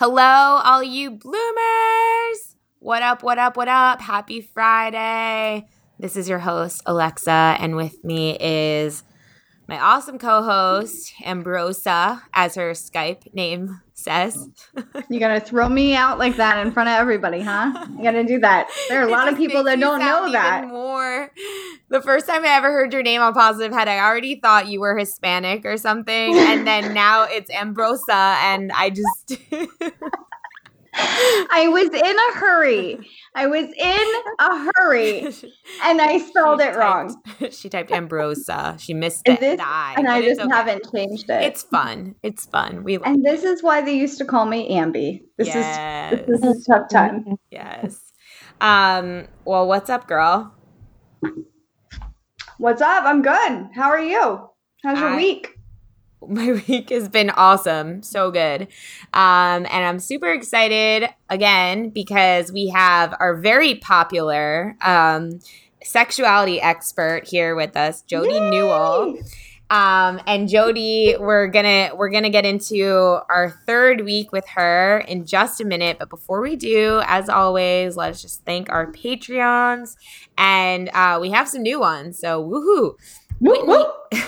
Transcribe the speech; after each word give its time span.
Hello, 0.00 0.60
all 0.62 0.80
you 0.80 1.10
bloomers! 1.10 2.54
What 2.78 3.02
up, 3.02 3.24
what 3.24 3.36
up, 3.36 3.56
what 3.56 3.66
up? 3.66 4.00
Happy 4.00 4.40
Friday. 4.40 5.66
This 5.98 6.16
is 6.16 6.28
your 6.28 6.38
host, 6.38 6.82
Alexa, 6.86 7.56
and 7.58 7.74
with 7.74 8.04
me 8.04 8.38
is 8.38 9.02
my 9.66 9.76
awesome 9.76 10.20
co 10.20 10.44
host, 10.44 11.14
Ambrosa, 11.24 12.22
as 12.32 12.54
her 12.54 12.70
Skype 12.74 13.34
name 13.34 13.80
says. 13.92 14.48
you 15.10 15.18
gotta 15.18 15.40
throw 15.40 15.68
me 15.68 15.96
out 15.96 16.16
like 16.20 16.36
that 16.36 16.64
in 16.64 16.72
front 16.72 16.88
of 16.88 16.94
everybody, 16.94 17.40
huh? 17.40 17.86
You 17.96 18.04
gotta 18.04 18.22
do 18.22 18.38
that. 18.38 18.68
There 18.88 19.02
are 19.02 19.08
a 19.08 19.10
lot 19.10 19.26
of 19.26 19.36
people 19.36 19.64
that 19.64 19.80
don't 19.80 19.98
know 19.98 20.30
that. 20.30 20.68
More. 20.68 21.32
The 21.90 22.02
first 22.02 22.26
time 22.26 22.44
I 22.44 22.48
ever 22.48 22.70
heard 22.70 22.92
your 22.92 23.02
name 23.02 23.22
on 23.22 23.32
Positive 23.32 23.72
Head, 23.72 23.88
I 23.88 24.00
already 24.00 24.40
thought 24.40 24.68
you 24.68 24.80
were 24.80 24.98
Hispanic 24.98 25.64
or 25.64 25.78
something, 25.78 26.36
and 26.36 26.66
then 26.66 26.92
now 26.94 27.24
it's 27.24 27.50
Ambrosa, 27.50 28.36
and 28.42 28.70
I 28.72 28.90
just. 28.90 29.38
I 31.00 31.68
was 31.68 31.88
in 31.88 32.16
a 32.18 32.38
hurry. 32.38 32.98
I 33.34 33.46
was 33.46 33.66
in 33.66 34.22
a 34.38 34.72
hurry, 34.74 35.20
and 35.82 36.00
I 36.00 36.18
spelled 36.18 36.60
it 36.60 36.74
wrong. 36.74 37.14
She 37.50 37.68
typed 37.68 37.90
Ambrosa. 37.90 38.78
She 38.80 38.94
missed 38.94 39.26
it. 39.26 39.40
This, 39.40 39.60
I, 39.62 39.94
and 39.96 40.08
I 40.08 40.20
just 40.20 40.40
okay. 40.40 40.50
haven't 40.50 40.92
changed 40.92 41.30
it. 41.30 41.42
It's 41.42 41.62
fun. 41.62 42.16
It's 42.22 42.46
fun. 42.46 42.82
We 42.84 42.98
and 42.98 43.24
this 43.24 43.44
is 43.44 43.62
why 43.62 43.80
they 43.80 43.94
used 43.94 44.18
to 44.18 44.24
call 44.24 44.44
me 44.44 44.68
Ambi. 44.72 45.22
This 45.38 45.48
yes. 45.48 46.12
is 46.12 46.26
this 46.26 46.42
is 46.42 46.68
a 46.68 46.72
tough 46.72 46.90
time. 46.90 47.36
Yes. 47.50 48.12
Um. 48.60 49.28
Well, 49.44 49.68
what's 49.68 49.88
up, 49.88 50.08
girl? 50.08 50.52
What's 52.58 52.82
up? 52.82 53.04
I'm 53.04 53.22
good. 53.22 53.68
How 53.72 53.90
are 53.90 54.00
you? 54.00 54.50
How's 54.82 54.98
your 54.98 55.10
I, 55.10 55.16
week? 55.16 55.54
my 56.28 56.60
week 56.66 56.90
has 56.90 57.08
been 57.08 57.30
awesome 57.30 58.02
so 58.02 58.32
good 58.32 58.62
um, 59.14 59.64
and 59.66 59.84
i'm 59.84 60.00
super 60.00 60.32
excited 60.32 61.08
again 61.30 61.90
because 61.90 62.50
we 62.50 62.66
have 62.66 63.14
our 63.20 63.36
very 63.36 63.76
popular 63.76 64.76
um, 64.82 65.38
sexuality 65.84 66.60
expert 66.60 67.24
here 67.24 67.54
with 67.54 67.76
us 67.76 68.02
jody 68.02 68.34
Yay! 68.34 68.50
newell 68.50 69.16
um, 69.70 70.20
and 70.26 70.48
jody 70.48 71.14
we're 71.18 71.46
gonna 71.48 71.90
we're 71.94 72.08
gonna 72.10 72.30
get 72.30 72.46
into 72.46 73.18
our 73.28 73.50
third 73.66 74.02
week 74.02 74.32
with 74.32 74.46
her 74.48 74.98
in 75.08 75.26
just 75.26 75.60
a 75.60 75.64
minute. 75.64 75.98
But 75.98 76.08
before 76.08 76.40
we 76.40 76.56
do 76.56 77.02
as 77.06 77.28
always 77.28 77.96
let's 77.96 78.22
just 78.22 78.44
thank 78.44 78.70
our 78.70 78.90
patreons. 78.90 79.96
And 80.36 80.90
uh, 80.94 81.18
we 81.20 81.30
have 81.30 81.48
some 81.48 81.62
new 81.62 81.80
ones. 81.80 82.18
So 82.18 82.42
woohoo. 82.42 82.94
Whitney, 83.40 83.84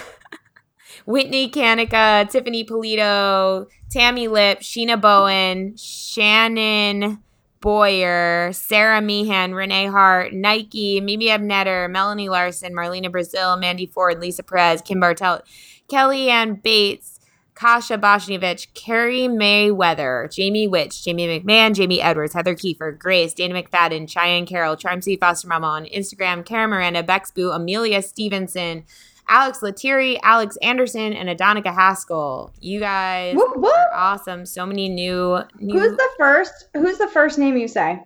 Whitney 1.07 1.51
Kanika, 1.51 2.31
Tiffany 2.31 2.65
Polito, 2.65 3.67
Tammy 3.91 4.29
Lip, 4.29 4.61
Sheena 4.61 5.01
Bowen, 5.01 5.77
Shannon 5.77 7.19
Boyer, 7.61 8.53
Sarah 8.53 9.03
Meehan, 9.03 9.55
Renee 9.55 9.87
Hart, 9.87 10.33
Nike, 10.33 11.01
Mimi 11.01 11.27
Ebnetter, 11.27 11.91
Melanie 11.91 12.29
Larson, 12.29 12.75
Marlena 12.75 13.13
Brazil, 13.13 13.57
Mandy 13.57 13.87
Ford, 13.87 14.19
Lisa 14.19 14.43
Perez, 14.43 14.81
Kim 14.81 15.01
Bartelt, 15.01 15.43
Kelly 15.89 16.31
Ann 16.31 16.55
Bates, 16.55 17.21
Kasha 17.55 17.99
Boshnevich, 17.99 18.69
Carrie 18.73 19.29
Mayweather, 19.29 20.33
Jamie 20.33 20.67
Witch, 20.67 21.05
Jamie 21.05 21.27
McMahon, 21.27 21.75
Jamie 21.75 22.01
Edwards, 22.01 22.33
Heather 22.33 22.55
Kiefer, 22.55 22.99
Grace, 22.99 23.35
Dana 23.35 23.63
McFadden, 23.63 24.09
Cheyenne 24.09 24.47
Carroll, 24.47 24.77
Charm 24.77 25.03
C. 25.03 25.17
Foster 25.17 25.47
Mama 25.47 25.67
on 25.67 25.85
Instagram, 25.85 26.43
Karen 26.43 26.71
Miranda, 26.71 27.03
Bexboo, 27.03 27.55
Amelia 27.55 28.01
Stevenson, 28.01 28.85
Alex 29.31 29.61
Latieri, 29.61 30.19
Alex 30.23 30.57
Anderson, 30.61 31.13
and 31.13 31.29
Adonica 31.29 31.73
Haskell. 31.73 32.53
You 32.61 32.81
guys 32.81 33.37
whoop, 33.37 33.57
whoop. 33.57 33.73
are 33.73 33.95
awesome. 33.95 34.45
So 34.45 34.67
many 34.67 34.89
new, 34.89 35.39
new. 35.61 35.79
Who's 35.79 35.97
the 35.97 36.09
first? 36.19 36.69
Who's 36.75 36.99
the 36.99 37.09
first 37.09 37.39
name 37.39 37.57
you 37.57 37.69
say? 37.69 38.03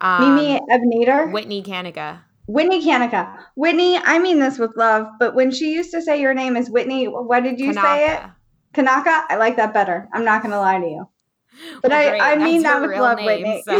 Um, 0.00 0.36
Mimi 0.36 0.60
Ebnader? 0.70 1.32
Whitney 1.32 1.62
Kanika. 1.62 2.20
Whitney 2.46 2.84
Kanika. 2.84 3.36
Whitney, 3.56 3.98
I 3.98 4.18
mean 4.18 4.38
this 4.38 4.58
with 4.58 4.76
love, 4.76 5.06
but 5.18 5.34
when 5.34 5.50
she 5.50 5.72
used 5.72 5.90
to 5.90 6.00
say 6.00 6.20
your 6.20 6.34
name 6.34 6.56
is 6.56 6.70
Whitney, 6.70 7.06
what 7.06 7.42
did 7.42 7.58
you 7.58 7.72
Kanaka. 7.72 7.86
say 7.86 8.12
it? 8.12 8.20
Kanaka? 8.74 9.24
I 9.28 9.36
like 9.36 9.56
that 9.56 9.74
better. 9.74 10.08
I'm 10.12 10.24
not 10.24 10.42
going 10.42 10.52
to 10.52 10.58
lie 10.58 10.78
to 10.78 10.86
you. 10.86 11.08
But 11.82 11.90
well, 11.90 12.22
I, 12.22 12.32
I 12.32 12.36
mean 12.36 12.62
that 12.62 12.80
with 12.80 12.96
love, 12.96 13.18
name, 13.18 13.26
Whitney. 13.26 13.62
So. 13.64 13.72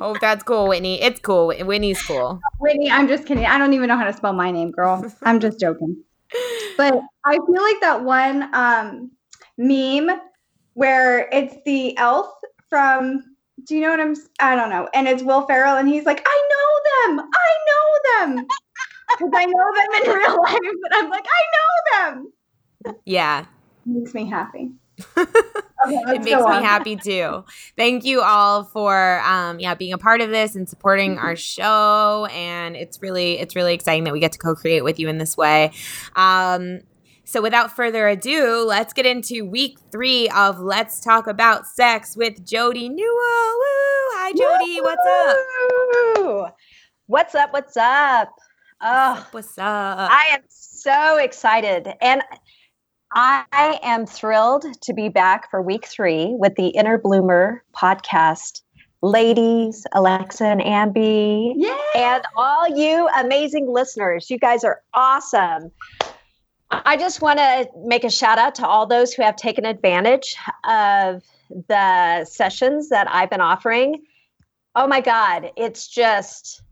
oh, 0.00 0.16
that's 0.20 0.42
cool, 0.42 0.68
Whitney. 0.68 1.00
It's 1.00 1.20
cool. 1.20 1.52
Whitney's 1.52 2.02
cool. 2.02 2.40
Whitney, 2.60 2.90
I'm 2.90 3.08
just 3.08 3.26
kidding. 3.26 3.46
I 3.46 3.58
don't 3.58 3.72
even 3.72 3.88
know 3.88 3.96
how 3.96 4.04
to 4.04 4.12
spell 4.12 4.32
my 4.32 4.50
name, 4.50 4.70
girl. 4.70 5.04
I'm 5.22 5.40
just 5.40 5.60
joking. 5.60 6.02
But 6.76 7.00
I 7.24 7.34
feel 7.34 7.62
like 7.62 7.80
that 7.82 8.02
one 8.02 8.52
um, 8.52 9.12
meme 9.56 10.10
where 10.72 11.28
it's 11.30 11.54
the 11.64 11.96
elf 11.96 12.26
from. 12.68 13.22
Do 13.64 13.76
you 13.76 13.82
know 13.82 13.90
what 13.90 14.00
I'm? 14.00 14.16
I 14.40 14.56
don't 14.56 14.70
know. 14.70 14.88
And 14.92 15.06
it's 15.06 15.22
Will 15.22 15.46
Ferrell, 15.46 15.76
and 15.76 15.88
he's 15.88 16.04
like, 16.04 16.26
"I 16.26 16.48
know 16.50 17.14
them. 17.16 17.30
I 17.32 17.50
know 17.68 18.34
them." 18.36 18.46
Because 19.16 19.32
I 19.34 19.44
know 19.44 19.72
them 19.76 20.02
in 20.02 20.18
real 20.18 20.42
life, 20.42 20.58
but 20.82 20.96
I'm 20.96 21.10
like, 21.10 21.26
I 21.26 21.42
know 21.54 22.12
them. 22.14 22.32
Yeah, 23.04 23.44
makes 23.86 24.14
me 24.14 24.28
happy. 24.28 24.72
Okay, 25.16 25.26
it 25.86 26.22
makes 26.22 26.26
me 26.26 26.32
happy 26.32 26.96
too. 26.96 27.44
Thank 27.76 28.04
you 28.04 28.22
all 28.22 28.64
for 28.64 29.20
um 29.20 29.58
yeah 29.60 29.74
being 29.74 29.92
a 29.92 29.98
part 29.98 30.20
of 30.20 30.30
this 30.30 30.54
and 30.54 30.68
supporting 30.68 31.18
our 31.18 31.36
show 31.36 32.26
and 32.32 32.76
it's 32.76 33.02
really 33.02 33.38
it's 33.38 33.56
really 33.56 33.74
exciting 33.74 34.04
that 34.04 34.12
we 34.12 34.20
get 34.20 34.32
to 34.32 34.38
co-create 34.38 34.84
with 34.84 34.98
you 34.98 35.08
in 35.08 35.18
this 35.18 35.36
way. 35.36 35.72
Um 36.16 36.80
so 37.26 37.40
without 37.40 37.74
further 37.74 38.06
ado, 38.06 38.64
let's 38.66 38.92
get 38.92 39.06
into 39.06 39.46
week 39.46 39.78
3 39.90 40.28
of 40.28 40.60
Let's 40.60 41.00
Talk 41.00 41.26
About 41.26 41.66
Sex 41.66 42.16
with 42.16 42.46
Jody 42.46 42.90
Newell. 42.90 42.98
Woo! 42.98 43.64
Hi 44.16 44.32
Jody, 44.32 44.80
Woo! 44.80 44.84
what's 44.84 45.06
up? 45.06 46.56
What's 47.06 47.34
up? 47.34 47.52
What's 47.52 47.76
up? 47.76 48.34
Oh, 48.86 49.26
what's 49.30 49.56
up? 49.58 50.10
I 50.10 50.26
am 50.32 50.42
so 50.48 51.16
excited. 51.16 51.94
And 52.02 52.22
I 53.16 53.78
am 53.82 54.06
thrilled 54.06 54.66
to 54.82 54.92
be 54.92 55.08
back 55.08 55.48
for 55.48 55.62
week 55.62 55.86
three 55.86 56.34
with 56.36 56.56
the 56.56 56.68
Inner 56.68 56.98
Bloomer 56.98 57.62
podcast. 57.72 58.62
Ladies, 59.02 59.86
Alexa 59.92 60.44
and 60.44 60.60
Ambi, 60.60 61.52
Yay! 61.54 61.76
and 61.94 62.24
all 62.36 62.68
you 62.76 63.08
amazing 63.16 63.68
listeners. 63.68 64.30
You 64.30 64.38
guys 64.38 64.64
are 64.64 64.82
awesome. 64.94 65.70
I 66.70 66.96
just 66.96 67.22
want 67.22 67.38
to 67.38 67.68
make 67.84 68.02
a 68.02 68.10
shout 68.10 68.38
out 68.38 68.56
to 68.56 68.66
all 68.66 68.84
those 68.84 69.12
who 69.12 69.22
have 69.22 69.36
taken 69.36 69.64
advantage 69.64 70.34
of 70.68 71.22
the 71.68 72.24
sessions 72.24 72.88
that 72.88 73.06
I've 73.08 73.30
been 73.30 73.40
offering. 73.40 74.02
Oh 74.74 74.88
my 74.88 75.00
God, 75.00 75.52
it's 75.56 75.86
just 75.86 76.62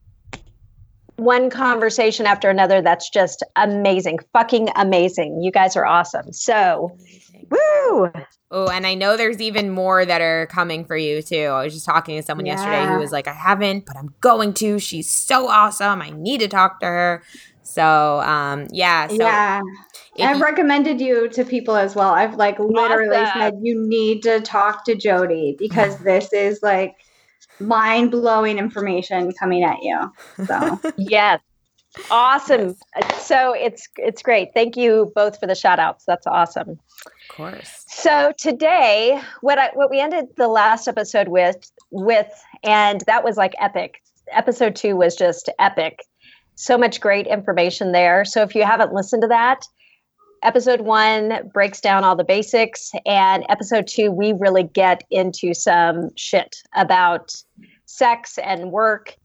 one 1.17 1.50
conversation 1.50 2.26
after 2.26 2.50
another 2.50 2.82
that's 2.82 3.11
just 3.11 3.43
amazing, 3.56 4.19
fucking 4.32 4.69
amazing. 4.76 5.43
You 5.43 5.50
guys 5.50 5.76
are 5.76 5.87
awesome. 5.87 6.32
So, 6.32 6.97
woo! 7.50 8.12
Oh, 8.55 8.69
and 8.69 8.87
I 8.87 8.94
know 8.94 9.17
there's 9.17 9.41
even 9.41 9.70
more 9.70 10.05
that 10.05 10.20
are 10.20 10.47
coming 10.47 10.85
for 10.85 10.97
you 10.97 11.23
too. 11.23 11.44
I 11.44 11.64
was 11.64 11.73
just 11.73 11.87
talking 11.87 12.17
to 12.17 12.23
someone 12.23 12.44
yeah. 12.44 12.55
yesterday 12.55 12.93
who 12.93 12.99
was 12.99 13.11
like, 13.12 13.26
I 13.26 13.32
haven't, 13.32 13.87
but 13.87 13.97
I'm 13.97 14.14
going 14.20 14.53
to. 14.55 14.79
She's 14.79 15.09
so 15.09 15.49
awesome. 15.49 16.03
I 16.03 16.11
need 16.11 16.41
to 16.41 16.49
talk 16.49 16.81
to 16.81 16.87
her. 16.87 17.23
So, 17.62 18.20
um, 18.20 18.67
yeah. 18.70 19.06
So 19.06 19.15
yeah. 19.15 19.62
I've 20.20 20.37
you, 20.37 20.43
recommended 20.43 21.00
you 21.00 21.29
to 21.31 21.44
people 21.44 21.76
as 21.76 21.94
well. 21.94 22.12
I've 22.12 22.35
like 22.35 22.58
literally 22.58 23.17
awesome. 23.17 23.41
said, 23.41 23.55
you 23.62 23.82
need 23.88 24.23
to 24.25 24.41
talk 24.41 24.85
to 24.85 24.94
Jody 24.94 25.56
because 25.58 25.97
this 26.05 26.31
is 26.32 26.62
like, 26.62 26.97
mind 27.61 28.11
blowing 28.11 28.59
information 28.59 29.33
coming 29.39 29.63
at 29.65 29.83
you. 29.83 30.13
So 30.47 30.81
yes. 30.97 31.41
Awesome. 32.11 32.75
So 33.19 33.53
it's 33.53 33.87
it's 33.97 34.23
great. 34.23 34.49
Thank 34.55 34.77
you 34.77 35.13
both 35.15 35.39
for 35.39 35.47
the 35.47 35.55
shout 35.55 35.79
outs. 35.79 36.05
That's 36.07 36.27
awesome. 36.27 36.71
Of 36.71 37.37
course. 37.37 37.85
So 37.87 38.33
today, 38.39 39.21
what 39.43 39.59
I 39.59 39.71
what 39.75 39.91
we 39.91 40.01
ended 40.01 40.27
the 40.37 40.49
last 40.49 40.89
episode 40.89 41.29
with 41.29 41.71
with, 41.91 42.33
and 42.65 43.03
that 43.07 43.25
was 43.25 43.37
like 43.37 43.53
epic. 43.61 44.03
Episode 44.31 44.75
two 44.75 44.97
was 44.97 45.15
just 45.15 45.51
epic. 45.59 45.99
So 46.55 46.79
much 46.79 47.01
great 47.01 47.27
information 47.27 47.93
there. 47.93 48.25
So 48.25 48.43
if 48.43 48.55
you 48.55 48.65
haven't 48.65 48.95
listened 48.95 49.23
to 49.23 49.29
that, 49.29 49.65
episode 50.43 50.83
one 50.83 51.50
breaks 51.53 51.81
down 51.81 52.05
all 52.05 52.17
the 52.17 52.25
basics, 52.25 52.93
and 53.06 53.44
episode 53.49 53.87
two, 53.87 54.11
we 54.11 54.33
really 54.33 54.65
get 54.65 55.05
into 55.11 55.55
some 55.55 56.11
shit 56.17 56.56
about 56.75 57.35
sex 57.87 58.39
and 58.39 58.71
work 58.73 59.17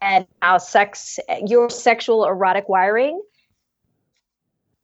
and 0.00 0.26
how 0.42 0.58
sex, 0.58 1.18
your 1.46 1.70
sexual 1.70 2.24
erotic 2.24 2.68
wiring 2.68 3.20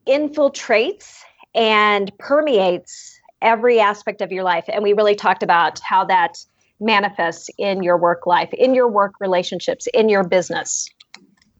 infiltrates 0.07 1.19
and 1.55 2.11
permeates 2.19 3.19
every 3.41 3.81
aspect 3.81 4.21
of 4.21 4.33
your 4.33 4.45
life. 4.45 4.65
And 4.69 4.83
we 4.83 4.93
really 4.93 5.15
talked 5.15 5.43
about 5.43 5.81
how 5.81 6.05
that 6.07 6.39
manifests 6.81 7.49
in 7.59 7.83
your 7.83 7.97
work 7.97 8.27
life, 8.27 8.53
in 8.53 8.75
your 8.75 8.89
work 8.89 9.15
relationships, 9.21 9.87
in 9.93 10.09
your 10.09 10.25
business. 10.25 10.89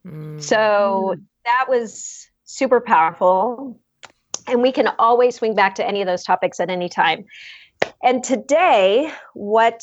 Mm. 0.07 0.43
So 0.43 1.17
that 1.45 1.67
was 1.69 2.29
super 2.45 2.81
powerful. 2.81 3.79
And 4.49 4.63
we 4.63 4.73
can 4.73 4.89
always 4.99 5.37
swing 5.37 5.55
back 5.55 5.75
to 5.77 5.87
any 5.87 6.01
of 6.01 6.07
those 6.07 6.25
topics 6.25 6.61
at 6.61 6.71
any 6.71 6.89
time. 6.89 7.25
And 8.03 8.23
today, 8.23 9.13
what 9.35 9.83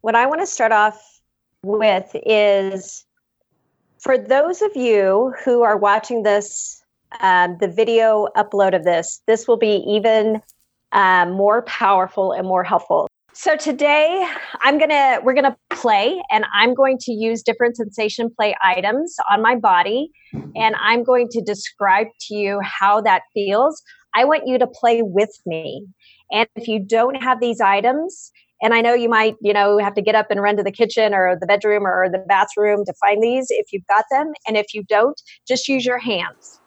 what 0.00 0.14
I 0.14 0.26
want 0.26 0.40
to 0.40 0.46
start 0.46 0.72
off 0.72 1.00
with 1.62 2.14
is 2.24 3.04
for 3.98 4.16
those 4.16 4.62
of 4.62 4.70
you 4.76 5.34
who 5.44 5.62
are 5.62 5.76
watching 5.76 6.22
this, 6.22 6.82
um, 7.20 7.56
the 7.60 7.68
video 7.68 8.28
upload 8.36 8.74
of 8.74 8.84
this, 8.84 9.20
this 9.26 9.48
will 9.48 9.56
be 9.56 9.82
even 9.88 10.40
um, 10.92 11.32
more 11.32 11.62
powerful 11.62 12.32
and 12.32 12.46
more 12.46 12.62
helpful. 12.62 13.08
So 13.38 13.54
today 13.54 14.26
I'm 14.62 14.78
gonna 14.78 15.18
we're 15.22 15.34
gonna 15.34 15.58
play 15.68 16.22
and 16.30 16.46
I'm 16.54 16.72
going 16.72 16.96
to 17.02 17.12
use 17.12 17.42
different 17.42 17.76
sensation 17.76 18.30
play 18.34 18.56
items 18.64 19.14
on 19.30 19.42
my 19.42 19.54
body 19.54 20.10
and 20.32 20.74
I'm 20.80 21.04
going 21.04 21.28
to 21.32 21.42
describe 21.42 22.06
to 22.28 22.34
you 22.34 22.60
how 22.62 23.02
that 23.02 23.24
feels. 23.34 23.82
I 24.14 24.24
want 24.24 24.44
you 24.46 24.58
to 24.58 24.66
play 24.66 25.02
with 25.02 25.38
me. 25.44 25.86
And 26.32 26.48
if 26.56 26.66
you 26.66 26.80
don't 26.80 27.22
have 27.22 27.38
these 27.42 27.60
items, 27.60 28.32
and 28.62 28.72
I 28.72 28.80
know 28.80 28.94
you 28.94 29.10
might, 29.10 29.34
you 29.42 29.52
know, 29.52 29.76
have 29.76 29.94
to 29.96 30.02
get 30.02 30.14
up 30.14 30.30
and 30.30 30.40
run 30.40 30.56
to 30.56 30.62
the 30.62 30.72
kitchen 30.72 31.12
or 31.12 31.36
the 31.38 31.46
bedroom 31.46 31.86
or 31.86 32.08
the 32.10 32.24
bathroom 32.26 32.86
to 32.86 32.94
find 32.94 33.22
these 33.22 33.48
if 33.50 33.66
you've 33.70 33.86
got 33.86 34.06
them. 34.10 34.32
And 34.48 34.56
if 34.56 34.72
you 34.72 34.82
don't, 34.82 35.20
just 35.46 35.68
use 35.68 35.84
your 35.84 35.98
hands. 35.98 36.58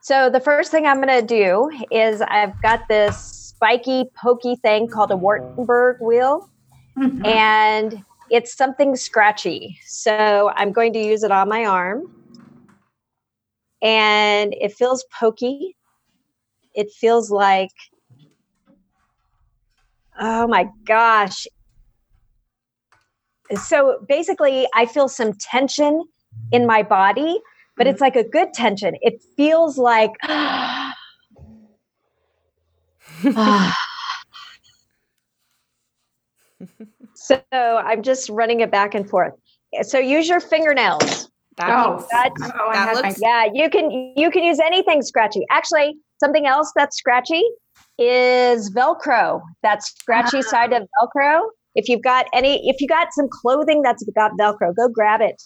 So 0.00 0.30
the 0.30 0.40
first 0.40 0.70
thing 0.70 0.86
I'm 0.86 1.02
going 1.02 1.20
to 1.20 1.26
do 1.26 1.70
is 1.90 2.22
I've 2.22 2.60
got 2.62 2.88
this 2.88 3.33
spiky, 3.64 4.04
pokey 4.14 4.56
thing 4.56 4.86
called 4.88 5.10
a 5.10 5.14
Wartenberg 5.14 5.98
wheel. 6.00 6.50
Mm-hmm. 6.98 7.24
And 7.24 8.04
it's 8.30 8.54
something 8.54 8.94
scratchy. 8.94 9.78
So 9.86 10.52
I'm 10.54 10.70
going 10.70 10.92
to 10.92 10.98
use 10.98 11.22
it 11.22 11.30
on 11.30 11.48
my 11.48 11.64
arm. 11.64 12.02
And 13.80 14.54
it 14.60 14.74
feels 14.74 15.04
pokey. 15.18 15.76
It 16.74 16.90
feels 16.90 17.30
like 17.30 17.70
Oh 20.20 20.46
my 20.46 20.68
gosh. 20.84 21.46
So 23.56 23.98
basically, 24.08 24.68
I 24.74 24.86
feel 24.86 25.08
some 25.08 25.32
tension 25.32 26.04
in 26.52 26.66
my 26.66 26.82
body, 26.84 27.40
but 27.76 27.88
it's 27.88 28.00
like 28.00 28.14
a 28.14 28.22
good 28.22 28.52
tension. 28.54 28.94
It 29.00 29.20
feels 29.36 29.76
like, 29.76 30.12
so 37.14 37.40
I'm 37.52 38.02
just 38.02 38.28
running 38.28 38.60
it 38.60 38.70
back 38.70 38.94
and 38.94 39.08
forth. 39.08 39.34
So 39.82 39.98
use 39.98 40.28
your 40.28 40.40
fingernails. 40.40 41.30
That, 41.56 41.70
oh, 41.70 42.04
that, 42.10 42.32
oh, 42.42 42.72
that 42.72 42.94
looks, 42.96 43.20
yeah, 43.22 43.46
you 43.52 43.70
can 43.70 43.90
you 44.16 44.28
can 44.30 44.42
use 44.42 44.58
anything 44.58 45.02
scratchy. 45.02 45.42
Actually, 45.50 45.94
something 46.18 46.46
else 46.46 46.72
that's 46.74 46.96
scratchy 46.96 47.44
is 47.96 48.72
Velcro. 48.74 49.40
That 49.62 49.84
scratchy 49.84 50.38
uh-huh. 50.38 50.50
side 50.50 50.72
of 50.72 50.82
Velcro. 50.82 51.42
If 51.76 51.88
you've 51.88 52.02
got 52.02 52.26
any, 52.32 52.68
if 52.68 52.80
you 52.80 52.88
got 52.88 53.08
some 53.12 53.28
clothing 53.30 53.82
that's 53.82 54.04
got 54.16 54.32
Velcro, 54.38 54.74
go 54.76 54.88
grab 54.88 55.20
it 55.20 55.40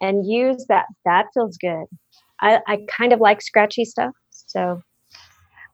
and 0.00 0.24
use 0.26 0.66
that. 0.68 0.86
That 1.04 1.26
feels 1.34 1.56
good. 1.58 1.86
I, 2.40 2.60
I 2.66 2.78
kind 2.88 3.12
of 3.12 3.20
like 3.20 3.40
scratchy 3.42 3.84
stuff. 3.84 4.12
So, 4.30 4.82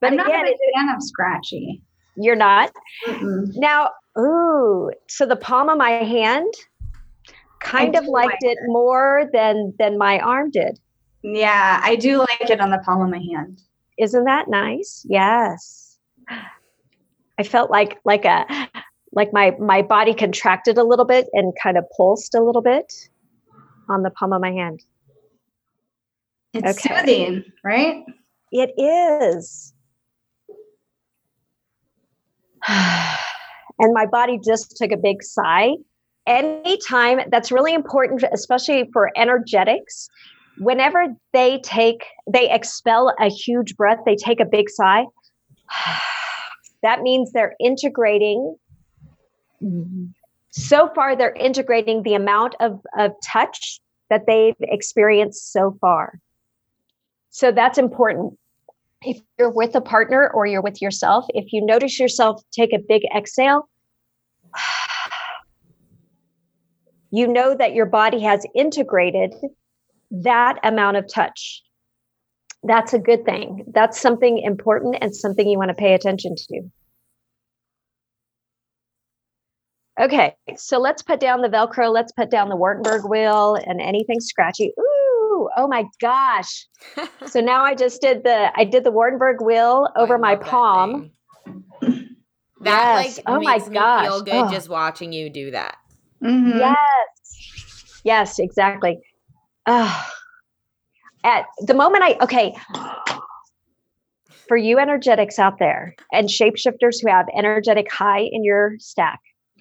but 0.00 0.08
I'm 0.08 0.19
again, 0.19 0.44
not 0.44 0.47
a 0.47 0.58
fan 0.75 0.94
of 0.94 1.02
scratchy. 1.02 1.82
You're 2.17 2.37
not 2.37 2.73
Mm-mm. 3.06 3.52
now. 3.56 3.91
Ooh, 4.19 4.91
so 5.08 5.25
the 5.25 5.37
palm 5.37 5.69
of 5.69 5.79
my 5.79 5.91
hand 5.91 6.52
kind 7.61 7.94
of 7.97 8.06
liked 8.06 8.32
like 8.32 8.38
it, 8.43 8.58
it 8.61 8.67
more 8.67 9.31
than 9.32 9.73
than 9.79 9.99
my 9.99 10.19
arm 10.19 10.50
did. 10.50 10.81
Yeah, 11.23 11.81
I 11.82 11.97
do 11.97 12.19
like 12.19 12.50
it 12.50 12.61
on 12.61 12.70
the 12.70 12.79
palm 12.79 13.02
of 13.02 13.11
my 13.11 13.19
hand. 13.19 13.62
Isn't 13.99 14.25
that 14.25 14.49
nice? 14.49 15.05
Yes. 15.08 15.99
I 17.38 17.43
felt 17.43 17.70
like 17.70 17.99
like 18.05 18.25
a 18.25 18.44
like 19.12 19.32
my 19.32 19.55
my 19.58 19.82
body 19.82 20.14
contracted 20.14 20.79
a 20.79 20.85
little 20.85 21.05
bit 21.05 21.29
and 21.32 21.53
kind 21.62 21.76
of 21.76 21.85
pulsed 21.96 22.35
a 22.35 22.43
little 22.43 22.62
bit 22.62 22.93
on 23.88 24.03
the 24.03 24.11
palm 24.11 24.32
of 24.32 24.41
my 24.41 24.53
hand. 24.53 24.82
It's 26.53 26.79
okay. 26.79 27.00
soothing, 27.00 27.44
right? 27.62 28.05
It 28.50 28.73
is. 28.76 29.73
and 32.69 33.95
my 33.95 34.07
body 34.07 34.39
just 34.45 34.77
took 34.77 34.93
a 34.93 34.97
big 34.97 35.23
sigh. 35.23 35.75
Anytime 36.27 37.21
that's 37.31 37.51
really 37.51 37.75
important, 37.75 38.23
especially 38.33 38.89
for 38.93 39.11
energetics, 39.17 40.09
whenever 40.59 41.07
they 41.33 41.59
take, 41.65 42.05
they 42.31 42.51
expel 42.51 43.15
a 43.19 43.29
huge 43.29 43.77
breath, 43.77 43.99
they 44.05 44.17
take 44.17 44.41
a 44.41 44.44
big 44.44 44.70
sigh. 44.70 45.05
That 46.82 47.03
means 47.03 47.32
they're 47.32 47.55
integrating. 47.61 48.56
So 50.51 50.91
far, 50.94 51.15
they're 51.15 51.34
integrating 51.34 52.05
the 52.05 52.15
amount 52.15 52.55
of, 52.58 52.81
of 52.99 53.13
touch 53.23 53.82
that 54.08 54.25
they've 54.27 54.55
experienced 54.61 55.53
so 55.53 55.77
far. 55.79 56.19
So 57.29 57.53
that's 57.53 57.77
important. 57.77 58.39
If 59.03 59.21
you're 59.39 59.51
with 59.51 59.75
a 59.75 59.81
partner 59.81 60.31
or 60.35 60.47
you're 60.47 60.63
with 60.63 60.83
yourself, 60.83 61.25
if 61.31 61.53
you 61.53 61.65
notice 61.65 61.99
yourself 61.99 62.43
take 62.53 62.73
a 62.73 62.79
big 62.79 63.03
exhale, 63.17 63.69
you 67.11 67.27
know 67.27 67.55
that 67.55 67.75
your 67.75 67.87
body 67.87 68.21
has 68.21 68.45
integrated 68.55 69.35
that 70.11 70.59
amount 70.63 70.97
of 70.97 71.07
touch 71.13 71.63
that's 72.63 72.93
a 72.93 72.99
good 72.99 73.25
thing. 73.25 73.65
That's 73.73 73.99
something 74.01 74.39
important 74.39 74.97
and 75.01 75.15
something 75.15 75.49
you 75.49 75.59
want 75.59 75.71
to 75.71 75.75
pay 75.75 75.95
attention 75.95 76.35
to. 76.37 76.63
Okay, 80.01 80.35
so 80.57 80.79
let's 80.79 81.03
put 81.03 81.21
down 81.21 81.43
the 81.43 81.49
Velcro. 81.49 81.93
Let's 81.93 82.13
put 82.13 82.31
down 82.31 82.49
the 82.49 82.57
Wartenberg 82.57 83.09
wheel 83.09 83.57
and 83.67 83.81
anything 83.81 84.21
scratchy. 84.21 84.73
Ooh, 84.79 85.00
oh 85.56 85.69
my 85.69 85.85
gosh. 86.01 86.67
so 87.27 87.41
now 87.41 87.65
I 87.65 87.75
just 87.75 88.01
did 88.01 88.25
the 88.25 88.51
I 88.56 88.65
did 88.65 88.85
the 88.85 88.93
Wartenberg 88.93 89.44
wheel 89.44 89.89
over 89.97 90.19
my 90.19 90.37
palm. 90.37 91.11
That, 92.63 93.05
yes. 93.05 93.17
like 93.17 93.25
oh 93.27 93.39
makes 93.41 93.69
my 93.69 93.73
gosh. 93.73 94.03
me 94.03 94.09
feel 94.09 94.23
good 94.23 94.35
oh. 94.35 94.51
just 94.51 94.69
watching 94.69 95.13
you 95.13 95.31
do 95.31 95.51
that. 95.53 95.77
Mm-hmm. 96.23 96.59
Yes. 96.59 98.01
Yes, 98.05 98.39
exactly. 98.39 98.99
Oh, 99.67 100.06
at 101.25 101.47
the 101.67 101.75
moment 101.75 102.05
I 102.05 102.17
okay 102.23 102.55
for 104.49 104.56
you 104.56 104.79
energetics 104.79 105.39
out 105.39 105.59
there 105.59 105.94
and 106.13 106.29
shapeshifters 106.29 106.97
who 107.01 107.09
have 107.09 107.27
energetic 107.37 107.91
high 107.91 108.23
in 108.32 108.43
your 108.43 108.75
stack. 108.79 109.20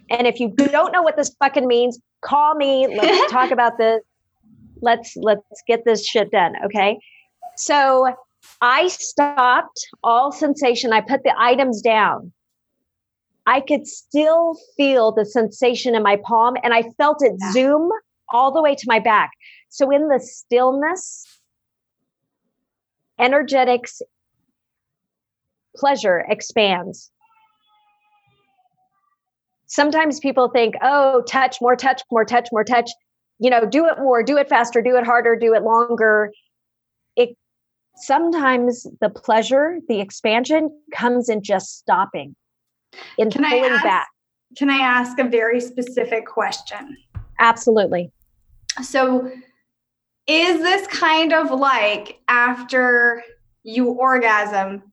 And 0.09 0.25
if 0.25 0.39
you 0.39 0.49
don't 0.49 0.91
know 0.91 1.03
what 1.03 1.15
this 1.15 1.33
fucking 1.39 1.67
means, 1.67 1.99
call 2.21 2.55
me. 2.55 2.87
Let's 2.87 3.31
talk 3.31 3.51
about 3.59 3.77
this. 3.77 4.01
Let's 4.81 5.15
let's 5.15 5.63
get 5.67 5.85
this 5.85 6.05
shit 6.05 6.31
done. 6.31 6.53
Okay. 6.65 6.99
So 7.55 8.13
I 8.61 8.87
stopped 8.87 9.87
all 10.03 10.31
sensation. 10.31 10.93
I 10.93 11.01
put 11.01 11.23
the 11.23 11.33
items 11.37 11.81
down. 11.81 12.31
I 13.45 13.61
could 13.61 13.87
still 13.87 14.57
feel 14.77 15.11
the 15.11 15.25
sensation 15.25 15.95
in 15.95 16.03
my 16.03 16.17
palm 16.23 16.55
and 16.63 16.73
I 16.73 16.83
felt 16.97 17.23
it 17.23 17.33
yeah. 17.39 17.51
zoom 17.51 17.89
all 18.31 18.51
the 18.51 18.61
way 18.61 18.75
to 18.75 18.83
my 18.87 18.99
back. 18.99 19.31
So 19.69 19.89
in 19.91 20.07
the 20.07 20.19
stillness, 20.19 21.25
energetics 23.19 24.01
pleasure 25.75 26.25
expands. 26.29 27.11
sometimes 29.69 30.19
people 30.19 30.49
think, 30.49 30.75
oh, 30.81 31.21
touch, 31.27 31.61
more 31.61 31.75
touch, 31.75 32.01
more 32.11 32.25
touch, 32.25 32.49
more 32.51 32.63
touch. 32.63 32.89
You 33.39 33.49
know, 33.49 33.65
do 33.65 33.85
it 33.85 33.97
more, 33.99 34.21
do 34.21 34.37
it 34.37 34.49
faster, 34.49 34.81
do 34.81 34.95
it 34.97 35.05
harder, 35.05 35.35
do 35.35 35.53
it 35.53 35.63
longer. 35.63 36.31
It 37.15 37.35
sometimes 37.95 38.85
the 39.01 39.09
pleasure, 39.09 39.77
the 39.87 39.99
expansion 40.01 40.69
comes 40.93 41.29
in 41.29 41.41
just 41.41 41.77
stopping, 41.77 42.35
in 43.17 43.31
Can 43.31 43.43
pulling 43.43 43.71
ask- 43.71 43.83
back. 43.83 44.07
Can 44.57 44.69
I 44.69 44.77
ask 44.77 45.19
a 45.19 45.23
very 45.23 45.61
specific 45.61 46.25
question? 46.25 46.97
Absolutely. 47.39 48.11
So, 48.81 49.31
is 50.27 50.61
this 50.61 50.87
kind 50.87 51.33
of 51.33 51.51
like 51.51 52.19
after 52.27 53.23
you 53.63 53.89
orgasm 53.89 54.91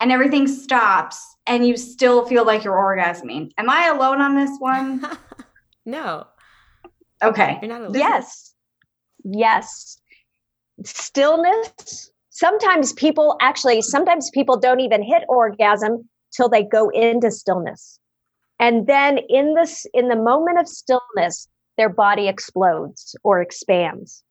and 0.00 0.12
everything 0.12 0.46
stops 0.46 1.24
and 1.46 1.66
you 1.66 1.76
still 1.76 2.24
feel 2.26 2.44
like 2.44 2.64
you're 2.64 2.74
orgasming? 2.74 3.50
Am 3.58 3.68
I 3.68 3.86
alone 3.86 4.20
on 4.20 4.34
this 4.36 4.56
one? 4.58 5.04
no, 5.86 6.26
Okay. 7.24 7.58
you're 7.60 7.68
not 7.68 7.82
alone. 7.82 7.94
Yes. 7.94 8.54
Yes. 9.24 9.98
Stillness. 10.84 12.10
Sometimes 12.30 12.92
people 12.92 13.36
actually, 13.40 13.80
sometimes 13.82 14.30
people 14.30 14.58
don't 14.58 14.80
even 14.80 15.02
hit 15.02 15.22
orgasm 15.28 16.08
till 16.36 16.48
they 16.48 16.64
go 16.64 16.88
into 16.90 17.30
stillness. 17.30 17.98
And 18.58 18.86
then 18.86 19.18
in 19.28 19.54
this, 19.54 19.86
in 19.94 20.08
the 20.08 20.16
moment 20.16 20.58
of 20.58 20.68
stillness, 20.68 21.48
their 21.76 21.88
body 21.88 22.28
explodes 22.28 23.16
or 23.22 23.40
expands. 23.40 24.22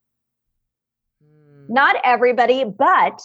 Mm. 1.23 1.69
Not 1.69 1.95
everybody, 2.03 2.63
but 2.63 3.21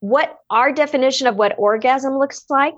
what 0.00 0.38
our 0.50 0.72
definition 0.72 1.26
of 1.26 1.36
what 1.36 1.54
orgasm 1.58 2.18
looks 2.18 2.44
like, 2.48 2.76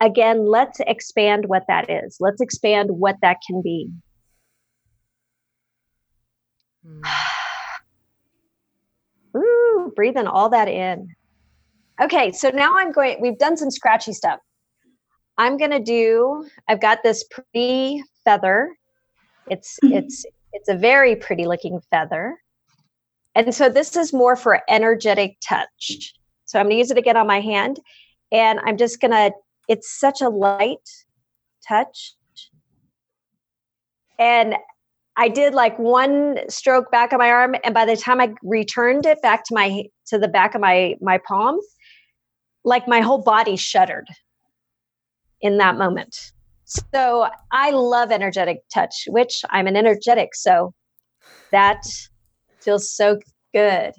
again, 0.00 0.46
let's 0.46 0.80
expand 0.80 1.46
what 1.46 1.64
that 1.68 1.90
is. 1.90 2.16
Let's 2.20 2.40
expand 2.40 2.90
what 2.90 3.16
that 3.22 3.38
can 3.46 3.62
be. 3.62 3.90
Mm. 6.86 7.02
Ooh, 9.36 9.92
breathing 9.96 10.26
all 10.26 10.48
that 10.50 10.68
in. 10.68 11.08
Okay, 12.00 12.32
so 12.32 12.50
now 12.50 12.76
I'm 12.76 12.92
going, 12.92 13.20
we've 13.20 13.38
done 13.38 13.56
some 13.56 13.70
scratchy 13.70 14.12
stuff. 14.12 14.40
I'm 15.38 15.56
gonna 15.56 15.80
do, 15.80 16.48
I've 16.68 16.80
got 16.80 17.02
this 17.02 17.24
pretty 17.24 18.02
feather. 18.24 18.74
It's 19.48 19.78
it's 19.82 20.24
it's 20.52 20.68
a 20.68 20.76
very 20.76 21.16
pretty 21.16 21.46
looking 21.46 21.80
feather. 21.90 22.38
And 23.34 23.54
so 23.54 23.68
this 23.68 23.96
is 23.96 24.12
more 24.12 24.36
for 24.36 24.62
energetic 24.68 25.36
touch. 25.40 26.14
So 26.44 26.58
I'm 26.58 26.66
gonna 26.66 26.76
use 26.76 26.90
it 26.90 26.98
again 26.98 27.16
on 27.16 27.26
my 27.26 27.40
hand. 27.40 27.80
And 28.30 28.60
I'm 28.64 28.76
just 28.76 29.00
gonna, 29.00 29.32
it's 29.68 29.98
such 29.98 30.20
a 30.20 30.28
light 30.28 30.88
touch. 31.66 32.14
And 34.18 34.54
I 35.16 35.28
did 35.28 35.54
like 35.54 35.78
one 35.78 36.38
stroke 36.48 36.90
back 36.90 37.12
of 37.12 37.18
my 37.18 37.30
arm, 37.30 37.54
and 37.62 37.72
by 37.72 37.84
the 37.84 37.96
time 37.96 38.20
I 38.20 38.34
returned 38.42 39.06
it 39.06 39.22
back 39.22 39.44
to 39.44 39.54
my 39.54 39.84
to 40.06 40.18
the 40.18 40.28
back 40.28 40.54
of 40.54 40.60
my 40.60 40.96
my 41.00 41.18
palm, 41.26 41.58
like 42.64 42.88
my 42.88 43.00
whole 43.00 43.22
body 43.22 43.56
shuddered 43.56 44.08
in 45.40 45.58
that 45.58 45.76
moment. 45.76 46.32
So 46.64 47.28
I 47.52 47.70
love 47.70 48.10
energetic 48.10 48.62
touch, 48.72 49.04
which 49.08 49.42
I'm 49.50 49.66
an 49.66 49.76
energetic, 49.76 50.34
so 50.34 50.72
that 51.52 51.84
feels 52.60 52.90
so 52.90 53.18
good. 53.54 53.92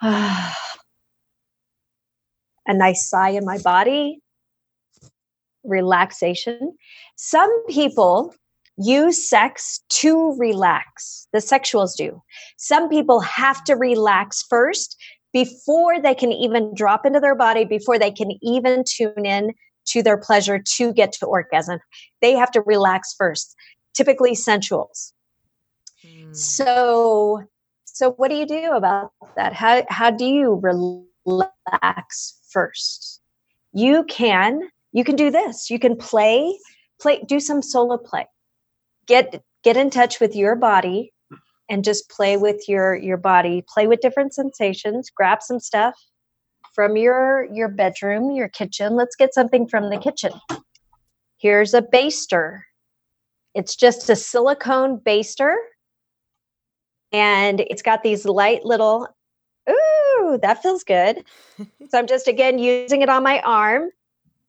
A 0.02 0.54
nice 2.74 3.08
sigh 3.08 3.30
in 3.30 3.44
my 3.44 3.58
body, 3.58 4.20
relaxation. 5.64 6.76
Some 7.16 7.66
people 7.66 8.34
use 8.80 9.28
sex 9.28 9.80
to 9.90 10.34
relax. 10.38 11.28
The 11.32 11.38
sexuals 11.38 11.96
do. 11.96 12.22
Some 12.56 12.88
people 12.88 13.20
have 13.20 13.62
to 13.64 13.74
relax 13.74 14.42
first 14.48 14.96
before 15.32 16.00
they 16.00 16.14
can 16.14 16.32
even 16.32 16.74
drop 16.74 17.04
into 17.04 17.20
their 17.20 17.34
body, 17.34 17.64
before 17.64 17.98
they 17.98 18.10
can 18.10 18.32
even 18.42 18.82
tune 18.86 19.24
in 19.26 19.52
to 19.86 20.02
their 20.02 20.16
pleasure 20.16 20.58
to 20.58 20.92
get 20.92 21.12
to 21.12 21.26
orgasm. 21.26 21.78
They 22.20 22.32
have 22.32 22.50
to 22.52 22.62
relax 22.62 23.14
first, 23.16 23.54
typically 23.94 24.32
sensuals. 24.32 25.12
Mm. 26.04 26.34
So, 26.34 27.42
so 27.84 28.12
what 28.12 28.28
do 28.30 28.36
you 28.36 28.46
do 28.46 28.72
about 28.72 29.12
that? 29.36 29.52
How 29.52 29.84
how 29.88 30.10
do 30.10 30.24
you 30.24 30.60
relax 31.26 32.40
first? 32.50 33.20
You 33.72 34.04
can 34.04 34.62
you 34.92 35.04
can 35.04 35.16
do 35.16 35.30
this. 35.30 35.70
You 35.70 35.78
can 35.78 35.96
play 35.96 36.58
play 37.00 37.22
do 37.28 37.40
some 37.40 37.62
solo 37.62 37.98
play. 37.98 38.26
Get 39.10 39.42
get 39.64 39.76
in 39.76 39.90
touch 39.90 40.20
with 40.20 40.36
your 40.36 40.54
body 40.54 41.12
and 41.68 41.82
just 41.82 42.08
play 42.08 42.36
with 42.36 42.68
your 42.68 42.94
your 42.94 43.16
body. 43.16 43.64
Play 43.68 43.88
with 43.88 44.00
different 44.00 44.34
sensations. 44.34 45.10
Grab 45.10 45.42
some 45.42 45.58
stuff 45.58 45.96
from 46.72 46.96
your 46.96 47.48
your 47.52 47.68
bedroom, 47.68 48.30
your 48.30 48.48
kitchen. 48.48 48.94
Let's 48.94 49.16
get 49.16 49.34
something 49.34 49.66
from 49.66 49.90
the 49.90 49.98
kitchen. 49.98 50.30
Here's 51.38 51.74
a 51.74 51.82
baster. 51.82 52.60
It's 53.54 53.74
just 53.74 54.08
a 54.08 54.14
silicone 54.14 55.00
baster 55.00 55.56
and 57.12 57.60
it's 57.60 57.82
got 57.82 58.02
these 58.04 58.24
light 58.24 58.64
little 58.64 59.08
ooh 59.68 60.38
that 60.42 60.62
feels 60.62 60.84
good 60.84 61.24
so 61.88 61.98
i'm 61.98 62.06
just 62.06 62.28
again 62.28 62.58
using 62.58 63.02
it 63.02 63.08
on 63.08 63.22
my 63.22 63.40
arm 63.40 63.90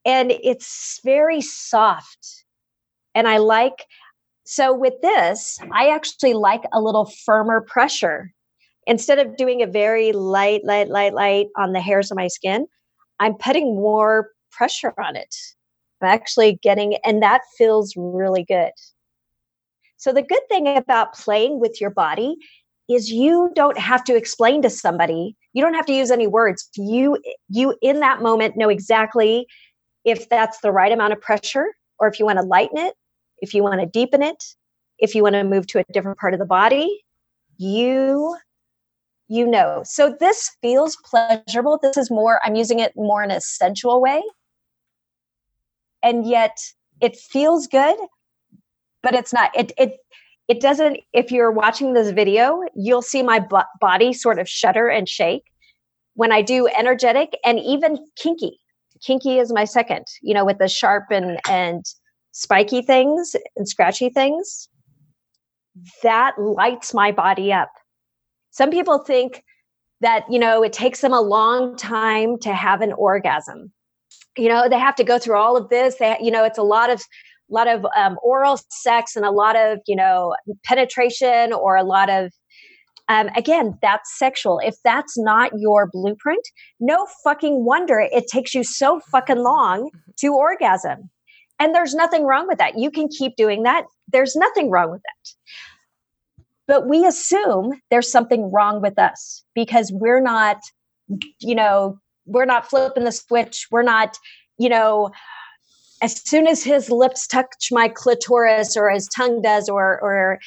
and 0.05 0.31
it's 0.31 0.99
very 1.03 1.41
soft 1.41 2.45
and 3.15 3.27
i 3.27 3.37
like 3.37 3.85
so 4.51 4.73
with 4.73 4.93
this 5.01 5.57
i 5.71 5.87
actually 5.87 6.33
like 6.33 6.63
a 6.73 6.81
little 6.81 7.05
firmer 7.25 7.61
pressure 7.61 8.33
instead 8.85 9.17
of 9.17 9.37
doing 9.37 9.61
a 9.61 9.67
very 9.67 10.11
light 10.11 10.63
light 10.65 10.89
light 10.89 11.13
light 11.13 11.47
on 11.57 11.71
the 11.71 11.79
hairs 11.79 12.11
of 12.11 12.17
my 12.17 12.27
skin 12.27 12.67
i'm 13.19 13.33
putting 13.35 13.75
more 13.75 14.29
pressure 14.51 14.93
on 15.01 15.15
it 15.15 15.33
i'm 16.01 16.09
actually 16.09 16.59
getting 16.61 16.97
and 17.05 17.23
that 17.23 17.41
feels 17.57 17.93
really 17.95 18.43
good 18.43 18.71
so 19.95 20.11
the 20.11 20.21
good 20.21 20.41
thing 20.49 20.67
about 20.67 21.13
playing 21.13 21.59
with 21.59 21.79
your 21.79 21.91
body 21.91 22.35
is 22.89 23.09
you 23.09 23.51
don't 23.55 23.77
have 23.77 24.03
to 24.05 24.15
explain 24.15 24.61
to 24.63 24.69
somebody. 24.69 25.35
You 25.53 25.61
don't 25.61 25.75
have 25.75 25.85
to 25.85 25.93
use 25.93 26.11
any 26.11 26.25
words. 26.27 26.67
You 26.75 27.19
you 27.49 27.75
in 27.81 27.99
that 27.99 28.21
moment 28.21 28.57
know 28.57 28.67
exactly 28.67 29.45
if 30.03 30.27
that's 30.27 30.59
the 30.61 30.71
right 30.71 30.91
amount 30.91 31.13
of 31.13 31.21
pressure 31.21 31.67
or 31.99 32.07
if 32.07 32.19
you 32.19 32.25
want 32.25 32.39
to 32.39 32.45
lighten 32.45 32.79
it, 32.79 32.95
if 33.41 33.53
you 33.53 33.63
want 33.63 33.81
to 33.81 33.85
deepen 33.85 34.21
it, 34.21 34.43
if 34.99 35.15
you 35.15 35.23
want 35.23 35.33
to 35.33 35.43
move 35.43 35.67
to 35.67 35.79
a 35.79 35.83
different 35.91 36.19
part 36.19 36.33
of 36.33 36.39
the 36.39 36.45
body. 36.45 37.03
You 37.57 38.37
you 39.27 39.47
know. 39.47 39.81
So 39.85 40.15
this 40.19 40.51
feels 40.61 40.97
pleasurable. 41.05 41.79
This 41.81 41.97
is 41.97 42.11
more 42.11 42.39
I'm 42.43 42.55
using 42.55 42.79
it 42.79 42.93
more 42.95 43.23
in 43.23 43.31
a 43.31 43.41
sensual 43.41 44.01
way. 44.01 44.21
And 46.03 46.25
yet 46.27 46.57
it 46.99 47.15
feels 47.15 47.67
good, 47.67 47.97
but 49.03 49.15
it's 49.15 49.33
not 49.33 49.51
it 49.55 49.71
it 49.77 49.97
it 50.47 50.59
doesn't 50.59 50.97
if 51.13 51.31
you're 51.31 51.51
watching 51.51 51.93
this 51.93 52.11
video 52.11 52.61
you'll 52.75 53.01
see 53.01 53.23
my 53.23 53.39
b- 53.39 53.57
body 53.79 54.13
sort 54.13 54.39
of 54.39 54.49
shudder 54.49 54.87
and 54.87 55.07
shake 55.07 55.45
when 56.15 56.31
i 56.31 56.41
do 56.41 56.67
energetic 56.77 57.37
and 57.45 57.59
even 57.59 57.97
kinky 58.15 58.59
kinky 59.01 59.39
is 59.39 59.53
my 59.53 59.65
second 59.65 60.05
you 60.21 60.33
know 60.33 60.45
with 60.45 60.57
the 60.57 60.67
sharp 60.67 61.05
and 61.11 61.39
and 61.49 61.85
spiky 62.31 62.81
things 62.81 63.35
and 63.55 63.67
scratchy 63.67 64.09
things 64.09 64.69
that 66.03 66.33
lights 66.39 66.93
my 66.93 67.11
body 67.11 67.51
up. 67.53 67.71
Some 68.51 68.71
people 68.71 68.99
think 68.99 69.43
that 70.01 70.23
you 70.29 70.39
know 70.39 70.63
it 70.63 70.73
takes 70.73 71.01
them 71.01 71.13
a 71.13 71.21
long 71.21 71.75
time 71.77 72.37
to 72.39 72.53
have 72.53 72.81
an 72.81 72.93
orgasm. 72.93 73.71
You 74.37 74.49
know 74.49 74.67
they 74.67 74.79
have 74.79 74.95
to 74.95 75.03
go 75.03 75.19
through 75.19 75.37
all 75.37 75.55
of 75.55 75.69
this. 75.69 75.95
They 75.95 76.17
you 76.21 76.31
know 76.31 76.43
it's 76.43 76.57
a 76.57 76.63
lot 76.63 76.89
of 76.89 76.99
a 76.99 77.53
lot 77.53 77.67
of 77.67 77.85
um, 77.95 78.17
oral 78.23 78.59
sex 78.69 79.15
and 79.15 79.25
a 79.25 79.31
lot 79.31 79.55
of 79.55 79.79
you 79.87 79.95
know 79.95 80.35
penetration 80.65 81.53
or 81.53 81.75
a 81.75 81.83
lot 81.83 82.09
of 82.09 82.31
um, 83.07 83.29
again 83.37 83.77
that's 83.81 84.17
sexual. 84.17 84.59
If 84.59 84.75
that's 84.83 85.17
not 85.17 85.51
your 85.57 85.89
blueprint 85.91 86.45
no 86.79 87.07
fucking 87.23 87.63
wonder 87.63 87.99
it 87.99 88.27
takes 88.27 88.53
you 88.53 88.63
so 88.63 88.99
fucking 89.11 89.39
long 89.39 89.89
to 90.17 90.33
orgasm 90.33 91.09
and 91.61 91.75
there's 91.75 91.93
nothing 91.93 92.25
wrong 92.25 92.47
with 92.47 92.57
that. 92.57 92.79
You 92.79 92.89
can 92.89 93.07
keep 93.07 93.35
doing 93.35 93.61
that. 93.63 93.85
There's 94.11 94.35
nothing 94.35 94.71
wrong 94.71 94.89
with 94.89 95.01
that. 95.03 96.43
But 96.67 96.87
we 96.87 97.05
assume 97.05 97.79
there's 97.91 98.11
something 98.11 98.51
wrong 98.51 98.81
with 98.81 98.97
us 98.97 99.43
because 99.53 99.91
we're 99.93 100.21
not 100.21 100.57
you 101.39 101.53
know 101.53 101.99
we're 102.25 102.45
not 102.45 102.67
flipping 102.67 103.03
the 103.03 103.11
switch. 103.11 103.67
We're 103.69 103.83
not 103.83 104.17
you 104.57 104.69
know 104.69 105.11
as 106.01 106.19
soon 106.27 106.47
as 106.47 106.63
his 106.63 106.89
lips 106.89 107.27
touch 107.27 107.67
my 107.71 107.87
clitoris 107.87 108.75
or 108.75 108.89
his 108.89 109.07
tongue 109.15 109.43
does 109.43 109.69
or 109.69 109.99
or 110.01 110.39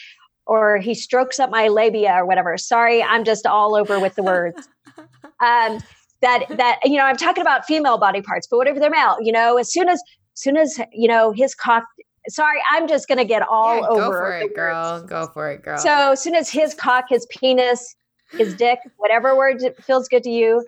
or 0.47 0.79
he 0.79 0.95
strokes 0.95 1.39
up 1.39 1.49
my 1.49 1.69
labia 1.69 2.13
or 2.15 2.27
whatever. 2.27 2.59
Sorry 2.59 3.05
i'm 3.05 3.23
just 3.25 3.47
all 3.47 3.77
over 3.77 4.01
with 4.01 4.17
the 4.17 4.25
words. 4.25 4.69
Um 5.41 5.81
that 6.23 6.47
that 6.57 6.79
you 6.85 6.97
know 6.97 7.05
i'm 7.05 7.17
talking 7.17 7.43
about 7.43 7.67
female 7.67 7.99
body 7.99 8.23
parts 8.23 8.47
but 8.49 8.57
whatever 8.57 8.79
they're 8.79 8.89
male? 8.89 9.17
You 9.21 9.33
know 9.33 9.59
as 9.59 9.73
soon 9.73 9.89
as 9.89 10.01
soon 10.35 10.57
as 10.57 10.79
you 10.93 11.09
know 11.09 11.33
his 11.33 11.55
cock 11.55 11.85
sorry 12.29 12.59
i'm 12.71 12.87
just 12.89 13.09
gonna 13.09 13.25
get 13.25 13.43
all 13.43 13.77
Yeah, 13.77 13.89
over 13.89 14.01
Go 14.01 14.11
for 14.11 14.33
it, 14.39 14.55
girl. 14.55 15.03
Go 15.03 15.27
for 15.27 15.51
it, 15.51 15.63
girl. 15.63 15.79
so 15.79 16.13
as 16.13 16.23
soon 16.23 16.35
as 16.35 16.51
his 16.51 16.75
cock 16.75 17.07
his 17.09 17.27
penis 17.27 17.97
his 18.33 18.55
dick 18.55 18.79
whatever 18.97 19.37
word 19.37 19.63
feels 19.83 20.09
good 20.09 20.23
to 20.25 20.31
you 20.31 20.65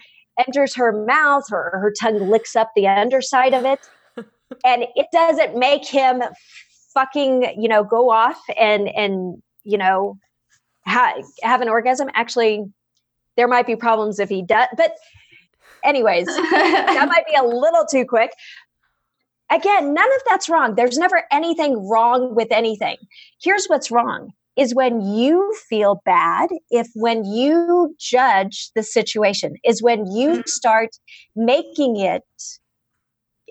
enters 0.46 0.74
her 0.74 0.92
mouth 0.92 1.44
her, 1.48 1.70
her 1.80 1.92
tongue 1.98 2.20
licks 2.30 2.54
up 2.56 2.70
the 2.76 2.86
underside 2.86 3.54
of 3.54 3.64
it 3.64 3.80
and 4.64 4.84
it 4.94 5.06
doesn't 5.12 5.58
make 5.58 5.86
him 5.86 6.22
fucking 6.94 7.42
you 7.60 7.68
know 7.68 7.82
go 7.82 8.10
off 8.10 8.40
and 8.56 8.88
and 8.88 9.42
you 9.64 9.76
know 9.78 10.18
ha- 10.86 11.14
have 11.42 11.60
an 11.60 11.68
orgasm 11.68 12.08
actually 12.14 12.64
there 13.36 13.48
might 13.48 13.66
be 13.66 13.74
problems 13.76 14.18
if 14.20 14.28
he 14.28 14.42
does 14.42 14.68
but 14.76 14.94
anyways 15.84 16.26
that 16.26 17.06
might 17.08 17.26
be 17.26 17.34
a 17.34 17.42
little 17.44 17.84
too 17.84 18.04
quick. 18.04 18.30
Again, 19.50 19.94
none 19.94 20.12
of 20.12 20.22
that's 20.28 20.48
wrong. 20.48 20.74
There's 20.74 20.98
never 20.98 21.22
anything 21.30 21.88
wrong 21.88 22.34
with 22.34 22.48
anything. 22.50 22.96
Here's 23.40 23.66
what's 23.66 23.90
wrong 23.90 24.32
is 24.56 24.74
when 24.74 25.02
you 25.02 25.54
feel 25.68 26.00
bad, 26.04 26.48
if 26.70 26.88
when 26.94 27.24
you 27.24 27.94
judge 28.00 28.70
the 28.74 28.82
situation, 28.82 29.54
is 29.64 29.82
when 29.82 30.10
you 30.10 30.30
mm-hmm. 30.30 30.46
start 30.46 30.88
making 31.36 31.96
it 31.96 32.22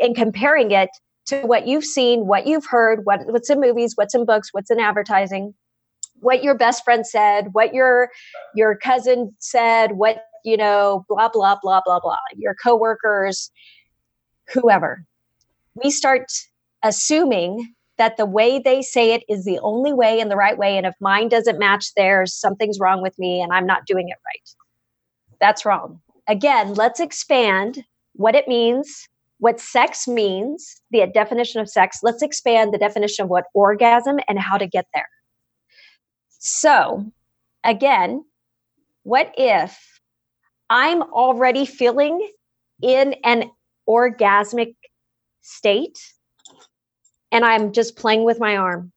and 0.02 0.16
comparing 0.16 0.72
it 0.72 0.90
to 1.28 1.42
what 1.42 1.68
you've 1.68 1.86
seen, 1.86 2.28
what 2.28 2.48
you've 2.48 2.66
heard, 2.66 3.02
what, 3.04 3.22
what's 3.28 3.50
in 3.50 3.62
movies, 3.62 3.94
what's 3.96 4.16
in 4.16 4.26
books, 4.26 4.50
what's 4.52 4.72
in 4.72 4.80
advertising, 4.80 5.54
what 6.22 6.44
your 6.44 6.56
best 6.56 6.84
friend 6.84 7.06
said, 7.06 7.50
what 7.54 7.74
your 7.74 8.10
your 8.56 8.76
cousin 8.76 9.36
said, 9.40 9.94
what 9.94 10.26
you 10.44 10.58
know, 10.58 11.06
blah 11.08 11.30
blah 11.30 11.58
blah 11.62 11.82
blah 11.86 12.00
blah, 12.00 12.18
your 12.36 12.56
coworkers, 12.56 13.52
whoever. 14.54 15.06
We 15.84 15.92
start 15.92 16.26
assuming 16.84 17.74
that 17.98 18.18
the 18.18 18.26
way 18.26 18.60
they 18.60 18.82
say 18.82 19.14
it 19.14 19.24
is 19.30 19.46
the 19.46 19.60
only 19.60 19.94
way 19.94 20.20
and 20.20 20.30
the 20.30 20.36
right 20.36 20.58
way 20.58 20.78
and 20.78 20.86
if 20.86 20.96
mine 21.00 21.30
doesn't 21.30 21.60
match 21.60 21.94
theirs, 21.96 22.34
something's 22.34 22.80
wrong 22.80 23.02
with 23.02 23.18
me 23.18 23.42
and 23.42 23.54
I'm 23.54 23.66
not 23.66 23.86
doing 23.86 24.10
it 24.10 24.18
right. 24.26 24.50
That's 25.40 25.66
wrong. 25.66 26.02
Again, 26.28 26.74
let's 26.74 27.00
expand 27.00 27.84
what 28.14 28.36
it 28.36 28.48
means, 28.48 29.08
what 29.40 29.60
sex 29.60 30.08
means, 30.08 30.82
the 30.92 31.06
definition 31.14 31.62
of 31.62 31.70
sex. 31.70 32.00
Let's 32.04 32.22
expand 32.22 32.74
the 32.74 32.78
definition 32.78 33.24
of 33.24 33.30
what 33.30 33.46
orgasm 33.54 34.20
and 34.28 34.40
how 34.40 34.58
to 34.58 34.68
get 34.68 34.88
there. 34.94 35.10
So, 36.40 37.06
again, 37.64 38.26
what 39.04 39.34
if 39.38 39.78
I'm 40.70 41.04
already 41.04 41.66
feeling 41.66 42.28
in 42.82 43.16
an 43.24 43.52
orgasmic 43.88 44.76
state 45.46 45.98
and 47.32 47.46
I'm 47.46 47.72
just 47.72 47.96
playing 47.96 48.24
with 48.24 48.40
my 48.40 48.58
arm? 48.58 48.92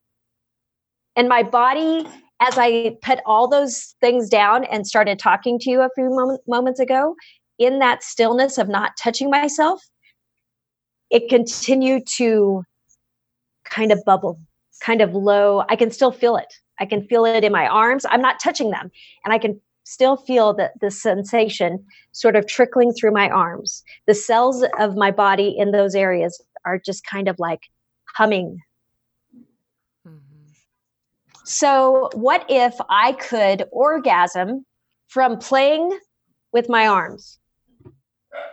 And 1.16 1.28
my 1.28 1.42
body, 1.42 2.06
as 2.40 2.56
I 2.56 2.96
put 3.02 3.18
all 3.26 3.48
those 3.48 3.94
things 4.00 4.28
down 4.28 4.64
and 4.64 4.86
started 4.86 5.18
talking 5.18 5.58
to 5.60 5.70
you 5.70 5.80
a 5.82 5.90
few 5.94 6.08
moment, 6.10 6.40
moments 6.46 6.80
ago, 6.80 7.16
in 7.58 7.80
that 7.80 8.02
stillness 8.02 8.56
of 8.56 8.68
not 8.68 8.92
touching 8.96 9.30
myself, 9.30 9.82
it 11.10 11.28
continued 11.28 12.06
to 12.16 12.62
kind 13.64 13.90
of 13.90 14.04
bubble, 14.04 14.38
kind 14.80 15.00
of 15.00 15.14
low. 15.14 15.64
I 15.68 15.76
can 15.76 15.90
still 15.90 16.12
feel 16.12 16.36
it. 16.36 16.52
I 16.80 16.86
can 16.86 17.02
feel 17.02 17.24
it 17.24 17.42
in 17.44 17.52
my 17.52 17.66
arms. 17.66 18.06
I'm 18.08 18.22
not 18.22 18.38
touching 18.38 18.70
them. 18.70 18.90
And 19.24 19.34
I 19.34 19.38
can 19.38 19.60
still 19.88 20.16
feel 20.16 20.52
that 20.54 20.72
the 20.80 20.90
sensation 20.90 21.84
sort 22.12 22.36
of 22.36 22.46
trickling 22.46 22.92
through 22.92 23.12
my 23.12 23.28
arms. 23.30 23.82
The 24.06 24.14
cells 24.14 24.64
of 24.78 24.96
my 24.96 25.10
body 25.10 25.54
in 25.56 25.70
those 25.70 25.94
areas 25.94 26.42
are 26.64 26.78
just 26.78 27.06
kind 27.06 27.28
of 27.28 27.36
like 27.38 27.62
humming. 28.16 28.60
Mhm. 30.06 30.54
So, 31.44 32.10
what 32.12 32.44
if 32.48 32.74
I 32.90 33.12
could 33.12 33.64
orgasm 33.72 34.66
from 35.06 35.38
playing 35.38 35.98
with 36.52 36.68
my 36.68 36.86
arms? 36.86 37.38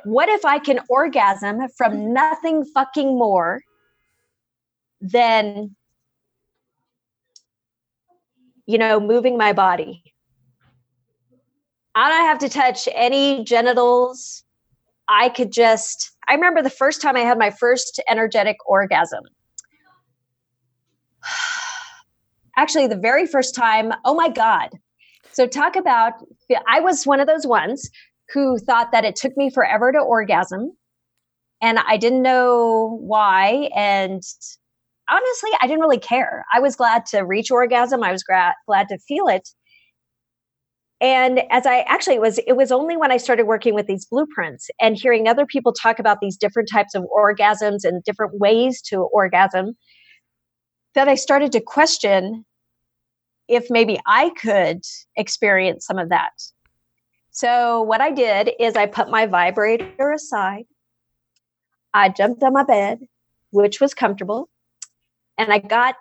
What 0.04 0.30
if 0.30 0.46
I 0.46 0.60
can 0.60 0.80
orgasm 0.88 1.68
from 1.78 2.14
nothing 2.14 2.64
fucking 2.64 3.18
more 3.18 3.62
than 5.02 5.76
you 8.66 8.78
know, 8.80 9.00
moving 9.00 9.38
my 9.38 9.54
body. 9.54 10.15
I 11.96 12.10
don't 12.10 12.26
have 12.26 12.40
to 12.40 12.50
touch 12.50 12.90
any 12.94 13.44
genitals. 13.46 14.44
I 15.08 15.30
could 15.30 15.52
just, 15.52 16.12
I 16.28 16.34
remember 16.34 16.62
the 16.62 16.70
first 16.70 17.02
time 17.02 17.16
I 17.16 17.22
had 17.22 17.38
my 17.38 17.52
first 17.52 18.02
energetic 18.10 18.58
orgasm. 18.66 19.24
Actually, 22.58 22.88
the 22.88 22.98
very 22.98 23.26
first 23.26 23.56
time, 23.56 23.94
oh 24.04 24.14
my 24.14 24.30
God. 24.30 24.70
So, 25.32 25.48
talk 25.48 25.76
about, 25.76 26.14
I 26.68 26.80
was 26.80 27.06
one 27.06 27.20
of 27.20 27.28
those 27.28 27.46
ones 27.46 27.90
who 28.34 28.58
thought 28.58 28.92
that 28.92 29.06
it 29.06 29.16
took 29.16 29.36
me 29.38 29.50
forever 29.50 29.92
to 29.92 30.00
orgasm. 30.00 30.72
And 31.62 31.80
I 31.80 31.98
didn't 31.98 32.22
know 32.22 32.98
why. 33.02 33.70
And 33.76 34.22
honestly, 35.10 35.50
I 35.62 35.68
didn't 35.68 35.82
really 35.82 36.00
care. 36.00 36.46
I 36.54 36.60
was 36.60 36.76
glad 36.76 37.06
to 37.08 37.22
reach 37.22 37.52
orgasm. 37.52 38.04
I 38.04 38.12
was 38.12 38.24
gra- 38.24 38.56
glad 38.68 38.88
to 38.90 38.98
feel 39.00 39.28
it. 39.28 39.50
And 41.02 41.42
as 41.52 41.66
I 41.66 41.82
actually 41.82 42.16
it 42.16 42.22
was, 42.22 42.40
it 42.48 42.54
was 42.54 42.72
only 42.72 42.96
when 42.96 43.12
I 43.12 43.18
started 43.18 43.46
working 43.46 43.74
with 43.74 43.88
these 43.88 44.06
blueprints 44.06 44.70
and 44.80 44.98
hearing 44.98 45.28
other 45.28 45.46
people 45.46 45.74
talk 45.74 46.00
about 46.00 46.22
these 46.22 46.38
different 46.38 46.70
types 46.72 46.96
of 46.96 47.06
orgasms 47.16 47.84
and 47.84 48.04
different 48.04 48.40
ways 48.40 48.82
to 48.84 49.02
orgasm 49.12 49.76
that 50.94 51.10
I 51.10 51.16
started 51.16 51.52
to 51.52 51.60
question 51.60 52.46
if 53.48 53.70
maybe 53.70 54.00
I 54.08 54.32
could 54.42 54.82
experience 55.18 55.86
some 55.86 56.00
of 56.00 56.10
that. 56.10 56.32
So 57.32 57.82
what 57.82 58.00
I 58.00 58.12
did 58.12 58.52
is 58.60 58.76
I 58.76 58.86
put 58.86 59.10
my 59.10 59.26
vibrator 59.26 60.12
aside. 60.12 60.64
I 61.94 62.10
jumped 62.10 62.42
on 62.42 62.54
my 62.54 62.64
bed, 62.64 63.00
which 63.52 63.82
was 63.82 63.94
comfortable 63.94 64.50
and 65.38 65.52
I 65.52 65.60
got 65.60 65.96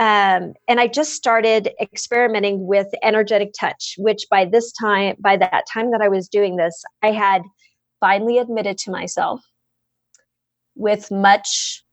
um, 0.00 0.54
and 0.66 0.80
I 0.80 0.86
just 0.86 1.12
started 1.12 1.72
experimenting 1.78 2.66
with 2.66 2.86
energetic 3.02 3.52
touch, 3.52 3.96
which 3.98 4.24
by 4.30 4.46
this 4.46 4.72
time, 4.72 5.16
by 5.20 5.36
that 5.36 5.64
time 5.70 5.90
that 5.90 6.00
I 6.00 6.08
was 6.08 6.26
doing 6.26 6.56
this, 6.56 6.82
I 7.02 7.10
had 7.12 7.42
finally 8.00 8.38
admitted 8.38 8.78
to 8.78 8.90
myself 8.90 9.42
with 10.74 11.10
much 11.10 11.84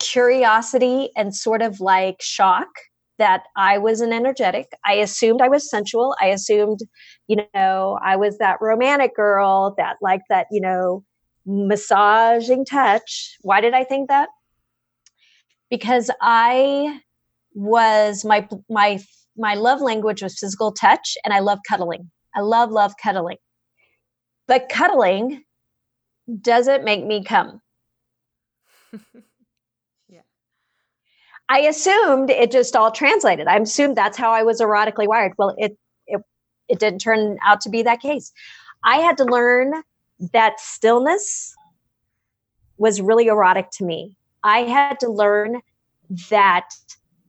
curiosity 0.00 1.08
and 1.16 1.34
sort 1.34 1.62
of 1.62 1.80
like 1.80 2.20
shock 2.20 2.68
that 3.16 3.44
I 3.56 3.78
was 3.78 4.02
an 4.02 4.12
energetic. 4.12 4.70
I 4.84 4.94
assumed 4.94 5.40
I 5.40 5.48
was 5.48 5.70
sensual. 5.70 6.14
I 6.20 6.26
assumed, 6.26 6.80
you 7.26 7.38
know, 7.54 7.98
I 8.04 8.16
was 8.16 8.36
that 8.36 8.58
romantic 8.60 9.16
girl 9.16 9.74
that 9.78 9.96
like 10.02 10.22
that, 10.28 10.46
you 10.50 10.60
know, 10.60 11.04
massaging 11.46 12.66
touch. 12.66 13.38
Why 13.40 13.62
did 13.62 13.72
I 13.72 13.84
think 13.84 14.10
that? 14.10 14.28
Because 15.72 16.10
I 16.20 17.00
was 17.54 18.26
my 18.26 18.46
my 18.68 19.00
my 19.38 19.54
love 19.54 19.80
language 19.80 20.22
was 20.22 20.38
physical 20.38 20.70
touch 20.70 21.16
and 21.24 21.32
I 21.32 21.38
love 21.38 21.60
cuddling. 21.66 22.10
I 22.36 22.40
love 22.40 22.70
love 22.70 22.92
cuddling. 23.02 23.38
But 24.46 24.68
cuddling 24.68 25.44
doesn't 26.42 26.84
make 26.84 27.04
me 27.04 27.24
come. 27.24 27.60
Yeah. 30.08 30.20
I 31.48 31.60
assumed 31.60 32.28
it 32.28 32.50
just 32.50 32.76
all 32.76 32.90
translated. 32.90 33.46
I 33.46 33.56
assumed 33.56 33.96
that's 33.96 34.18
how 34.18 34.30
I 34.30 34.42
was 34.42 34.60
erotically 34.60 35.08
wired. 35.08 35.32
Well, 35.38 35.54
it 35.56 35.78
it 36.06 36.20
it 36.68 36.80
didn't 36.80 37.00
turn 37.00 37.38
out 37.42 37.62
to 37.62 37.70
be 37.70 37.82
that 37.84 38.02
case. 38.02 38.30
I 38.84 38.96
had 38.98 39.16
to 39.16 39.24
learn 39.24 39.72
that 40.34 40.60
stillness 40.60 41.54
was 42.76 43.00
really 43.00 43.28
erotic 43.28 43.70
to 43.78 43.84
me. 43.84 44.18
I 44.44 44.60
had 44.60 45.00
to 45.00 45.08
learn 45.08 45.60
that 46.30 46.68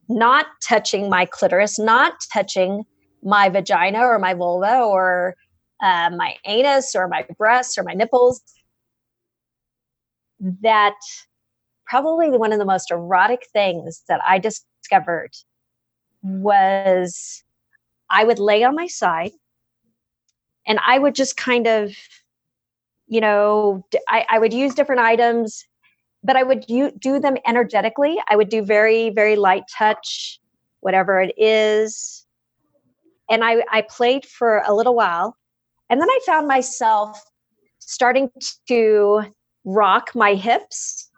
not 0.09 0.47
touching 0.67 1.09
my 1.09 1.25
clitoris, 1.25 1.79
not 1.79 2.13
touching 2.31 2.83
my 3.23 3.49
vagina 3.49 3.99
or 3.99 4.19
my 4.19 4.33
vulva 4.33 4.81
or 4.81 5.35
uh, 5.81 6.09
my 6.15 6.35
anus 6.45 6.95
or 6.95 7.07
my 7.07 7.25
breasts 7.37 7.77
or 7.77 7.83
my 7.83 7.93
nipples, 7.93 8.41
that 10.61 10.95
probably 11.85 12.29
one 12.29 12.51
of 12.51 12.59
the 12.59 12.65
most 12.65 12.91
erotic 12.91 13.47
things 13.53 14.03
that 14.07 14.21
I 14.27 14.39
discovered 14.39 15.31
was 16.21 17.43
I 18.09 18.23
would 18.23 18.39
lay 18.39 18.63
on 18.63 18.75
my 18.75 18.87
side 18.87 19.31
and 20.65 20.79
I 20.85 20.99
would 20.99 21.15
just 21.15 21.37
kind 21.37 21.67
of, 21.67 21.95
you 23.07 23.21
know, 23.21 23.85
I 24.07 24.39
would 24.39 24.53
use 24.53 24.75
different 24.75 25.01
items 25.01 25.65
but 26.23 26.35
I 26.35 26.43
would 26.43 26.65
u- 26.69 26.91
do 26.97 27.19
them 27.19 27.37
energetically. 27.45 28.17
I 28.29 28.35
would 28.35 28.49
do 28.49 28.63
very, 28.63 29.09
very 29.09 29.35
light 29.35 29.63
touch, 29.77 30.39
whatever 30.79 31.21
it 31.21 31.33
is. 31.37 32.25
And 33.29 33.43
I, 33.43 33.63
I 33.71 33.81
played 33.81 34.25
for 34.25 34.63
a 34.65 34.73
little 34.73 34.95
while. 34.95 35.35
And 35.89 35.99
then 35.99 36.09
I 36.09 36.19
found 36.25 36.47
myself 36.47 37.21
starting 37.79 38.31
to 38.67 39.23
rock 39.65 40.11
my 40.15 40.35
hips. 40.35 41.09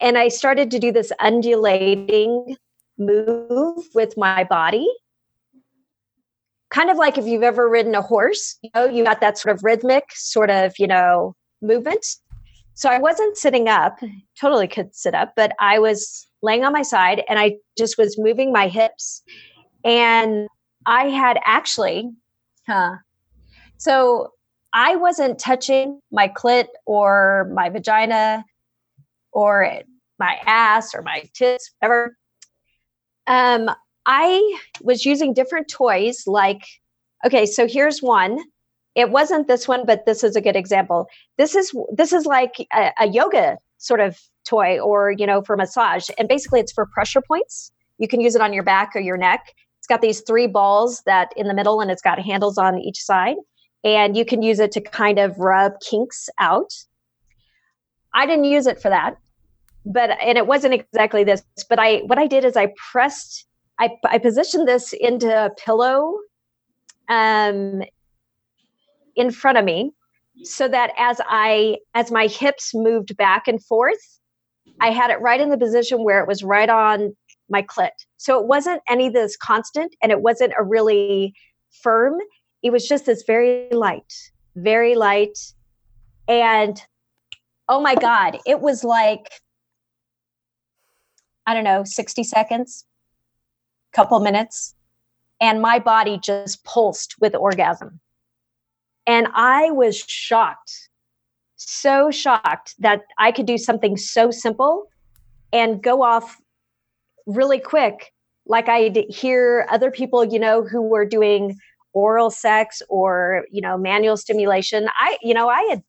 And 0.00 0.16
I 0.16 0.28
started 0.28 0.70
to 0.70 0.78
do 0.78 0.92
this 0.92 1.12
undulating 1.18 2.56
move 2.98 3.84
with 3.94 4.16
my 4.16 4.44
body. 4.44 4.88
Kind 6.70 6.88
of 6.88 6.96
like 6.96 7.18
if 7.18 7.26
you've 7.26 7.42
ever 7.42 7.68
ridden 7.68 7.94
a 7.96 8.02
horse, 8.02 8.56
you 8.62 8.70
know, 8.74 8.84
you 8.86 9.02
got 9.04 9.20
that 9.20 9.38
sort 9.38 9.56
of 9.56 9.64
rhythmic 9.64 10.04
sort 10.12 10.50
of, 10.50 10.72
you 10.78 10.86
know, 10.86 11.34
movement. 11.60 12.06
So 12.74 12.88
I 12.88 12.98
wasn't 12.98 13.36
sitting 13.36 13.68
up, 13.68 13.98
totally 14.40 14.66
could 14.66 14.94
sit 14.94 15.14
up, 15.14 15.34
but 15.36 15.52
I 15.60 15.78
was 15.78 16.26
laying 16.42 16.64
on 16.64 16.72
my 16.72 16.82
side 16.82 17.22
and 17.28 17.38
I 17.38 17.56
just 17.76 17.98
was 17.98 18.18
moving 18.18 18.52
my 18.52 18.68
hips. 18.68 19.22
And 19.84 20.48
I 20.86 21.06
had 21.08 21.38
actually, 21.44 22.10
huh, 22.66 22.96
so 23.76 24.32
I 24.72 24.96
wasn't 24.96 25.38
touching 25.38 26.00
my 26.10 26.28
clit 26.28 26.66
or 26.86 27.50
my 27.54 27.68
vagina 27.68 28.44
or 29.32 29.82
my 30.18 30.38
ass 30.46 30.94
or 30.94 31.02
my 31.02 31.24
tits, 31.34 31.70
whatever. 31.78 32.16
Um, 33.26 33.70
I 34.06 34.58
was 34.82 35.04
using 35.04 35.34
different 35.34 35.68
toys 35.68 36.24
like, 36.26 36.62
okay, 37.24 37.46
so 37.46 37.66
here's 37.66 38.00
one. 38.00 38.38
It 38.94 39.10
wasn't 39.10 39.46
this 39.46 39.68
one, 39.68 39.86
but 39.86 40.04
this 40.04 40.24
is 40.24 40.36
a 40.36 40.40
good 40.40 40.56
example. 40.56 41.06
This 41.38 41.54
is 41.54 41.72
this 41.92 42.12
is 42.12 42.26
like 42.26 42.66
a, 42.72 42.90
a 42.98 43.08
yoga 43.08 43.58
sort 43.78 44.00
of 44.00 44.18
toy 44.44 44.78
or 44.78 45.12
you 45.12 45.26
know 45.26 45.42
for 45.42 45.56
massage 45.56 46.08
and 46.18 46.28
basically 46.28 46.60
it's 46.60 46.72
for 46.72 46.86
pressure 46.86 47.22
points 47.22 47.72
you 47.98 48.08
can 48.08 48.20
use 48.20 48.34
it 48.34 48.40
on 48.40 48.52
your 48.52 48.62
back 48.62 48.90
or 48.94 49.00
your 49.00 49.16
neck 49.16 49.54
it's 49.78 49.86
got 49.86 50.00
these 50.00 50.20
three 50.22 50.46
balls 50.46 51.02
that 51.06 51.30
in 51.36 51.46
the 51.46 51.54
middle 51.54 51.80
and 51.80 51.90
it's 51.90 52.02
got 52.02 52.18
handles 52.18 52.58
on 52.58 52.78
each 52.78 53.02
side 53.02 53.36
and 53.84 54.16
you 54.16 54.24
can 54.24 54.42
use 54.42 54.58
it 54.60 54.72
to 54.72 54.80
kind 54.80 55.18
of 55.18 55.38
rub 55.38 55.72
kinks 55.80 56.28
out. 56.38 56.72
I 58.12 58.26
didn't 58.26 58.44
use 58.44 58.66
it 58.66 58.80
for 58.80 58.88
that, 58.88 59.16
but 59.86 60.10
and 60.20 60.36
it 60.36 60.46
wasn't 60.46 60.74
exactly 60.74 61.24
this. 61.24 61.42
But 61.68 61.78
I 61.78 61.98
what 61.98 62.18
I 62.18 62.26
did 62.26 62.44
is 62.44 62.56
I 62.56 62.72
pressed, 62.90 63.46
I 63.78 63.90
I 64.04 64.18
positioned 64.18 64.68
this 64.68 64.92
into 64.92 65.28
a 65.28 65.50
pillow, 65.50 66.18
um, 67.08 67.82
in 69.16 69.30
front 69.30 69.58
of 69.58 69.64
me, 69.64 69.92
so 70.42 70.68
that 70.68 70.92
as 70.98 71.20
I 71.28 71.78
as 71.94 72.10
my 72.10 72.26
hips 72.26 72.72
moved 72.74 73.16
back 73.16 73.48
and 73.48 73.62
forth, 73.62 74.20
I 74.80 74.90
had 74.90 75.10
it 75.10 75.20
right 75.20 75.40
in 75.40 75.50
the 75.50 75.58
position 75.58 76.04
where 76.04 76.20
it 76.20 76.28
was 76.28 76.42
right 76.42 76.68
on 76.68 77.16
my 77.48 77.62
clit. 77.62 77.90
So 78.16 78.38
it 78.40 78.46
wasn't 78.46 78.82
any 78.88 79.08
of 79.08 79.12
this 79.12 79.36
constant, 79.36 79.94
and 80.02 80.12
it 80.12 80.20
wasn't 80.22 80.52
a 80.58 80.62
really 80.62 81.34
firm 81.82 82.18
it 82.62 82.70
was 82.70 82.86
just 82.86 83.06
this 83.06 83.22
very 83.26 83.68
light, 83.70 84.12
very 84.54 84.94
light. 84.94 85.38
And 86.28 86.80
oh 87.68 87.80
my 87.80 87.94
God, 87.94 88.38
it 88.46 88.60
was 88.60 88.84
like, 88.84 89.30
I 91.46 91.54
don't 91.54 91.64
know, 91.64 91.84
60 91.84 92.22
seconds, 92.24 92.84
couple 93.92 94.20
minutes. 94.20 94.74
And 95.40 95.62
my 95.62 95.78
body 95.78 96.18
just 96.22 96.64
pulsed 96.64 97.16
with 97.18 97.34
orgasm. 97.34 98.00
And 99.10 99.26
I 99.34 99.72
was 99.72 99.98
shocked, 100.06 100.88
so 101.56 102.12
shocked 102.12 102.76
that 102.78 103.00
I 103.18 103.32
could 103.32 103.44
do 103.44 103.58
something 103.58 103.96
so 103.96 104.30
simple 104.30 104.86
and 105.52 105.82
go 105.82 106.04
off 106.04 106.40
really 107.26 107.58
quick. 107.58 108.12
Like 108.46 108.68
I'd 108.68 108.98
hear 109.08 109.66
other 109.68 109.90
people, 109.90 110.24
you 110.24 110.38
know, 110.38 110.62
who 110.62 110.80
were 110.80 111.04
doing 111.04 111.58
oral 111.92 112.30
sex 112.30 112.82
or 112.88 113.46
you 113.50 113.60
know 113.60 113.76
manual 113.76 114.16
stimulation 114.16 114.88
i 115.00 115.18
you 115.22 115.34
know 115.34 115.48
i 115.48 115.60
had 115.62 115.82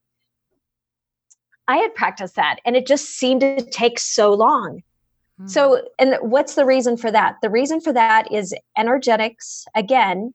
i 1.68 1.78
had 1.78 1.94
practiced 1.94 2.36
that 2.36 2.58
and 2.66 2.76
it 2.76 2.88
just 2.88 3.06
seemed 3.06 3.40
to 3.40 3.62
take 3.66 4.00
so 4.00 4.34
long 4.34 4.82
mm. 5.40 5.48
so 5.48 5.80
and 6.00 6.16
what's 6.22 6.56
the 6.56 6.66
reason 6.66 6.98
for 6.98 7.12
that 7.12 7.36
the 7.44 7.52
reason 7.52 7.80
for 7.80 7.94
that 7.94 8.32
is 8.32 8.52
energetics 8.76 9.64
again 9.76 10.34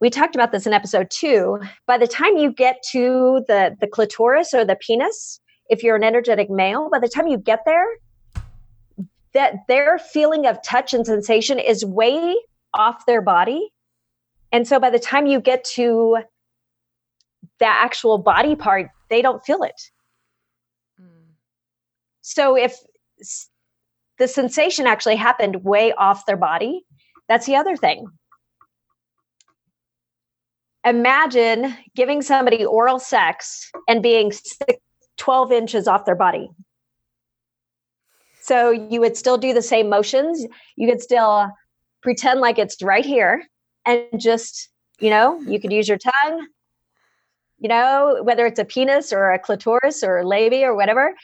we 0.00 0.10
talked 0.10 0.34
about 0.34 0.52
this 0.52 0.66
in 0.66 0.72
episode 0.72 1.08
two 1.10 1.58
by 1.86 1.98
the 1.98 2.06
time 2.06 2.36
you 2.36 2.52
get 2.52 2.82
to 2.92 3.44
the 3.48 3.76
the 3.80 3.86
clitoris 3.86 4.54
or 4.54 4.64
the 4.64 4.76
penis 4.76 5.40
if 5.68 5.82
you're 5.82 5.96
an 5.96 6.04
energetic 6.04 6.48
male 6.48 6.88
by 6.90 6.98
the 6.98 7.08
time 7.08 7.26
you 7.26 7.38
get 7.38 7.60
there 7.66 7.86
that 9.34 9.54
their 9.68 9.98
feeling 9.98 10.46
of 10.46 10.62
touch 10.62 10.94
and 10.94 11.06
sensation 11.06 11.58
is 11.58 11.84
way 11.84 12.36
off 12.74 13.06
their 13.06 13.22
body. 13.22 13.70
And 14.52 14.66
so 14.66 14.80
by 14.80 14.90
the 14.90 14.98
time 14.98 15.26
you 15.26 15.40
get 15.40 15.64
to 15.76 16.18
the 17.58 17.66
actual 17.66 18.18
body 18.18 18.56
part, 18.56 18.90
they 19.10 19.22
don't 19.22 19.44
feel 19.44 19.62
it. 19.62 19.80
Mm. 21.00 21.34
So 22.22 22.56
if 22.56 22.76
the 24.18 24.28
sensation 24.28 24.86
actually 24.86 25.16
happened 25.16 25.64
way 25.64 25.92
off 25.92 26.26
their 26.26 26.36
body, 26.36 26.84
that's 27.28 27.46
the 27.46 27.56
other 27.56 27.76
thing. 27.76 28.06
Imagine 30.84 31.76
giving 31.94 32.22
somebody 32.22 32.64
oral 32.64 32.98
sex 32.98 33.70
and 33.88 34.02
being 34.02 34.32
12 35.16 35.52
inches 35.52 35.88
off 35.88 36.04
their 36.04 36.14
body. 36.14 36.50
So 38.40 38.70
you 38.70 39.00
would 39.00 39.16
still 39.16 39.36
do 39.36 39.52
the 39.52 39.62
same 39.62 39.90
motions. 39.90 40.46
You 40.76 40.88
could 40.88 41.02
still 41.02 41.50
pretend 42.02 42.40
like 42.40 42.58
it's 42.58 42.82
right 42.82 43.04
here 43.04 43.44
and 43.84 44.04
just, 44.18 44.70
you 45.00 45.10
know, 45.10 45.40
you 45.42 45.60
could 45.60 45.72
use 45.72 45.88
your 45.88 45.98
tongue, 45.98 46.46
you 47.58 47.68
know, 47.68 48.20
whether 48.22 48.46
it's 48.46 48.58
a 48.58 48.64
penis 48.64 49.12
or 49.12 49.32
a 49.32 49.38
clitoris 49.38 50.02
or 50.02 50.18
a 50.18 50.26
labia 50.26 50.70
or 50.70 50.74
whatever, 50.74 51.14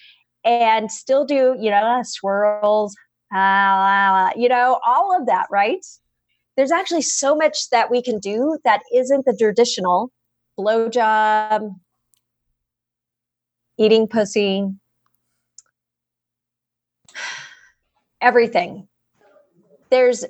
and 0.45 0.91
still 0.91 1.25
do, 1.25 1.57
you 1.59 1.71
know, 1.71 2.03
swirls, 2.05 2.95
uh, 3.35 4.31
you 4.37 4.49
know, 4.49 4.79
all 4.85 5.17
of 5.19 5.27
that, 5.27 5.47
right? 5.51 5.85
There's 6.57 6.71
actually 6.71 7.03
so 7.03 7.35
much 7.35 7.71
that 7.71 7.91
we 7.91 8.03
can 8.03 8.19
do 8.19 8.59
that 8.65 8.83
isn't 8.95 9.25
the 9.25 9.37
traditional 9.37 10.13
blowjob, 10.59 11.75
eating 13.77 14.07
pussy, 14.07 14.69
everything. 18.21 18.89
There's 19.91 20.25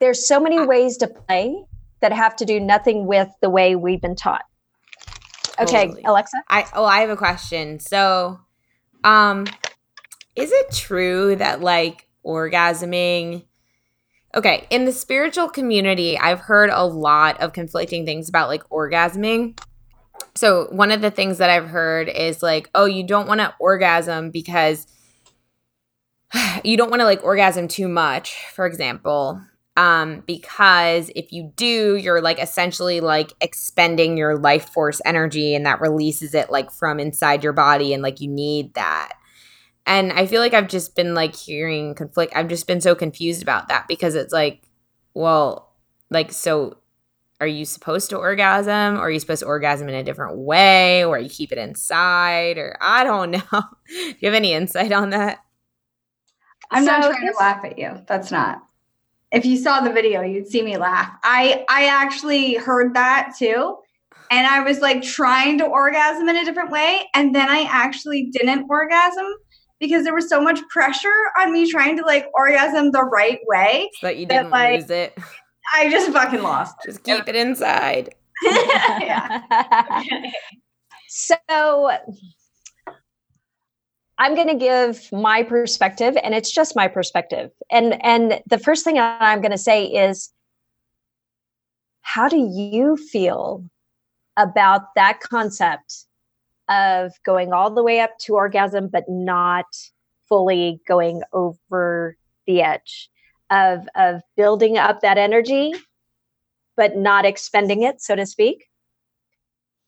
there's 0.00 0.26
so 0.26 0.40
many 0.40 0.64
ways 0.66 0.96
to 0.96 1.06
play 1.06 1.64
that 2.00 2.12
have 2.12 2.34
to 2.36 2.44
do 2.44 2.58
nothing 2.58 3.06
with 3.06 3.28
the 3.40 3.48
way 3.48 3.76
we've 3.76 4.00
been 4.00 4.16
taught. 4.16 4.44
Okay, 5.60 5.86
totally. 5.86 6.02
Alexa. 6.02 6.42
I 6.48 6.66
oh, 6.74 6.84
I 6.84 7.00
have 7.00 7.10
a 7.10 7.16
question. 7.16 7.78
So, 7.78 8.40
um 9.04 9.46
is 10.34 10.50
it 10.50 10.72
true 10.72 11.36
that 11.36 11.60
like 11.60 12.08
orgasming 12.24 13.44
Okay, 14.34 14.66
in 14.70 14.86
the 14.86 14.92
spiritual 14.92 15.48
community, 15.48 16.18
I've 16.18 16.40
heard 16.40 16.70
a 16.70 16.84
lot 16.84 17.40
of 17.40 17.52
conflicting 17.52 18.06
things 18.06 18.28
about 18.28 18.48
like 18.48 18.66
orgasming. 18.70 19.58
So, 20.34 20.68
one 20.70 20.90
of 20.90 21.02
the 21.02 21.10
things 21.10 21.38
that 21.38 21.50
I've 21.50 21.68
heard 21.68 22.08
is 22.08 22.42
like, 22.42 22.70
oh, 22.74 22.86
you 22.86 23.06
don't 23.06 23.28
want 23.28 23.40
to 23.40 23.54
orgasm 23.58 24.30
because 24.30 24.86
you 26.64 26.76
don't 26.76 26.90
want 26.90 27.00
to 27.00 27.06
like 27.06 27.22
orgasm 27.22 27.68
too 27.68 27.88
much, 27.88 28.34
for 28.54 28.66
example 28.66 29.40
um 29.76 30.22
because 30.26 31.10
if 31.16 31.32
you 31.32 31.50
do 31.56 31.96
you're 31.96 32.20
like 32.20 32.38
essentially 32.38 33.00
like 33.00 33.32
expending 33.40 34.18
your 34.18 34.38
life 34.38 34.68
force 34.68 35.00
energy 35.06 35.54
and 35.54 35.64
that 35.64 35.80
releases 35.80 36.34
it 36.34 36.50
like 36.50 36.70
from 36.70 37.00
inside 37.00 37.42
your 37.42 37.54
body 37.54 37.94
and 37.94 38.02
like 38.02 38.20
you 38.20 38.28
need 38.28 38.74
that 38.74 39.12
and 39.86 40.12
i 40.12 40.26
feel 40.26 40.40
like 40.40 40.54
i've 40.54 40.68
just 40.68 40.94
been 40.94 41.14
like 41.14 41.34
hearing 41.34 41.94
conflict 41.94 42.32
i've 42.34 42.48
just 42.48 42.66
been 42.66 42.80
so 42.80 42.94
confused 42.94 43.42
about 43.42 43.68
that 43.68 43.86
because 43.88 44.14
it's 44.14 44.32
like 44.32 44.62
well 45.14 45.74
like 46.10 46.32
so 46.32 46.76
are 47.42 47.46
you 47.46 47.64
supposed 47.64 48.08
to 48.10 48.18
orgasm? 48.18 48.94
Or 48.94 49.00
are 49.00 49.10
you 49.10 49.18
supposed 49.18 49.40
to 49.40 49.46
orgasm 49.46 49.88
in 49.88 49.96
a 49.96 50.04
different 50.04 50.38
way? 50.38 51.04
Or 51.04 51.18
you 51.18 51.28
keep 51.28 51.50
it 51.50 51.58
inside? 51.58 52.56
Or 52.56 52.76
i 52.80 53.02
don't 53.02 53.30
know. 53.52 53.62
Do 53.88 54.14
you 54.20 54.28
have 54.28 54.34
any 54.34 54.52
insight 54.52 54.92
on 54.92 55.10
that? 55.10 55.40
I'm 56.70 56.84
so 56.84 56.92
not 56.92 57.10
trying 57.10 57.32
to 57.32 57.36
laugh 57.36 57.64
at 57.64 57.78
you. 57.80 58.00
That's 58.06 58.30
not. 58.30 58.62
If 59.32 59.44
you 59.44 59.56
saw 59.56 59.80
the 59.80 59.92
video, 59.92 60.22
you'd 60.22 60.46
see 60.46 60.62
me 60.62 60.76
laugh. 60.76 61.10
I 61.24 61.64
I 61.68 61.86
actually 61.86 62.54
heard 62.54 62.94
that 62.94 63.34
too. 63.36 63.78
And 64.30 64.46
I 64.46 64.60
was 64.60 64.78
like 64.78 65.02
trying 65.02 65.58
to 65.58 65.66
orgasm 65.66 66.28
in 66.28 66.36
a 66.36 66.44
different 66.44 66.70
way. 66.70 67.00
And 67.12 67.34
then 67.34 67.48
I 67.48 67.66
actually 67.68 68.30
didn't 68.32 68.66
orgasm 68.70 69.26
because 69.82 70.04
there 70.04 70.14
was 70.14 70.28
so 70.28 70.40
much 70.40 70.60
pressure 70.68 71.12
on 71.40 71.52
me 71.52 71.68
trying 71.68 71.96
to 71.96 72.04
like 72.04 72.26
orgasm 72.34 72.92
the 72.92 73.02
right 73.02 73.40
way. 73.48 73.90
So 74.00 74.06
that 74.06 74.16
you 74.16 74.26
didn't 74.26 74.50
that, 74.50 74.56
like, 74.56 74.80
lose 74.80 74.90
it. 74.90 75.18
I 75.74 75.90
just 75.90 76.12
fucking 76.12 76.40
lost. 76.40 76.76
Just 76.86 77.02
keep 77.02 77.28
it 77.28 77.34
inside. 77.34 78.14
so 81.08 81.90
I'm 84.18 84.34
going 84.36 84.48
to 84.48 84.54
give 84.54 85.10
my 85.10 85.42
perspective 85.42 86.16
and 86.22 86.32
it's 86.32 86.52
just 86.52 86.76
my 86.76 86.86
perspective. 86.86 87.50
And 87.68 88.00
and 88.04 88.40
the 88.46 88.58
first 88.58 88.84
thing 88.84 89.00
I'm 89.00 89.40
going 89.40 89.50
to 89.50 89.58
say 89.58 89.86
is 89.86 90.30
how 92.02 92.28
do 92.28 92.38
you 92.38 92.96
feel 92.96 93.64
about 94.36 94.94
that 94.94 95.18
concept 95.20 96.06
of 96.72 97.12
going 97.24 97.52
all 97.52 97.70
the 97.70 97.82
way 97.82 98.00
up 98.00 98.18
to 98.20 98.34
orgasm, 98.34 98.88
but 98.88 99.04
not 99.08 99.66
fully 100.28 100.80
going 100.88 101.22
over 101.32 102.16
the 102.46 102.62
edge 102.62 103.10
of 103.50 103.86
of 103.94 104.22
building 104.36 104.78
up 104.78 105.00
that 105.00 105.18
energy 105.18 105.72
but 106.74 106.96
not 106.96 107.26
expending 107.26 107.82
it 107.82 108.00
so 108.00 108.16
to 108.16 108.24
speak. 108.24 108.64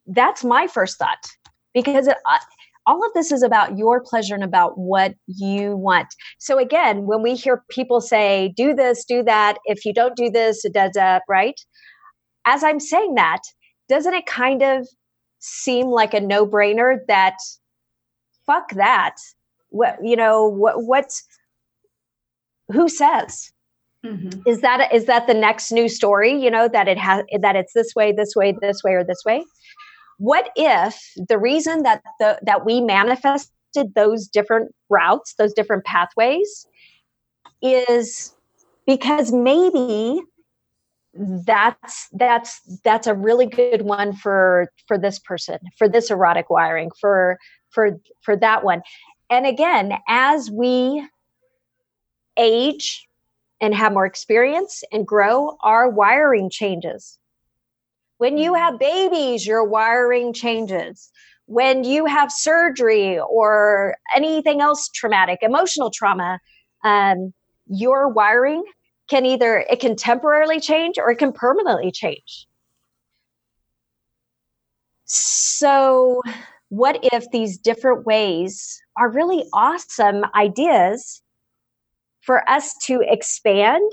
That's 0.07 0.45
my 0.45 0.67
first 0.67 0.99
thought 0.99 1.27
because 1.73 2.07
it, 2.07 2.19
uh, 2.29 2.39
all 2.87 3.03
of 3.05 3.15
this 3.15 3.33
is 3.33 3.43
about 3.43 3.79
your 3.79 4.03
pleasure 4.03 4.35
and 4.35 4.45
about 4.45 4.77
what 4.77 5.15
you 5.27 5.77
want. 5.77 6.09
So 6.39 6.59
again 6.59 7.07
when 7.07 7.23
we 7.23 7.35
hear 7.35 7.65
people 7.71 8.03
say 8.03 8.53
do 8.55 8.75
this 8.75 9.05
do 9.05 9.23
that. 9.23 9.57
If 9.65 9.87
you 9.87 9.95
don't 9.95 10.15
do 10.15 10.29
this 10.29 10.65
it 10.65 10.75
does 10.75 10.97
right? 11.29 11.59
As 12.45 12.63
i'm 12.63 12.81
saying 12.81 13.15
that 13.15 13.41
doesn't 13.89 14.13
it 14.13 14.27
kind 14.27 14.63
of 14.63 14.87
seem 15.45 15.89
like 15.89 16.15
a 16.15 16.21
no-brainer 16.21 16.97
that 17.07 17.37
fuck 18.47 18.71
that. 18.73 19.17
What 19.69 19.99
you 20.03 20.17
know 20.17 20.47
what 20.47 20.85
what's 20.85 21.23
who 22.73 22.89
says? 22.89 23.51
Mm-hmm. 24.05 24.41
is 24.47 24.61
that 24.61 24.93
is 24.93 25.07
that 25.07 25.27
the 25.27 25.33
next 25.33 25.73
new 25.73 25.89
story 25.89 26.33
you 26.33 26.51
know 26.51 26.69
that 26.69 26.89
it 26.89 26.99
has 26.99 27.25
that 27.41 27.57
it's 27.57 27.73
this 27.73 27.95
way 27.97 28.13
this 28.13 28.37
way 28.37 28.55
this 28.61 28.83
way 28.85 28.93
or 28.93 29.05
this 29.05 29.23
way? 29.25 29.45
What 30.19 30.51
if 30.57 31.01
the 31.29 31.39
reason 31.39 31.83
that 31.83 32.03
the 32.21 32.39
that 32.43 32.65
we 32.65 32.81
manifested 32.81 33.95
those 33.95 34.29
different 34.29 34.75
routes 34.89 35.35
those 35.39 35.53
different 35.53 35.85
pathways 35.85 36.67
is 37.63 38.35
because 38.87 39.33
maybe 39.33 40.21
that's 41.17 42.09
that's 42.13 42.61
that's 42.83 43.07
a 43.07 43.15
really 43.15 43.47
good 43.47 43.83
one 43.83 44.13
for 44.13 44.71
for 44.89 44.99
this 44.99 45.19
person 45.21 45.59
for 45.79 45.89
this 45.89 46.11
erotic 46.11 46.51
wiring 46.51 46.91
for 47.01 47.39
for 47.71 48.01
for 48.21 48.37
that 48.37 48.65
one 48.65 48.83
and 49.31 49.47
again 49.47 49.93
as 50.09 50.51
we 50.51 51.07
age 52.37 53.07
and 53.61 53.75
have 53.75 53.93
more 53.93 54.07
experience 54.07 54.83
and 54.93 55.07
grow, 55.07 55.57
our 55.63 55.89
wiring 55.89 56.51
changes. 56.51 57.19
When 58.19 58.39
you 58.39 58.55
have 58.55 58.79
babies, 58.79 59.47
your 59.47 59.65
wiring 59.65 60.33
changes. 60.33 61.11
When 61.47 61.85
you 61.85 62.07
have 62.07 62.33
surgery 62.33 63.19
or 63.19 63.97
anything 64.15 64.61
else 64.61 64.89
traumatic, 64.89 65.41
emotional 65.43 65.91
trauma, 65.91 66.41
um, 66.85 67.33
your 67.67 68.09
wiring 68.09 68.65
can 69.09 69.27
either 69.27 69.65
it 69.71 69.81
can 69.81 69.97
temporarily 69.97 70.61
change 70.61 70.99
or 70.99 71.11
it 71.11 71.17
can 71.17 71.33
permanently 71.33 71.91
change. 71.91 72.47
So, 75.05 76.23
what 76.71 76.99
if 77.03 77.31
these 77.31 77.59
different 77.59 78.07
ways 78.07 78.83
are 78.97 79.11
really 79.11 79.45
awesome 79.53 80.25
ideas 80.35 81.23
for 82.23 82.49
us 82.49 82.75
to 82.87 83.03
expand 83.07 83.91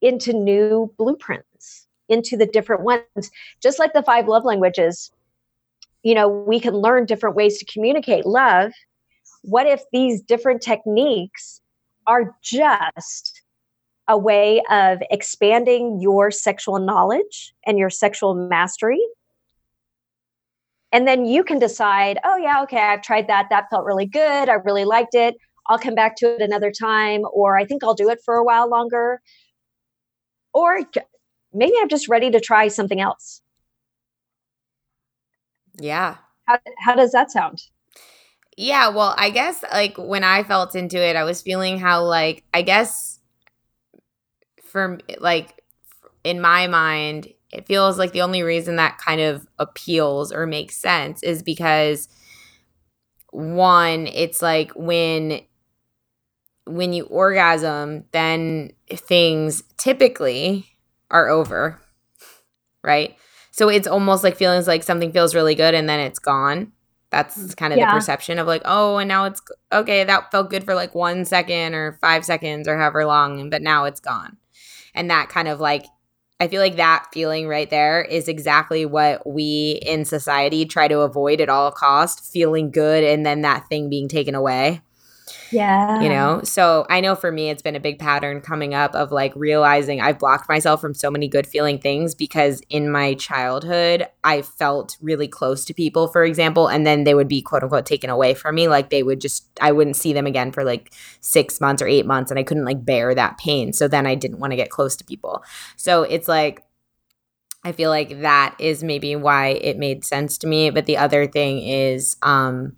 into 0.00 0.32
new 0.32 0.92
blueprints, 0.96 1.86
into 2.08 2.36
the 2.36 2.46
different 2.46 2.82
ones. 2.82 3.30
Just 3.62 3.78
like 3.78 3.92
the 3.92 4.02
five 4.02 4.28
love 4.28 4.44
languages, 4.44 5.10
you 6.02 6.14
know, 6.14 6.28
we 6.28 6.60
can 6.60 6.74
learn 6.74 7.04
different 7.04 7.36
ways 7.36 7.58
to 7.58 7.64
communicate 7.66 8.24
love. 8.24 8.72
What 9.42 9.66
if 9.66 9.82
these 9.92 10.22
different 10.22 10.62
techniques 10.62 11.60
are 12.06 12.34
just 12.42 13.42
a 14.10 14.18
way 14.18 14.60
of 14.70 14.98
expanding 15.10 16.00
your 16.00 16.30
sexual 16.30 16.80
knowledge 16.80 17.54
and 17.64 17.78
your 17.78 17.88
sexual 17.88 18.34
mastery? 18.34 19.00
And 20.92 21.06
then 21.06 21.24
you 21.24 21.44
can 21.44 21.60
decide, 21.60 22.18
oh, 22.24 22.36
yeah, 22.36 22.62
okay, 22.64 22.80
I've 22.80 23.02
tried 23.02 23.28
that. 23.28 23.46
That 23.48 23.70
felt 23.70 23.84
really 23.84 24.06
good. 24.06 24.48
I 24.48 24.54
really 24.54 24.84
liked 24.84 25.14
it. 25.14 25.36
I'll 25.68 25.78
come 25.78 25.94
back 25.94 26.16
to 26.16 26.34
it 26.34 26.42
another 26.42 26.72
time, 26.72 27.22
or 27.32 27.56
I 27.56 27.64
think 27.64 27.84
I'll 27.84 27.94
do 27.94 28.10
it 28.10 28.18
for 28.24 28.34
a 28.34 28.44
while 28.44 28.68
longer. 28.68 29.20
Or 30.52 30.80
maybe 31.54 31.74
I'm 31.80 31.88
just 31.88 32.08
ready 32.08 32.30
to 32.32 32.40
try 32.40 32.66
something 32.66 33.00
else. 33.00 33.40
Yeah. 35.78 36.16
How, 36.46 36.58
how 36.80 36.94
does 36.96 37.12
that 37.12 37.30
sound? 37.30 37.62
Yeah, 38.56 38.88
well, 38.88 39.14
I 39.16 39.30
guess 39.30 39.64
like 39.72 39.96
when 39.96 40.24
I 40.24 40.42
felt 40.42 40.74
into 40.74 40.98
it, 40.98 41.16
I 41.16 41.24
was 41.24 41.40
feeling 41.40 41.78
how 41.78 42.04
like 42.04 42.42
I 42.52 42.62
guess 42.62 43.09
for 44.70 44.98
like 45.18 45.62
in 46.24 46.40
my 46.40 46.66
mind, 46.66 47.28
it 47.52 47.66
feels 47.66 47.98
like 47.98 48.12
the 48.12 48.22
only 48.22 48.42
reason 48.42 48.76
that 48.76 48.98
kind 48.98 49.20
of 49.20 49.46
appeals 49.58 50.32
or 50.32 50.46
makes 50.46 50.76
sense 50.76 51.22
is 51.22 51.42
because 51.42 52.08
one, 53.30 54.06
it's 54.06 54.42
like 54.42 54.72
when 54.72 55.40
when 56.66 56.92
you 56.92 57.04
orgasm, 57.06 58.04
then 58.12 58.70
things 58.88 59.62
typically 59.76 60.66
are 61.10 61.28
over, 61.28 61.80
right? 62.84 63.16
So 63.50 63.68
it's 63.68 63.88
almost 63.88 64.22
like 64.22 64.36
feelings 64.36 64.68
like 64.68 64.84
something 64.84 65.10
feels 65.10 65.34
really 65.34 65.54
good 65.54 65.74
and 65.74 65.88
then 65.88 65.98
it's 65.98 66.20
gone. 66.20 66.72
That's 67.10 67.36
mm, 67.36 67.56
kind 67.56 67.72
of 67.72 67.78
yeah. 67.78 67.90
the 67.90 67.96
perception 67.96 68.38
of 68.38 68.46
like, 68.46 68.62
oh, 68.64 68.98
and 68.98 69.08
now 69.08 69.24
it's 69.24 69.42
okay. 69.72 70.04
That 70.04 70.30
felt 70.30 70.50
good 70.50 70.64
for 70.64 70.74
like 70.74 70.94
one 70.94 71.24
second 71.24 71.74
or 71.74 71.98
five 72.00 72.24
seconds 72.24 72.68
or 72.68 72.78
however 72.78 73.04
long, 73.04 73.50
but 73.50 73.62
now 73.62 73.84
it's 73.84 74.00
gone. 74.00 74.36
And 74.94 75.10
that 75.10 75.28
kind 75.28 75.48
of 75.48 75.60
like, 75.60 75.84
I 76.40 76.48
feel 76.48 76.60
like 76.60 76.76
that 76.76 77.06
feeling 77.12 77.48
right 77.48 77.68
there 77.68 78.02
is 78.02 78.26
exactly 78.26 78.86
what 78.86 79.26
we 79.26 79.80
in 79.84 80.04
society 80.04 80.64
try 80.64 80.88
to 80.88 81.00
avoid 81.00 81.40
at 81.40 81.50
all 81.50 81.70
cost 81.70 82.32
feeling 82.32 82.70
good 82.70 83.04
and 83.04 83.26
then 83.26 83.42
that 83.42 83.68
thing 83.68 83.90
being 83.90 84.08
taken 84.08 84.34
away. 84.34 84.80
Yeah. 85.52 86.00
You 86.00 86.08
know, 86.08 86.40
so 86.44 86.86
I 86.88 87.00
know 87.00 87.14
for 87.14 87.32
me, 87.32 87.50
it's 87.50 87.62
been 87.62 87.76
a 87.76 87.80
big 87.80 87.98
pattern 87.98 88.40
coming 88.40 88.74
up 88.74 88.94
of 88.94 89.10
like 89.10 89.32
realizing 89.34 90.00
I've 90.00 90.18
blocked 90.18 90.48
myself 90.48 90.80
from 90.80 90.94
so 90.94 91.10
many 91.10 91.28
good 91.28 91.46
feeling 91.46 91.78
things 91.78 92.14
because 92.14 92.62
in 92.70 92.90
my 92.90 93.14
childhood, 93.14 94.06
I 94.22 94.42
felt 94.42 94.96
really 95.00 95.28
close 95.28 95.64
to 95.66 95.74
people, 95.74 96.08
for 96.08 96.24
example, 96.24 96.68
and 96.68 96.86
then 96.86 97.04
they 97.04 97.14
would 97.14 97.28
be 97.28 97.42
quote 97.42 97.62
unquote 97.62 97.86
taken 97.86 98.10
away 98.10 98.34
from 98.34 98.54
me. 98.54 98.68
Like 98.68 98.90
they 98.90 99.02
would 99.02 99.20
just, 99.20 99.46
I 99.60 99.72
wouldn't 99.72 99.96
see 99.96 100.12
them 100.12 100.26
again 100.26 100.52
for 100.52 100.64
like 100.64 100.92
six 101.20 101.60
months 101.60 101.82
or 101.82 101.88
eight 101.88 102.06
months 102.06 102.30
and 102.30 102.38
I 102.38 102.42
couldn't 102.42 102.64
like 102.64 102.84
bear 102.84 103.14
that 103.14 103.38
pain. 103.38 103.72
So 103.72 103.88
then 103.88 104.06
I 104.06 104.14
didn't 104.14 104.38
want 104.38 104.52
to 104.52 104.56
get 104.56 104.70
close 104.70 104.96
to 104.96 105.04
people. 105.04 105.42
So 105.76 106.02
it's 106.02 106.28
like, 106.28 106.64
I 107.62 107.72
feel 107.72 107.90
like 107.90 108.22
that 108.22 108.54
is 108.58 108.82
maybe 108.82 109.14
why 109.16 109.48
it 109.48 109.76
made 109.76 110.04
sense 110.04 110.38
to 110.38 110.46
me. 110.46 110.70
But 110.70 110.86
the 110.86 110.96
other 110.96 111.26
thing 111.26 111.58
is, 111.58 112.16
um, 112.22 112.76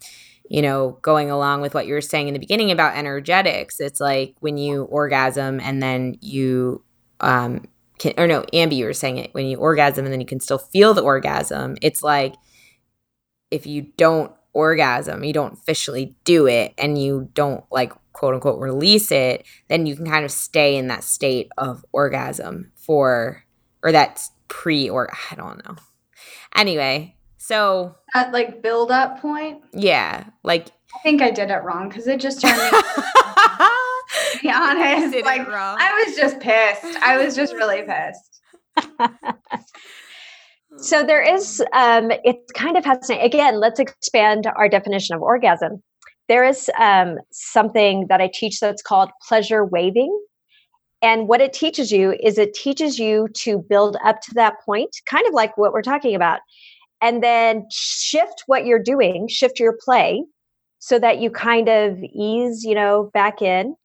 you 0.48 0.62
know, 0.62 0.98
going 1.02 1.30
along 1.30 1.60
with 1.60 1.74
what 1.74 1.86
you 1.86 1.94
were 1.94 2.00
saying 2.00 2.28
in 2.28 2.34
the 2.34 2.40
beginning 2.40 2.70
about 2.70 2.96
energetics, 2.96 3.80
it's 3.80 4.00
like 4.00 4.34
when 4.40 4.58
you 4.58 4.84
orgasm 4.84 5.60
and 5.60 5.82
then 5.82 6.16
you, 6.20 6.84
um, 7.20 7.66
can, 7.98 8.12
or 8.18 8.26
no, 8.26 8.42
Ambi, 8.52 8.76
you 8.76 8.84
were 8.84 8.92
saying 8.92 9.18
it 9.18 9.32
when 9.32 9.46
you 9.46 9.58
orgasm 9.58 10.04
and 10.04 10.12
then 10.12 10.20
you 10.20 10.26
can 10.26 10.40
still 10.40 10.58
feel 10.58 10.94
the 10.94 11.02
orgasm. 11.02 11.76
It's 11.80 12.02
like 12.02 12.34
if 13.50 13.66
you 13.66 13.92
don't 13.96 14.32
orgasm, 14.52 15.24
you 15.24 15.32
don't 15.32 15.54
officially 15.54 16.16
do 16.24 16.46
it, 16.46 16.74
and 16.76 17.00
you 17.00 17.30
don't 17.34 17.64
like 17.70 17.92
quote 18.12 18.34
unquote 18.34 18.60
release 18.60 19.10
it, 19.10 19.46
then 19.68 19.86
you 19.86 19.96
can 19.96 20.06
kind 20.06 20.24
of 20.24 20.30
stay 20.30 20.76
in 20.76 20.88
that 20.88 21.04
state 21.04 21.48
of 21.56 21.84
orgasm 21.92 22.72
for, 22.74 23.44
or 23.82 23.92
that 23.92 24.22
pre 24.48 24.88
or 24.88 25.10
I 25.30 25.34
don't 25.34 25.64
know. 25.64 25.76
Anyway, 26.54 27.16
so 27.42 27.96
at 28.14 28.32
like 28.32 28.62
build 28.62 28.92
up 28.92 29.20
point. 29.20 29.62
Yeah, 29.72 30.26
like 30.44 30.68
I 30.94 30.98
think 31.02 31.20
I 31.22 31.32
did 31.32 31.50
it 31.50 31.64
wrong 31.64 31.88
because 31.88 32.06
it 32.06 32.20
just 32.20 32.40
turned 32.40 32.56
me. 32.56 32.70
to 34.32 34.38
be 34.42 34.50
honest, 34.50 35.16
like 35.24 35.48
I 35.48 36.04
was 36.06 36.16
just 36.16 36.38
pissed. 36.38 36.96
I 37.02 37.16
was 37.18 37.34
just 37.34 37.52
really 37.54 37.82
pissed. 37.82 38.40
so 40.76 41.02
there 41.02 41.20
is, 41.20 41.60
um, 41.72 42.12
it 42.24 42.36
kind 42.54 42.76
of 42.76 42.84
fascinating. 42.84 43.26
again, 43.26 43.58
let's 43.58 43.80
expand 43.80 44.46
our 44.54 44.68
definition 44.68 45.16
of 45.16 45.22
orgasm. 45.22 45.82
There 46.28 46.44
is 46.44 46.70
um, 46.78 47.18
something 47.32 48.06
that 48.08 48.20
I 48.20 48.30
teach 48.32 48.60
that's 48.60 48.82
called 48.82 49.10
pleasure 49.26 49.64
waving. 49.64 50.16
And 51.02 51.26
what 51.26 51.40
it 51.40 51.52
teaches 51.52 51.90
you 51.90 52.14
is 52.22 52.38
it 52.38 52.54
teaches 52.54 53.00
you 53.00 53.26
to 53.38 53.58
build 53.58 53.96
up 54.04 54.20
to 54.20 54.34
that 54.34 54.60
point, 54.64 54.96
kind 55.06 55.26
of 55.26 55.34
like 55.34 55.58
what 55.58 55.72
we're 55.72 55.82
talking 55.82 56.14
about 56.14 56.38
and 57.02 57.22
then 57.22 57.66
shift 57.70 58.44
what 58.46 58.64
you're 58.64 58.82
doing, 58.82 59.28
shift 59.28 59.60
your 59.60 59.76
play 59.78 60.24
so 60.78 60.98
that 60.98 61.18
you 61.18 61.30
kind 61.30 61.68
of 61.68 61.98
ease, 61.98 62.64
you 62.64 62.74
know, 62.74 63.10
back 63.12 63.42
in 63.42 63.76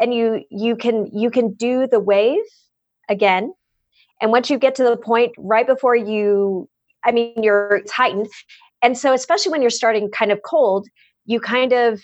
and 0.00 0.12
you 0.12 0.42
you 0.50 0.74
can 0.74 1.08
you 1.12 1.30
can 1.30 1.52
do 1.52 1.86
the 1.86 2.00
wave 2.00 2.42
again. 3.08 3.54
And 4.20 4.32
once 4.32 4.50
you 4.50 4.58
get 4.58 4.74
to 4.76 4.84
the 4.84 4.96
point 4.96 5.32
right 5.38 5.66
before 5.66 5.94
you 5.94 6.68
I 7.04 7.12
mean 7.12 7.42
you're 7.42 7.82
heightened. 7.92 8.26
And 8.82 8.98
so 8.98 9.12
especially 9.12 9.52
when 9.52 9.60
you're 9.60 9.70
starting 9.70 10.10
kind 10.10 10.32
of 10.32 10.42
cold, 10.42 10.88
you 11.26 11.40
kind 11.40 11.72
of 11.72 12.00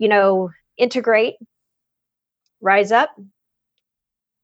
you 0.00 0.08
know, 0.08 0.50
integrate, 0.78 1.34
rise 2.62 2.90
up, 2.90 3.10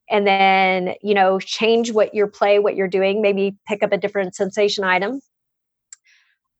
and 0.09 0.25
then 0.25 0.95
you 1.01 1.13
know 1.13 1.39
change 1.39 1.91
what 1.91 2.13
your 2.13 2.27
play 2.27 2.59
what 2.59 2.75
you're 2.75 2.87
doing 2.87 3.21
maybe 3.21 3.55
pick 3.67 3.83
up 3.83 3.91
a 3.91 3.97
different 3.97 4.35
sensation 4.35 4.83
item 4.83 5.19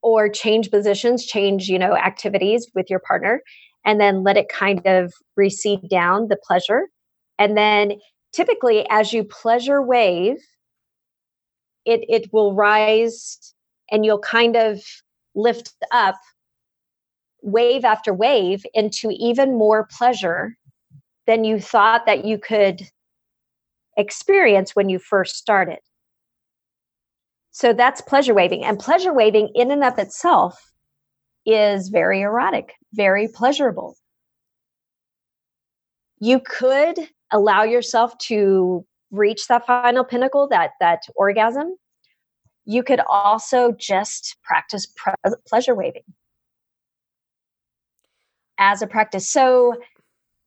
or 0.02 0.30
change 0.30 0.70
positions 0.70 1.26
change 1.26 1.68
you 1.68 1.80
know 1.80 1.96
activities 1.96 2.68
with 2.76 2.90
your 2.90 3.00
partner 3.00 3.42
and 3.88 4.02
then 4.02 4.22
let 4.22 4.36
it 4.38 4.50
kind 4.50 4.86
of 4.86 5.14
recede 5.38 5.90
down 5.90 6.28
the 6.28 6.38
pleasure. 6.46 6.90
And 7.40 7.56
then 7.58 7.94
typically 8.34 8.86
as 8.90 9.14
you 9.14 9.24
pleasure 9.24 9.82
wave 9.82 10.36
it 11.86 12.02
it 12.10 12.32
will 12.34 12.54
rise 12.54 13.54
and 13.90 14.06
you'll 14.06 14.20
kind 14.20 14.58
of 14.58 14.82
lift 15.34 15.72
up 15.92 16.18
wave 17.42 17.86
after 17.86 18.14
wave 18.14 18.66
into 18.74 19.10
even 19.18 19.58
more 19.58 19.88
pleasure 19.90 20.58
than 21.26 21.46
you 21.46 21.60
thought 21.60 22.06
that 22.06 22.26
you 22.26 22.38
could 22.38 22.82
experience 23.98 24.76
when 24.76 24.90
you 24.90 25.00
first 25.00 25.36
started. 25.36 25.80
So 27.52 27.74
that's 27.74 28.02
pleasure 28.02 28.34
waving. 28.34 28.64
And 28.64 28.78
pleasure 28.80 29.14
waving, 29.14 29.50
in 29.56 29.72
and 29.72 29.84
of 29.84 29.98
itself, 29.98 30.72
is 31.46 31.90
very 31.90 32.22
erotic, 32.22 32.74
very 32.94 33.28
pleasurable. 33.28 33.96
You 36.20 36.40
could 36.40 37.00
allow 37.32 37.64
yourself 37.64 38.18
to 38.20 38.86
reach 39.12 39.48
that 39.48 39.66
final 39.66 40.04
pinnacle, 40.04 40.48
that, 40.50 40.72
that 40.80 41.04
orgasm. 41.16 41.76
You 42.66 42.84
could 42.84 43.02
also 43.10 43.72
just 43.72 44.38
practice 44.44 44.86
pre- 44.96 45.14
pleasure 45.48 45.74
waving 45.74 46.04
as 48.58 48.82
a 48.82 48.88
practice. 48.88 49.30
So 49.30 49.76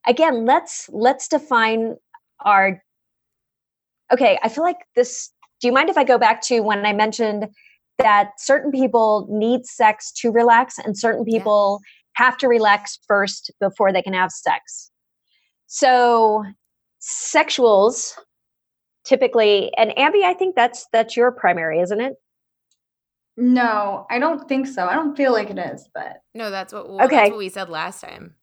again, 0.06 0.44
let's 0.44 0.88
let's 0.92 1.28
define 1.28 1.96
our 2.44 2.82
okay, 4.12 4.38
I 4.42 4.48
feel 4.48 4.64
like 4.64 4.78
this. 4.96 5.30
Do 5.60 5.68
you 5.68 5.72
mind 5.72 5.90
if 5.90 5.98
I 5.98 6.04
go 6.04 6.18
back 6.18 6.40
to 6.42 6.60
when 6.60 6.86
I 6.86 6.92
mentioned 6.92 7.46
that 7.98 8.30
certain 8.38 8.70
people 8.70 9.26
need 9.30 9.66
sex 9.66 10.10
to 10.22 10.30
relax 10.30 10.78
and 10.78 10.96
certain 10.96 11.24
people 11.24 11.80
yeah. 11.82 12.24
have 12.24 12.38
to 12.38 12.48
relax 12.48 12.98
first 13.06 13.50
before 13.60 13.92
they 13.92 14.02
can 14.02 14.14
have 14.14 14.30
sex? 14.30 14.90
So, 15.66 16.44
sexuals 17.00 18.14
typically, 19.04 19.72
and 19.76 19.90
Ambi, 19.92 20.24
I 20.24 20.34
think 20.34 20.54
that's 20.56 20.86
that's 20.92 21.16
your 21.16 21.30
primary, 21.32 21.80
isn't 21.80 22.00
it? 22.00 22.14
No, 23.36 24.06
I 24.10 24.18
don't 24.18 24.48
think 24.48 24.66
so. 24.66 24.86
I 24.86 24.94
don't 24.94 25.16
feel 25.16 25.32
like 25.32 25.50
it 25.50 25.58
is, 25.58 25.88
but 25.94 26.22
no, 26.34 26.50
that's 26.50 26.72
what 26.72 26.88
well, 26.88 27.04
okay. 27.04 27.16
that's 27.16 27.30
what 27.30 27.38
we 27.38 27.48
said 27.48 27.68
last 27.68 28.00
time. 28.00 28.34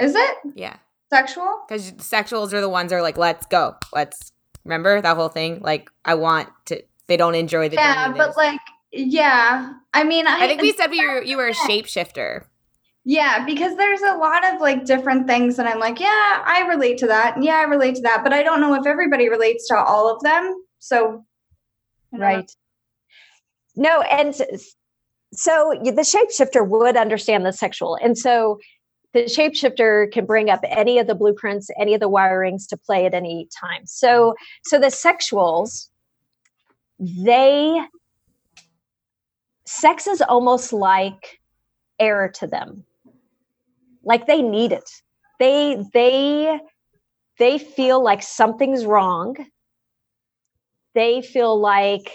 Is 0.00 0.14
it? 0.14 0.36
Yeah. 0.54 0.76
Sexual? 1.12 1.62
Because 1.68 1.92
sexuals 1.92 2.52
are 2.52 2.60
the 2.60 2.68
ones 2.68 2.90
that 2.90 2.96
are 2.96 3.02
like, 3.02 3.16
let's 3.16 3.46
go, 3.46 3.76
let's 3.94 4.32
Remember 4.66 5.00
that 5.00 5.16
whole 5.16 5.28
thing? 5.28 5.60
Like, 5.60 5.90
I 6.04 6.14
want 6.14 6.48
to. 6.66 6.82
They 7.06 7.16
don't 7.16 7.36
enjoy 7.36 7.68
the. 7.68 7.76
Yeah, 7.76 8.12
but 8.12 8.36
like, 8.36 8.58
yeah. 8.90 9.74
I 9.94 10.02
mean, 10.02 10.26
I, 10.26 10.40
I 10.40 10.46
think 10.48 10.60
we 10.60 10.72
said 10.72 10.90
we 10.90 11.06
were 11.06 11.22
you 11.22 11.36
were 11.36 11.46
a 11.46 11.54
shapeshifter. 11.54 12.46
Yeah, 13.04 13.44
because 13.46 13.76
there's 13.76 14.00
a 14.00 14.16
lot 14.16 14.44
of 14.44 14.60
like 14.60 14.84
different 14.84 15.28
things 15.28 15.56
that 15.56 15.68
I'm 15.68 15.78
like, 15.78 16.00
yeah, 16.00 16.42
I 16.44 16.66
relate 16.68 16.98
to 16.98 17.06
that. 17.06 17.40
Yeah, 17.40 17.58
I 17.58 17.62
relate 17.62 17.94
to 17.94 18.02
that, 18.02 18.24
but 18.24 18.32
I 18.32 18.42
don't 18.42 18.60
know 18.60 18.74
if 18.74 18.86
everybody 18.86 19.28
relates 19.28 19.68
to 19.68 19.76
all 19.76 20.12
of 20.12 20.20
them. 20.22 20.60
So, 20.80 21.24
right. 22.12 22.50
No, 23.76 24.00
and 24.00 24.34
so 25.32 25.74
the 25.84 25.92
shapeshifter 26.02 26.66
would 26.66 26.96
understand 26.96 27.46
the 27.46 27.52
sexual, 27.52 27.96
and 28.02 28.18
so 28.18 28.58
the 29.12 29.24
shapeshifter 29.24 30.10
can 30.12 30.26
bring 30.26 30.50
up 30.50 30.60
any 30.64 30.98
of 30.98 31.06
the 31.06 31.14
blueprints 31.14 31.70
any 31.78 31.94
of 31.94 32.00
the 32.00 32.10
wirings 32.10 32.68
to 32.68 32.76
play 32.76 33.06
at 33.06 33.14
any 33.14 33.48
time. 33.58 33.86
So 33.86 34.34
so 34.64 34.78
the 34.78 34.86
sexuals 34.86 35.88
they 36.98 37.80
sex 39.66 40.06
is 40.06 40.22
almost 40.22 40.72
like 40.72 41.40
air 41.98 42.30
to 42.36 42.46
them. 42.46 42.84
Like 44.02 44.26
they 44.26 44.42
need 44.42 44.72
it. 44.72 44.88
They 45.38 45.82
they 45.92 46.60
they 47.38 47.58
feel 47.58 48.02
like 48.02 48.22
something's 48.22 48.84
wrong. 48.84 49.36
They 50.94 51.20
feel 51.20 51.58
like 51.58 52.10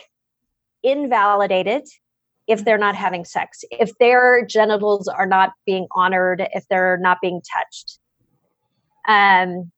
invalidated 0.82 1.84
if 2.48 2.66
they're 2.66 2.78
not 2.78 2.96
having 2.96 3.26
sex, 3.26 3.64
if 3.72 3.92
their 4.00 4.46
genitals 4.46 5.08
are 5.08 5.26
not 5.26 5.54
being 5.66 5.88
honored, 5.92 6.48
if 6.54 6.66
they're 6.70 6.98
not 6.98 7.20
being 7.22 7.42
touched. 7.54 8.00
Um, 9.08 9.72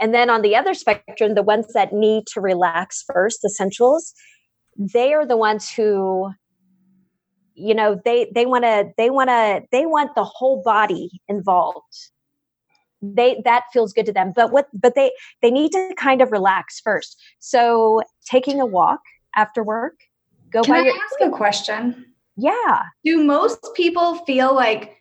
and 0.00 0.14
then 0.14 0.30
on 0.30 0.42
the 0.42 0.56
other 0.56 0.74
spectrum, 0.74 1.34
the 1.34 1.42
ones 1.42 1.72
that 1.74 1.92
need 1.92 2.24
to 2.32 2.40
relax 2.40 3.04
first, 3.06 3.42
the 3.42 3.54
sensuals, 3.60 4.12
they 4.76 5.12
are 5.12 5.26
the 5.26 5.36
ones 5.36 5.70
who, 5.70 6.30
you 7.54 7.74
know, 7.74 8.00
they 8.04 8.30
they 8.34 8.46
want 8.46 8.64
to 8.64 8.90
they 8.96 9.10
want 9.10 9.28
to 9.28 9.62
they 9.70 9.84
want 9.84 10.14
the 10.14 10.24
whole 10.24 10.62
body 10.62 11.10
involved. 11.28 12.10
They 13.02 13.42
that 13.44 13.64
feels 13.72 13.92
good 13.92 14.06
to 14.06 14.12
them, 14.12 14.32
but 14.34 14.52
what 14.52 14.68
but 14.72 14.94
they 14.94 15.12
they 15.42 15.50
need 15.50 15.72
to 15.72 15.92
kind 15.98 16.22
of 16.22 16.32
relax 16.32 16.80
first. 16.80 17.20
So 17.38 18.02
taking 18.26 18.60
a 18.60 18.66
walk 18.66 19.00
after 19.36 19.62
work, 19.62 19.94
go 20.50 20.62
Can 20.62 20.74
by 20.74 20.80
I 20.80 20.84
your. 20.84 20.94
Ask 20.94 21.20
a 21.20 21.30
question. 21.30 22.06
Yeah. 22.40 22.84
Do 23.04 23.22
most 23.22 23.68
people 23.74 24.14
feel 24.24 24.54
like 24.54 24.96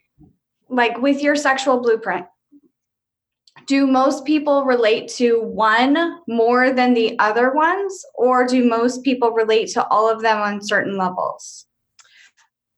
like 0.68 1.02
with 1.02 1.22
your 1.22 1.36
sexual 1.36 1.80
blueprint? 1.80 2.26
Do 3.66 3.88
most 3.88 4.26
people 4.26 4.66
relate 4.66 5.10
to 5.12 5.40
one 5.42 6.20
more 6.28 6.74
than 6.74 6.94
the 6.94 7.18
other 7.20 7.52
ones 7.52 8.04
or 8.16 8.46
do 8.46 8.68
most 8.68 9.04
people 9.04 9.32
relate 9.32 9.70
to 9.70 9.88
all 9.88 10.12
of 10.12 10.22
them 10.22 10.38
on 10.38 10.62
certain 10.62 10.98
levels? 10.98 11.66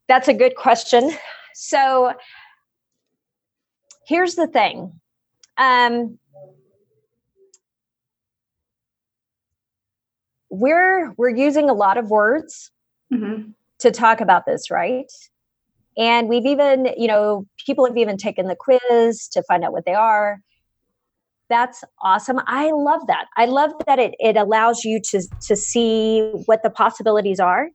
That's 0.08 0.28
a 0.28 0.34
good 0.34 0.56
question. 0.56 1.12
So 1.54 2.13
here's 4.08 4.36
the 4.36 4.47
thing. 4.47 5.00
Um, 5.58 6.17
we're 10.50 11.12
we're 11.17 11.30
using 11.30 11.69
a 11.69 11.74
lot 11.74 11.97
of 11.97 12.10
words 12.10 12.71
mm-hmm 13.13 13.52
to 13.82 13.91
talk 13.91 14.22
about 14.22 14.46
this, 14.46 14.72
right? 14.72 15.12
And 15.98 16.30
we've 16.30 16.46
even, 16.46 16.88
you 16.98 17.08
know, 17.08 17.46
people 17.65 17.86
have 17.86 17.98
even 17.98 18.17
taken 18.17 18.48
the 18.48 18.56
quiz 18.56 19.28
to 19.30 19.44
find 19.44 19.63
out 19.63 19.74
what 19.74 19.86
they 19.86 19.94
are. 19.94 20.39
That's 21.50 21.84
awesome. 22.02 22.39
I 22.48 22.72
love 22.72 23.02
that. 23.08 23.26
I 23.36 23.46
love 23.46 23.72
that 23.86 24.00
it, 24.00 24.15
it 24.20 24.38
allows 24.38 24.86
you 24.86 25.02
to, 25.10 25.22
to 25.48 25.56
see 25.56 26.22
what 26.46 26.63
the 26.63 26.70
possibilities 26.70 27.39
are. 27.41 27.70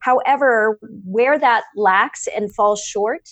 However, 0.00 0.78
where 1.04 1.38
that 1.38 1.64
lacks 1.76 2.26
and 2.34 2.52
falls 2.54 2.82
short 2.82 3.22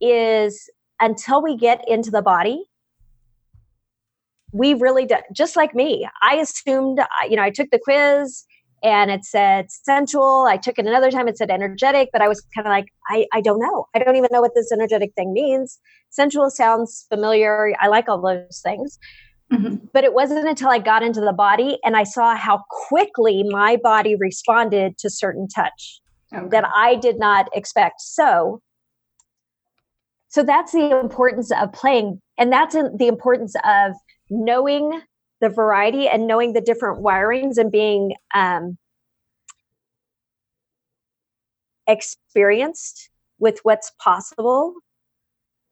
is 0.00 0.70
until 1.00 1.42
we 1.42 1.56
get 1.56 1.82
into 1.88 2.10
the 2.10 2.22
body, 2.22 2.64
we 4.52 4.74
really 4.74 5.06
do, 5.06 5.16
just 5.32 5.56
like 5.56 5.74
me. 5.74 6.06
I 6.22 6.36
assumed, 6.36 7.00
you 7.28 7.36
know, 7.36 7.42
I 7.42 7.50
took 7.50 7.70
the 7.70 7.80
quiz 7.82 8.44
and 8.84 9.10
it 9.10 9.24
said 9.24 9.70
sensual. 9.70 10.46
I 10.46 10.58
took 10.58 10.78
it 10.78 10.86
another 10.86 11.10
time, 11.10 11.26
it 11.26 11.38
said 11.38 11.50
energetic, 11.50 12.10
but 12.12 12.20
I 12.20 12.28
was 12.28 12.42
kind 12.54 12.66
of 12.66 12.70
like, 12.70 12.86
I, 13.08 13.26
I 13.32 13.40
don't 13.40 13.58
know. 13.58 13.86
I 13.94 13.98
don't 13.98 14.16
even 14.16 14.28
know 14.30 14.42
what 14.42 14.52
this 14.54 14.70
energetic 14.70 15.12
thing 15.16 15.32
means. 15.32 15.80
Sensual 16.10 16.50
sounds 16.50 17.06
familiar. 17.08 17.72
I 17.80 17.88
like 17.88 18.08
all 18.08 18.20
those 18.20 18.60
things. 18.62 18.98
Mm-hmm. 19.52 19.86
But 19.92 20.04
it 20.04 20.12
wasn't 20.12 20.46
until 20.46 20.68
I 20.68 20.78
got 20.78 21.02
into 21.02 21.20
the 21.20 21.32
body 21.32 21.78
and 21.82 21.96
I 21.96 22.04
saw 22.04 22.36
how 22.36 22.62
quickly 22.88 23.42
my 23.48 23.76
body 23.82 24.16
responded 24.16 24.98
to 24.98 25.08
certain 25.08 25.48
touch 25.48 26.00
okay. 26.32 26.46
that 26.48 26.64
I 26.74 26.96
did 26.96 27.18
not 27.18 27.48
expect. 27.54 28.00
So, 28.00 28.60
so 30.28 30.42
that's 30.42 30.72
the 30.72 30.98
importance 30.98 31.50
of 31.52 31.72
playing, 31.72 32.20
and 32.36 32.52
that's 32.52 32.74
the 32.74 33.06
importance 33.06 33.54
of 33.64 33.92
knowing 34.30 35.00
the 35.40 35.48
variety 35.48 36.08
and 36.08 36.26
knowing 36.26 36.54
the 36.54 36.60
different 36.60 37.04
wirings 37.04 37.56
and 37.56 37.70
being 37.70 38.14
um, 38.34 38.76
experienced 41.86 43.10
with 43.38 43.60
what's 43.62 43.92
possible 43.98 44.74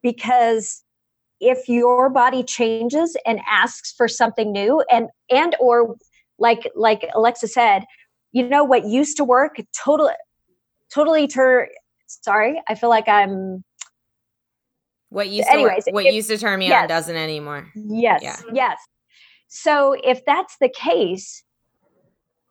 because 0.03 0.83
if 1.41 1.69
your 1.69 2.11
body 2.11 2.43
changes 2.43 3.17
and 3.27 3.41
asks 3.49 3.93
for 3.93 4.09
something 4.09 4.53
new 4.53 4.83
and 4.91 5.09
and 5.31 5.57
or 5.59 5.97
like 6.39 6.71
like 6.75 7.09
alexa 7.15 7.49
said 7.49 7.85
you 8.33 8.47
know 8.47 8.65
what 8.65 8.85
used 8.85 9.17
to 9.17 9.25
work 9.25 9.57
totally 9.85 10.13
totally 10.93 11.27
turn 11.27 11.67
sorry 12.07 12.61
i 12.69 12.75
feel 12.75 12.91
like 12.91 13.09
i'm 13.09 13.65
what 15.09 15.29
used 15.29 15.49
to 15.49 15.55
anyways 15.55 15.85
work, 15.87 15.95
what 15.95 16.07
if, 16.07 16.15
used 16.15 16.29
to 16.29 16.39
turn 16.39 16.59
me 16.59 16.69
yes. 16.69 16.83
on 16.83 16.89
doesn't 16.89 17.17
anymore 17.17 17.69
yes 17.75 18.21
yeah. 18.23 18.37
yes 18.53 18.79
so 19.55 19.95
if 20.03 20.25
that's 20.25 20.57
the 20.63 20.71
case, 20.71 21.45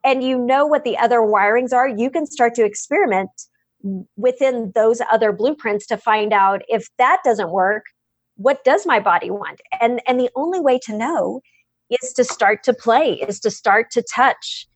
and 0.04 0.22
you 0.22 0.38
know 0.38 0.66
what 0.66 0.84
the 0.84 0.96
other 0.96 1.18
wirings 1.18 1.72
are, 1.72 1.88
you 1.88 2.10
can 2.10 2.26
start 2.26 2.54
to 2.54 2.64
experiment 2.64 3.28
within 4.16 4.72
those 4.74 5.00
other 5.10 5.32
blueprints 5.32 5.86
to 5.86 5.96
find 5.96 6.32
out 6.32 6.62
if 6.68 6.86
that 6.98 7.18
doesn't 7.24 7.50
work, 7.50 7.84
what 8.36 8.64
does 8.64 8.86
my 8.86 9.00
body 9.00 9.30
want? 9.30 9.60
And 9.80 10.00
and 10.06 10.18
the 10.18 10.30
only 10.36 10.60
way 10.60 10.78
to 10.84 10.96
know 10.96 11.40
is 11.90 12.12
to 12.14 12.24
start 12.24 12.62
to 12.64 12.72
play, 12.72 13.14
is 13.28 13.40
to 13.40 13.50
start 13.50 13.90
to 13.92 14.02
touch. 14.14 14.66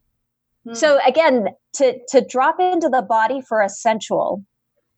Mm. 0.67 0.77
So 0.77 0.99
again, 1.07 1.49
to 1.75 1.99
to 2.09 2.21
drop 2.21 2.61
into 2.61 2.89
the 2.89 3.03
body 3.03 3.41
for 3.41 3.61
a 3.63 3.69
sensual, 3.69 4.45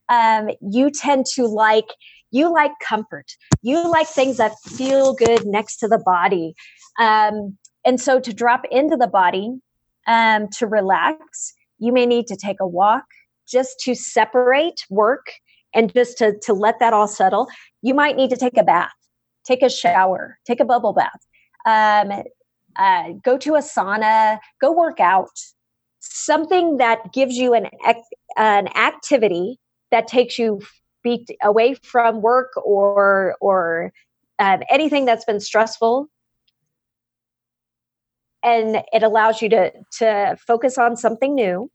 um, 0.08 0.50
you 0.60 0.90
tend 0.90 1.26
to 1.34 1.46
like 1.46 1.88
you 2.30 2.52
like 2.52 2.72
comfort. 2.86 3.26
You 3.62 3.88
like 3.90 4.08
things 4.08 4.36
that 4.36 4.58
feel 4.64 5.14
good 5.14 5.46
next 5.46 5.78
to 5.78 5.88
the 5.88 5.98
body. 5.98 6.54
Um, 6.98 7.56
and 7.84 8.00
so 8.00 8.20
to 8.20 8.34
drop 8.34 8.64
into 8.70 8.96
the 8.96 9.06
body, 9.06 9.50
um, 10.06 10.48
to 10.58 10.66
relax, 10.66 11.54
you 11.78 11.92
may 11.92 12.06
need 12.06 12.26
to 12.26 12.36
take 12.36 12.60
a 12.60 12.66
walk 12.66 13.04
just 13.48 13.80
to 13.80 13.94
separate 13.94 14.84
work 14.90 15.26
and 15.74 15.92
just 15.92 16.18
to, 16.18 16.38
to 16.42 16.52
let 16.52 16.78
that 16.80 16.92
all 16.92 17.08
settle. 17.08 17.48
You 17.82 17.94
might 17.94 18.16
need 18.16 18.30
to 18.30 18.36
take 18.36 18.56
a 18.56 18.64
bath, 18.64 18.92
take 19.44 19.62
a 19.62 19.70
shower, 19.70 20.38
take 20.46 20.60
a 20.60 20.64
bubble 20.64 20.92
bath, 20.92 21.20
um, 21.66 22.24
uh, 22.78 23.12
go 23.24 23.36
to 23.38 23.54
a 23.54 23.60
sauna, 23.60 24.38
go 24.60 24.72
work 24.72 25.00
out. 25.00 25.30
Something 26.00 26.76
that 26.76 27.12
gives 27.12 27.36
you 27.36 27.54
an, 27.54 27.68
an 28.36 28.68
activity 28.76 29.58
that 29.90 30.06
takes 30.06 30.38
you 30.38 30.60
be 31.02 31.26
away 31.42 31.74
from 31.74 32.22
work 32.22 32.50
or 32.64 33.36
or 33.40 33.92
um, 34.38 34.62
anything 34.68 35.04
that's 35.04 35.24
been 35.24 35.40
stressful 35.40 36.08
and 38.42 38.82
it 38.92 39.02
allows 39.02 39.42
you 39.42 39.48
to 39.48 39.70
to 39.98 40.36
focus 40.46 40.78
on 40.78 40.96
something 40.96 41.34
new 41.34 41.70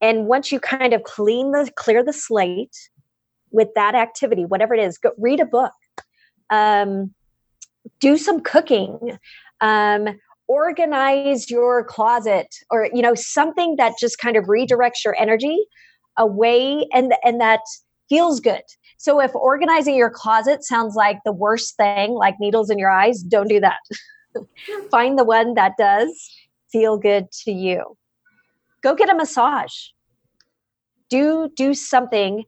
and 0.00 0.26
once 0.26 0.50
you 0.50 0.60
kind 0.60 0.92
of 0.92 1.02
clean 1.04 1.52
the 1.52 1.70
clear 1.76 2.04
the 2.04 2.12
slate 2.12 2.76
with 3.50 3.68
that 3.74 3.94
activity 3.94 4.44
whatever 4.44 4.74
it 4.74 4.80
is 4.80 4.98
go 4.98 5.12
read 5.18 5.40
a 5.40 5.46
book 5.46 5.72
um, 6.50 7.14
do 8.00 8.16
some 8.16 8.40
cooking 8.40 9.18
um, 9.60 10.08
organize 10.48 11.50
your 11.50 11.84
closet 11.84 12.48
or 12.70 12.88
you 12.92 13.02
know 13.02 13.14
something 13.14 13.76
that 13.76 13.94
just 14.00 14.18
kind 14.18 14.36
of 14.36 14.44
redirects 14.44 15.04
your 15.04 15.16
energy 15.18 15.58
away 16.16 16.86
and 16.92 17.14
and 17.24 17.40
that 17.40 17.60
feels 18.10 18.40
good. 18.40 18.62
So 18.98 19.20
if 19.20 19.34
organizing 19.34 19.94
your 19.94 20.10
closet 20.10 20.62
sounds 20.64 20.94
like 20.94 21.20
the 21.24 21.32
worst 21.32 21.76
thing, 21.76 22.10
like 22.10 22.34
needles 22.38 22.68
in 22.68 22.78
your 22.78 22.90
eyes, 22.90 23.22
don't 23.22 23.48
do 23.48 23.60
that. 23.60 23.78
Find 24.90 25.18
the 25.18 25.24
one 25.24 25.54
that 25.54 25.78
does 25.78 26.30
feel 26.70 26.98
good 26.98 27.30
to 27.44 27.52
you. 27.52 27.96
Go 28.82 28.94
get 28.94 29.10
a 29.10 29.14
massage. 29.14 29.74
Do 31.08 31.50
do 31.56 31.74
something 31.74 32.44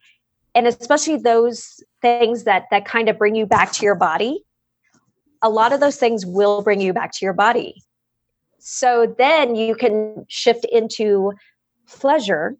and 0.55 0.67
especially 0.67 1.17
those 1.17 1.83
things 2.01 2.45
that 2.45 2.67
that 2.71 2.85
kind 2.85 3.09
of 3.09 3.19
bring 3.19 3.35
you 3.35 3.47
back 3.47 3.73
to 3.73 3.85
your 3.85 3.95
body. 3.95 4.45
A 5.43 5.51
lot 5.51 5.73
of 5.73 5.81
those 5.81 5.97
things 5.97 6.25
will 6.25 6.63
bring 6.63 6.81
you 6.81 6.93
back 6.93 7.13
to 7.13 7.25
your 7.25 7.35
body. 7.35 7.83
So 8.59 9.13
then 9.19 9.57
you 9.57 9.75
can 9.75 10.25
shift 10.29 10.65
into 10.65 11.33
pleasure 11.89 12.57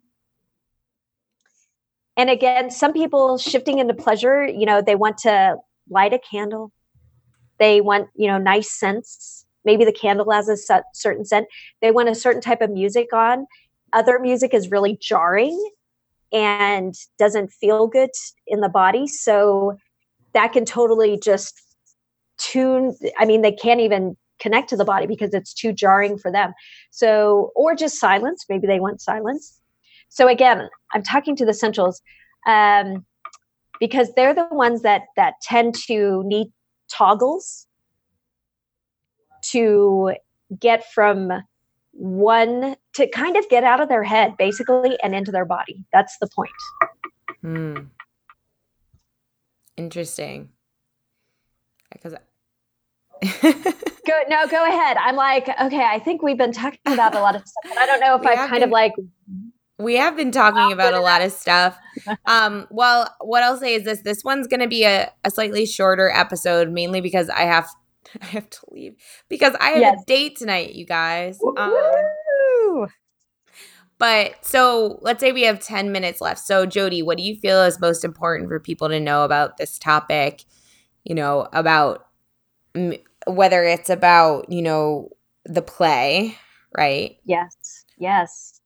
and 2.17 2.29
again 2.29 2.69
some 2.69 2.93
people 2.93 3.37
shifting 3.37 3.79
into 3.79 3.93
pleasure 3.93 4.45
you 4.45 4.65
know 4.65 4.81
they 4.81 4.95
want 4.95 5.17
to 5.17 5.55
light 5.89 6.13
a 6.13 6.19
candle 6.19 6.71
they 7.59 7.81
want 7.81 8.09
you 8.15 8.27
know 8.27 8.37
nice 8.37 8.71
scents 8.71 9.45
maybe 9.65 9.85
the 9.85 9.93
candle 9.93 10.29
has 10.31 10.49
a 10.49 10.57
certain 10.93 11.25
scent 11.25 11.47
they 11.81 11.91
want 11.91 12.09
a 12.09 12.15
certain 12.15 12.41
type 12.41 12.61
of 12.61 12.69
music 12.69 13.13
on 13.13 13.47
other 13.93 14.19
music 14.19 14.53
is 14.53 14.71
really 14.71 14.97
jarring 15.01 15.71
and 16.31 16.95
doesn't 17.19 17.51
feel 17.51 17.87
good 17.87 18.09
in 18.47 18.61
the 18.61 18.69
body. 18.69 19.07
So 19.07 19.77
that 20.33 20.51
can 20.51 20.65
totally 20.65 21.19
just 21.19 21.59
tune 22.39 22.95
i 23.19 23.25
mean 23.25 23.43
they 23.43 23.51
can't 23.51 23.79
even 23.79 24.17
connect 24.43 24.69
to 24.69 24.75
the 24.75 24.85
body 24.85 25.07
because 25.07 25.33
it's 25.33 25.53
too 25.53 25.71
jarring 25.71 26.17
for 26.17 26.31
them. 26.31 26.53
So 26.91 27.51
or 27.55 27.73
just 27.75 27.99
silence. 27.99 28.45
Maybe 28.49 28.67
they 28.67 28.79
want 28.79 29.01
silence. 29.01 29.59
So 30.09 30.27
again, 30.27 30.69
I'm 30.93 31.01
talking 31.01 31.35
to 31.37 31.45
the 31.45 31.53
sensuals 31.53 32.01
um, 32.45 33.05
because 33.79 34.09
they're 34.15 34.35
the 34.35 34.47
ones 34.51 34.81
that 34.83 35.03
that 35.15 35.35
tend 35.41 35.75
to 35.87 36.23
need 36.25 36.47
toggles 36.91 37.65
to 39.43 40.13
get 40.59 40.91
from 40.91 41.31
one 41.93 42.75
to 42.95 43.09
kind 43.09 43.37
of 43.37 43.47
get 43.49 43.63
out 43.63 43.81
of 43.81 43.89
their 43.89 44.03
head 44.03 44.35
basically 44.37 44.97
and 45.03 45.15
into 45.15 45.31
their 45.31 45.45
body. 45.45 45.85
That's 45.91 46.17
the 46.19 46.27
point. 46.35 46.51
Hmm. 47.41 47.77
Interesting. 49.77 50.49
Because 51.91 52.15
go 53.41 54.21
no 54.27 54.45
go 54.47 54.67
ahead 54.67 54.97
i'm 54.97 55.15
like 55.15 55.47
okay 55.61 55.85
i 55.85 55.97
think 55.97 56.21
we've 56.21 56.37
been 56.37 56.51
talking 56.51 56.77
about 56.87 57.15
a 57.15 57.21
lot 57.21 57.37
of 57.37 57.41
stuff 57.41 57.71
but 57.73 57.77
i 57.77 57.85
don't 57.85 58.01
know 58.01 58.15
if 58.15 58.25
i've 58.25 58.49
kind 58.49 58.59
been, 58.59 58.63
of 58.63 58.69
like 58.69 58.91
we 59.79 59.95
have 59.95 60.15
been 60.15 60.31
talking 60.31 60.71
about 60.71 60.93
a 60.93 60.99
lot 60.99 61.21
of 61.21 61.31
stuff. 61.31 61.77
Um, 62.25 62.67
well, 62.71 63.13
what 63.21 63.43
I'll 63.43 63.57
say 63.57 63.75
is 63.75 63.83
this: 63.83 64.01
this 64.01 64.23
one's 64.23 64.47
going 64.47 64.61
to 64.61 64.67
be 64.67 64.83
a, 64.83 65.11
a 65.23 65.29
slightly 65.29 65.65
shorter 65.65 66.09
episode, 66.09 66.71
mainly 66.71 67.01
because 67.01 67.29
I 67.29 67.41
have 67.41 67.69
I 68.21 68.25
have 68.25 68.49
to 68.49 68.59
leave 68.71 68.95
because 69.29 69.53
I 69.59 69.69
have 69.69 69.79
yes. 69.79 70.01
a 70.01 70.05
date 70.05 70.35
tonight, 70.37 70.73
you 70.73 70.85
guys. 70.85 71.39
Um, 71.55 71.75
but 73.97 74.43
so 74.45 74.99
let's 75.01 75.19
say 75.19 75.31
we 75.31 75.43
have 75.43 75.59
10 75.59 75.91
minutes 75.91 76.19
left. 76.19 76.39
So, 76.39 76.65
Jodie, 76.65 77.03
what 77.03 77.17
do 77.17 77.23
you 77.23 77.35
feel 77.35 77.63
is 77.63 77.79
most 77.79 78.03
important 78.03 78.49
for 78.49 78.59
people 78.59 78.89
to 78.89 78.99
know 78.99 79.23
about 79.23 79.57
this 79.57 79.79
topic? 79.79 80.43
You 81.03 81.15
know, 81.15 81.47
about 81.53 82.07
whether 83.27 83.63
it's 83.63 83.89
about, 83.89 84.51
you 84.51 84.61
know, 84.61 85.09
the 85.45 85.61
play, 85.61 86.37
right? 86.75 87.17
Yes. 87.25 87.85
Yes. 87.97 88.59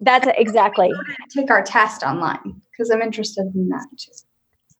That's 0.00 0.28
exactly. 0.36 0.90
Take 1.34 1.50
our 1.50 1.62
test 1.62 2.02
online 2.02 2.60
because 2.70 2.90
I'm 2.90 3.02
interested 3.02 3.50
in 3.54 3.68
that 3.68 3.86
too. 3.98 4.12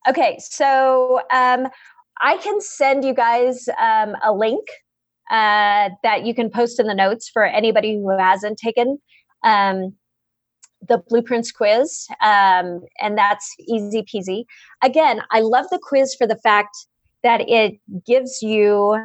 Okay, 0.08 0.38
so 0.38 1.20
um, 1.32 1.68
I 2.20 2.36
can 2.38 2.60
send 2.60 3.04
you 3.04 3.14
guys 3.14 3.68
um, 3.80 4.14
a 4.22 4.32
link 4.32 4.66
uh, 5.30 5.90
that 6.02 6.24
you 6.24 6.34
can 6.34 6.50
post 6.50 6.80
in 6.80 6.86
the 6.86 6.94
notes 6.94 7.28
for 7.28 7.44
anybody 7.44 7.94
who 7.94 8.16
hasn't 8.16 8.58
taken 8.58 8.98
um, 9.44 9.94
the 10.86 10.98
blueprints 10.98 11.52
quiz, 11.52 12.06
um, 12.22 12.82
and 13.00 13.16
that's 13.16 13.54
easy 13.68 14.02
peasy. 14.02 14.44
Again, 14.82 15.22
I 15.30 15.40
love 15.40 15.66
the 15.70 15.80
quiz 15.82 16.14
for 16.14 16.26
the 16.26 16.36
fact 16.36 16.76
that 17.22 17.48
it 17.48 17.78
gives 18.06 18.42
you. 18.42 18.96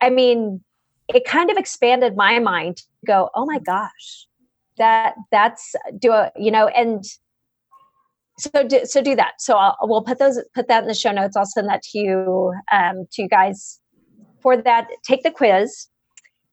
I 0.00 0.10
mean, 0.10 0.62
it 1.08 1.24
kind 1.24 1.50
of 1.50 1.56
expanded 1.56 2.16
my 2.16 2.38
mind 2.38 2.78
to 2.78 2.84
go, 3.06 3.30
oh 3.34 3.46
my 3.46 3.58
gosh, 3.58 4.26
that 4.80 5.14
that's 5.30 5.74
do 5.98 6.12
a 6.12 6.32
you 6.36 6.50
know 6.50 6.66
and 6.68 7.04
so 8.38 8.66
do, 8.66 8.80
so 8.84 9.02
do 9.02 9.14
that 9.14 9.34
so 9.38 9.56
I'll, 9.56 9.76
we'll 9.82 10.02
put 10.02 10.18
those 10.18 10.40
put 10.54 10.68
that 10.68 10.82
in 10.82 10.88
the 10.88 10.94
show 10.94 11.12
notes 11.12 11.36
i'll 11.36 11.46
send 11.46 11.68
that 11.68 11.82
to 11.82 11.98
you 11.98 12.54
um, 12.72 13.06
to 13.12 13.22
you 13.22 13.28
guys 13.28 13.79
for 14.42 14.56
that 14.56 14.88
take 15.02 15.22
the 15.22 15.30
quiz. 15.30 15.86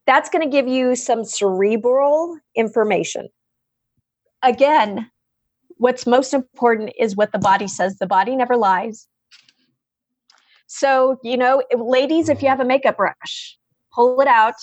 That's 0.06 0.30
going 0.30 0.44
to 0.44 0.50
give 0.50 0.68
you 0.68 0.96
some 0.96 1.26
cerebral 1.26 2.38
information. 2.56 3.30
Again 4.44 5.10
what's 5.80 6.08
most 6.08 6.34
important 6.34 6.92
is 7.00 7.16
what 7.16 7.32
the 7.32 7.40
body 7.40 7.68
says. 7.68 7.98
The 7.98 8.08
body 8.08 8.36
never 8.36 8.58
lies. 8.58 9.08
So 10.68 11.20
you 11.24 11.38
know 11.38 11.64
ladies 11.78 12.30
if 12.30 12.42
you 12.42 12.50
have 12.50 12.60
a 12.60 12.66
makeup 12.66 12.98
brush 12.98 13.58
pull 13.98 14.22
it 14.22 14.28
out 14.28 14.54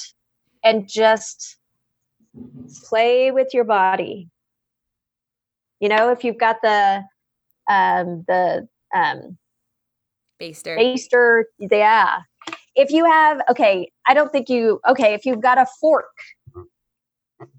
and 0.62 0.88
just 0.88 1.56
play 2.88 3.30
with 3.30 3.48
your 3.52 3.64
body. 3.64 4.28
You 5.80 5.88
know 5.88 6.10
if 6.10 6.24
you've 6.24 6.38
got 6.38 6.56
the 6.62 7.02
um 7.70 8.24
the 8.28 8.68
um 8.94 9.36
baster. 10.40 10.78
Baster 10.78 11.42
yeah 11.58 12.20
if 12.76 12.90
you 12.90 13.04
have 13.04 13.40
okay 13.48 13.90
i 14.06 14.14
don't 14.14 14.32
think 14.32 14.48
you 14.48 14.80
okay 14.88 15.14
if 15.14 15.24
you've 15.24 15.40
got 15.40 15.58
a 15.58 15.66
fork 15.80 16.10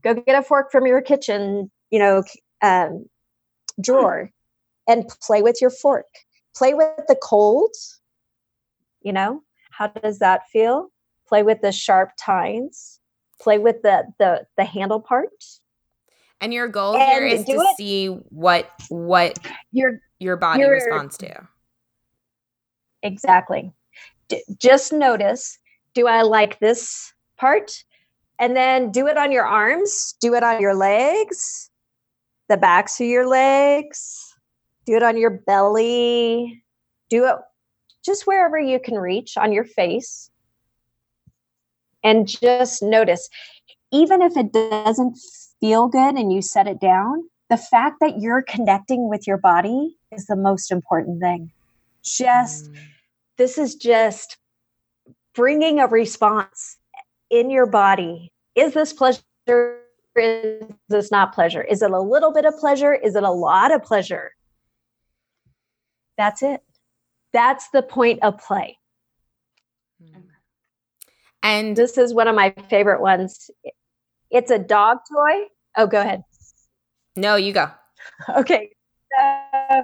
go 0.04 0.14
get 0.14 0.38
a 0.38 0.44
fork 0.44 0.72
from 0.72 0.86
your 0.86 1.02
kitchen 1.02 1.72
you 1.92 2.00
know 2.00 2.24
um, 2.62 3.06
drawer 3.82 4.32
and 4.88 5.08
play 5.22 5.42
with 5.42 5.62
your 5.62 5.70
fork. 5.70 6.06
Play 6.56 6.74
with 6.74 7.06
the 7.08 7.18
cold 7.22 7.72
you 9.02 9.14
know 9.14 9.44
how 9.72 9.88
does 9.88 10.20
that 10.20 10.48
feel? 10.52 10.90
Play 11.28 11.44
with 11.44 11.62
the 11.62 11.72
sharp 11.72 12.12
tines. 12.20 13.00
Play 13.42 13.60
with 13.60 13.82
the 13.84 14.06
the 14.20 14.46
the 14.58 14.64
handle 14.64 15.00
part. 15.00 15.30
And 16.42 16.54
your 16.54 16.68
goal 16.68 16.96
and 16.96 17.04
here 17.04 17.26
is 17.26 17.46
to 17.46 17.52
it. 17.52 17.78
see 17.78 18.08
what 18.08 18.72
what 18.90 19.38
your 19.72 20.00
your 20.20 20.38
body 20.38 20.62
your, 20.62 20.72
responds 20.72 21.18
to. 21.18 21.48
Exactly 23.04 23.74
D- 24.30 24.44
just 24.58 24.94
notice 24.94 25.58
do 25.94 26.08
i 26.08 26.22
like 26.24 26.60
this 26.60 27.14
part? 27.38 27.72
And 28.38 28.54
then 28.56 28.92
do 28.92 29.08
it 29.08 29.18
on 29.18 29.32
your 29.32 29.46
arms 29.46 30.16
do 30.20 30.34
it 30.34 30.44
on 30.44 30.62
your 30.62 30.76
legs 30.76 31.70
the 32.50 32.58
backs 32.58 33.00
of 33.00 33.08
your 33.08 33.28
legs 33.28 34.34
do 34.86 34.96
it 34.96 35.04
on 35.04 35.18
your 35.18 35.30
belly 35.32 36.64
do 37.10 37.26
it 37.26 37.36
just 38.06 38.28
wherever 38.28 38.60
you 38.60 38.80
can 38.80 38.96
reach 38.96 39.36
on 39.36 39.52
your 39.52 39.66
face. 39.66 40.30
And 42.04 42.28
just 42.28 42.84
notice 42.84 43.30
even 43.92 44.22
if 44.22 44.38
it 44.38 44.54
doesn't 44.54 45.18
feel 45.60 45.88
good 45.88 46.16
and 46.16 46.32
you 46.32 46.42
set 46.42 46.68
it 46.68 46.80
down 46.80 47.24
the 47.50 47.58
fact 47.58 47.98
that 48.02 48.20
you're 48.20 48.42
connecting 48.42 49.10
with 49.10 49.28
your 49.28 49.38
body 49.38 49.98
is 50.12 50.26
the 50.26 50.36
most 50.36 50.72
important 50.72 51.22
thing. 51.22 51.52
Just 52.04 52.72
mm. 52.72 52.80
This 53.38 53.58
is 53.58 53.76
just 53.76 54.38
bringing 55.34 55.80
a 55.80 55.88
response 55.88 56.78
in 57.30 57.50
your 57.50 57.66
body. 57.66 58.32
Is 58.56 58.74
this 58.74 58.94
pleasure? 58.94 59.22
Is 60.16 60.64
this 60.88 61.12
not 61.12 61.34
pleasure? 61.34 61.62
Is 61.62 61.82
it 61.82 61.92
a 61.92 62.00
little 62.00 62.32
bit 62.32 62.46
of 62.46 62.58
pleasure? 62.58 62.94
Is 62.94 63.16
it 63.16 63.24
a 63.24 63.32
lot 63.32 63.74
of 63.74 63.84
pleasure? 63.84 64.32
That's 66.18 66.42
it. 66.42 66.62
That's 67.34 67.70
the 67.70 67.82
point 67.82 68.24
of 68.24 68.38
play. 68.38 68.78
And 71.44 71.76
this 71.76 71.98
is 71.98 72.14
one 72.14 72.28
of 72.28 72.36
my 72.36 72.56
favorite 72.70 73.02
ones. 73.02 73.52
It's 74.32 74.52
a 74.52 74.58
dog 74.58 75.00
toy. 75.12 75.46
Oh 75.78 75.86
go 75.86 76.00
ahead. 76.00 76.24
No 77.16 77.36
you 77.36 77.54
go. 77.54 77.70
Okay. 78.38 78.70
Uh, 79.20 79.82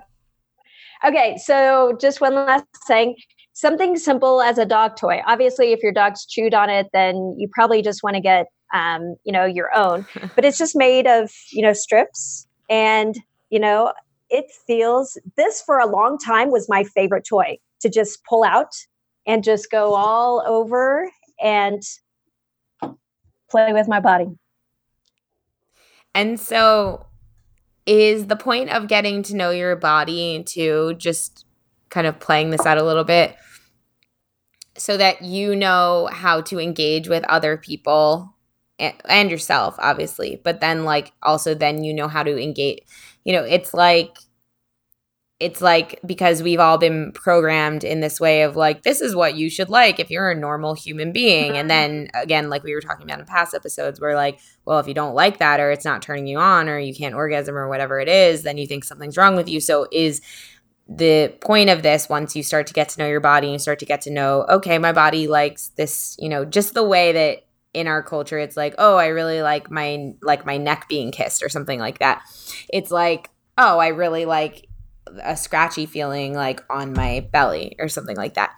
okay 1.06 1.38
so 1.44 1.98
just 2.00 2.22
one 2.22 2.36
last 2.36 2.66
thing 2.86 3.16
something 3.62 3.96
simple 3.96 4.42
as 4.42 4.58
a 4.58 4.66
dog 4.66 4.96
toy. 4.98 5.22
Obviously, 5.28 5.72
if 5.72 5.84
your 5.84 5.92
dog's 5.92 6.26
chewed 6.26 6.56
on 6.56 6.70
it, 6.70 6.88
then 6.94 7.36
you 7.38 7.48
probably 7.54 7.84
just 7.84 8.02
want 8.02 8.16
to 8.16 8.22
get, 8.22 8.48
um, 8.74 9.16
you 9.24 9.32
know, 9.32 9.46
your 9.46 9.70
own. 9.76 10.06
But 10.36 10.46
it's 10.46 10.58
just 10.58 10.76
made 10.76 11.06
of, 11.06 11.32
you 11.52 11.62
know, 11.62 11.74
strips, 11.74 12.48
and 12.70 13.16
you 13.52 13.60
know, 13.60 13.94
it 14.30 14.46
feels. 14.66 15.18
This 15.38 15.62
for 15.62 15.78
a 15.78 15.86
long 15.86 16.18
time 16.18 16.50
was 16.50 16.68
my 16.68 16.84
favorite 16.84 17.26
toy 17.30 17.60
to 17.82 17.90
just 17.90 18.24
pull 18.26 18.44
out 18.44 18.74
and 19.28 19.44
just 19.44 19.70
go 19.70 19.94
all 19.94 20.44
over 20.48 21.10
and 21.42 21.84
play 23.50 23.74
with 23.74 23.88
my 23.88 24.00
body. 24.00 24.28
And 26.16 26.40
so, 26.40 27.06
is 27.86 28.26
the 28.26 28.36
point 28.36 28.72
of 28.72 28.88
getting 28.88 29.22
to 29.24 29.36
know 29.36 29.52
your 29.52 29.76
body 29.76 30.44
to 30.48 30.96
just 30.96 31.46
kind 31.90 32.08
of 32.08 32.20
playing 32.20 32.50
this 32.50 32.66
out 32.66 32.78
a 32.78 32.84
little 32.84 33.04
bit 33.04 33.36
so 34.78 34.98
that 34.98 35.22
you 35.22 35.56
know 35.56 36.10
how 36.12 36.42
to 36.42 36.60
engage 36.60 37.08
with 37.08 37.24
other 37.26 37.58
people 37.58 38.34
and, 38.80 38.94
and 39.06 39.30
yourself 39.32 39.76
obviously 39.80 40.40
but 40.44 40.62
then 40.62 40.84
like 40.84 41.12
also 41.22 41.54
then 41.54 41.84
you 41.84 41.94
know 41.94 42.08
how 42.08 42.24
to 42.24 42.42
engage 42.42 42.80
you 43.24 43.34
know 43.34 43.44
it's 43.44 43.74
like 43.74 44.18
it's 45.42 45.60
like 45.60 46.00
because 46.06 46.44
we've 46.44 46.60
all 46.60 46.78
been 46.78 47.12
programmed 47.14 47.84
in 47.84 48.00
this 48.00 48.20
way 48.20 48.44
of 48.44 48.56
like 48.56 48.84
this 48.84 49.02
is 49.02 49.16
what 49.16 49.36
you 49.36 49.50
should 49.50 49.70
like 49.70 50.00
if 50.00 50.12
you're 50.12 50.30
a 50.30 50.36
normal 50.36 50.76
human 50.76 51.12
being. 51.12 51.58
And 51.58 51.68
mm-hmm. 51.68 51.68
then 51.68 52.10
again 52.14 52.50
like 52.52 52.64
we 52.64 52.76
were 52.76 52.82
talking 52.82 53.06
about 53.06 53.20
in 53.20 53.26
past 53.26 53.56
episodes 53.56 54.00
where 54.00 54.14
like 54.14 54.40
well 54.66 54.78
if 54.78 54.88
you 54.88 54.94
don't 54.94 55.16
like 55.16 55.40
that 55.40 55.60
or 55.60 55.72
it's 55.72 55.84
not 55.84 56.04
turning 56.04 56.28
you 56.28 56.38
on 56.38 56.70
or 56.70 56.78
you 56.78 56.94
can't 56.94 57.16
orgasm 57.16 57.58
or 57.58 57.68
whatever 57.68 58.00
it 58.00 58.08
is 58.08 58.44
then 58.44 58.60
you 58.60 58.68
think 58.68 58.84
something's 58.84 59.18
wrong 59.18 59.36
with 59.36 59.50
you. 59.50 59.60
So 59.60 59.88
is 59.92 60.22
the 60.94 61.34
point 61.40 61.70
of 61.70 61.84
this 61.84 62.10
once 62.10 62.36
you 62.36 62.44
start 62.44 62.68
to 62.68 62.74
get 62.74 62.90
to 62.90 63.00
know 63.00 63.08
your 63.08 63.22
body 63.22 63.48
and 63.48 63.54
you 63.54 63.60
start 63.60 63.80
to 63.80 63.86
get 63.86 64.02
to 64.02 64.12
know 64.12 64.46
okay 64.50 64.78
my 64.78 64.92
body 64.92 65.26
likes 65.26 65.70
this 65.78 66.18
you 66.20 66.28
know 66.28 66.44
just 66.44 66.74
the 66.74 66.84
way 66.84 67.14
that 67.14 67.46
in 67.74 67.88
our 67.88 68.04
culture 68.04 68.38
it's 68.38 68.58
like 68.58 68.76
oh 68.78 68.98
i 68.98 69.08
really 69.08 69.42
like 69.42 69.72
my 69.72 70.14
like 70.22 70.46
my 70.46 70.58
neck 70.58 70.88
being 70.90 71.12
kissed 71.12 71.42
or 71.44 71.50
something 71.50 71.80
like 71.80 72.00
that. 72.00 72.22
It's 72.70 72.92
like 72.92 73.30
oh 73.58 73.80
i 73.80 73.88
really 73.88 74.26
like 74.26 74.68
a 75.24 75.38
scratchy 75.38 75.86
feeling 75.86 76.34
like 76.34 76.62
on 76.70 76.94
my 76.94 77.28
belly 77.32 77.76
or 77.80 77.88
something 77.88 78.18
like 78.18 78.34
that. 78.34 78.52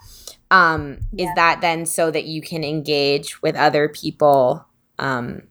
Um 0.49 0.99
yeah. 1.11 1.25
is 1.25 1.35
that 1.35 1.61
then 1.61 1.85
so 1.85 2.09
that 2.09 2.25
you 2.25 2.41
can 2.41 2.63
engage 2.63 3.41
with 3.43 3.55
other 3.55 3.89
people 3.89 4.65
um 4.97 5.43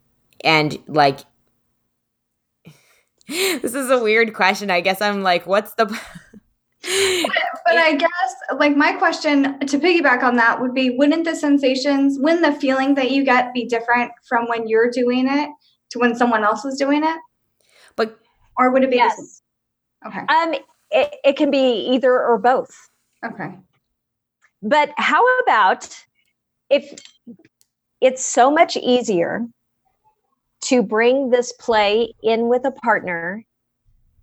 and 0.42 0.76
like 0.88 1.20
this 3.28 3.74
is 3.74 3.90
a 3.90 4.02
weird 4.02 4.34
question. 4.34 4.68
I 4.68 4.80
guess 4.80 5.00
i'm 5.00 5.22
like 5.22 5.46
what's 5.46 5.74
the 5.74 5.86
but 6.82 7.76
I 7.76 7.94
guess, 7.96 8.34
like, 8.58 8.76
my 8.76 8.92
question 8.92 9.58
to 9.60 9.78
piggyback 9.78 10.22
on 10.22 10.36
that 10.36 10.60
would 10.60 10.74
be 10.74 10.90
wouldn't 10.90 11.24
the 11.24 11.36
sensations, 11.36 12.18
wouldn't 12.18 12.42
the 12.42 12.52
feeling 12.52 12.94
that 12.96 13.10
you 13.10 13.24
get 13.24 13.54
be 13.54 13.64
different 13.64 14.10
from 14.28 14.46
when 14.48 14.66
you're 14.66 14.90
doing 14.90 15.28
it 15.28 15.50
to 15.90 15.98
when 15.98 16.14
someone 16.14 16.42
else 16.42 16.64
is 16.64 16.78
doing 16.78 17.04
it? 17.04 17.16
But, 17.96 18.18
or 18.58 18.72
would 18.72 18.82
it 18.82 18.90
be? 18.90 18.96
Yes. 18.96 19.42
Okay. 20.06 20.20
Um, 20.28 20.54
it, 20.90 21.14
it 21.24 21.36
can 21.36 21.50
be 21.50 21.88
either 21.92 22.12
or 22.12 22.38
both. 22.38 22.74
Okay. 23.24 23.58
But 24.62 24.90
how 24.96 25.24
about 25.40 25.88
if 26.68 26.92
it's 28.00 28.24
so 28.24 28.50
much 28.50 28.76
easier 28.76 29.46
to 30.62 30.82
bring 30.82 31.30
this 31.30 31.52
play 31.52 32.14
in 32.22 32.48
with 32.48 32.64
a 32.64 32.70
partner 32.70 33.44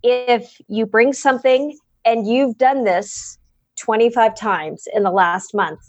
if 0.04 0.60
you 0.68 0.86
bring 0.86 1.14
something 1.14 1.78
and 2.06 2.28
you've 2.28 2.58
done 2.58 2.84
this 2.84 3.38
25 3.80 4.36
times 4.36 4.88
in 4.94 5.04
the 5.04 5.12
last 5.12 5.54
month. 5.54 5.80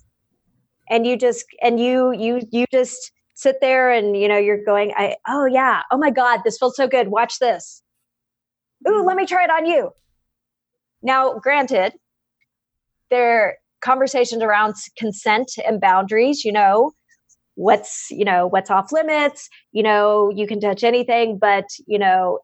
And 0.88 1.06
you 1.06 1.16
just 1.16 1.44
and 1.62 1.78
you 1.78 2.12
you 2.12 2.40
you 2.50 2.66
just 2.72 3.12
sit 3.34 3.56
there 3.60 3.90
and 3.90 4.16
you 4.16 4.28
know 4.28 4.36
you're 4.36 4.62
going 4.64 4.92
i 4.96 5.16
oh 5.28 5.46
yeah. 5.46 5.82
Oh 5.90 5.96
my 5.96 6.10
god 6.10 6.40
this 6.44 6.58
feels 6.58 6.76
so 6.76 6.88
good. 6.88 7.08
Watch 7.08 7.38
this. 7.38 7.82
Ooh 8.88 8.92
mm-hmm. 8.92 9.06
let 9.06 9.16
me 9.16 9.26
try 9.26 9.44
it 9.44 9.50
on 9.50 9.66
you. 9.66 9.90
Now 11.02 11.38
granted 11.38 11.92
there 13.10 13.40
are 13.40 13.54
conversations 13.80 14.42
around 14.42 14.74
consent 14.96 15.52
and 15.66 15.80
boundaries 15.80 16.44
you 16.44 16.52
know 16.52 16.92
what's 17.54 18.06
you 18.10 18.24
know 18.24 18.46
what's 18.46 18.70
off 18.70 18.92
limits 18.92 19.48
you 19.72 19.82
know 19.82 20.30
you 20.34 20.46
can 20.46 20.60
touch 20.60 20.84
anything 20.84 21.38
but 21.38 21.64
you 21.86 21.98
know 21.98 22.38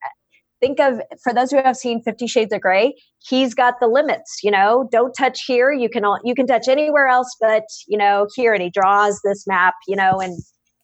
think 0.60 0.80
of 0.80 1.00
for 1.22 1.32
those 1.32 1.50
who 1.50 1.58
have 1.58 1.76
seen 1.76 2.02
50 2.02 2.26
shades 2.26 2.52
of 2.52 2.60
Grey 2.60 2.94
he's 3.28 3.54
got 3.54 3.80
the 3.80 3.86
limits 3.86 4.40
you 4.42 4.50
know 4.50 4.88
don't 4.90 5.12
touch 5.12 5.44
here. 5.46 5.72
You 5.72 5.88
can 5.88 6.04
all 6.04 6.18
you 6.24 6.34
can 6.34 6.46
touch 6.46 6.68
anywhere 6.68 7.08
else 7.08 7.34
but 7.40 7.64
you 7.86 7.98
know 7.98 8.26
here. 8.34 8.52
And 8.52 8.62
he 8.62 8.70
draws 8.70 9.20
this 9.24 9.46
map 9.46 9.74
you 9.86 9.96
know 9.96 10.20
and 10.20 10.38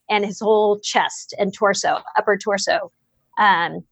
and 0.09 0.25
his 0.25 0.39
whole 0.39 0.79
chest 0.79 1.33
and 1.37 1.53
torso 1.53 1.99
upper 2.17 2.37
torso 2.37 2.91
um 3.37 3.83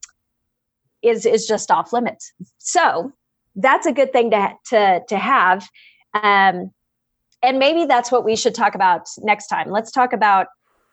is 1.02 1.26
is 1.26 1.48
just 1.48 1.72
off 1.72 1.94
limits. 1.94 2.32
So 2.58 3.12
that's 3.56 3.86
a 3.86 3.92
good 3.92 4.14
thing 4.14 4.32
to 4.32 4.54
to 4.70 5.02
to 5.08 5.18
have. 5.18 5.68
Um 6.14 6.72
and 7.44 7.58
maybe 7.58 7.86
that's 7.86 8.12
what 8.12 8.24
we 8.24 8.36
should 8.36 8.54
talk 8.54 8.76
about 8.76 9.08
next 9.20 9.48
time. 9.48 9.72
Let's 9.72 9.92
talk 9.92 10.14
about 10.14 10.48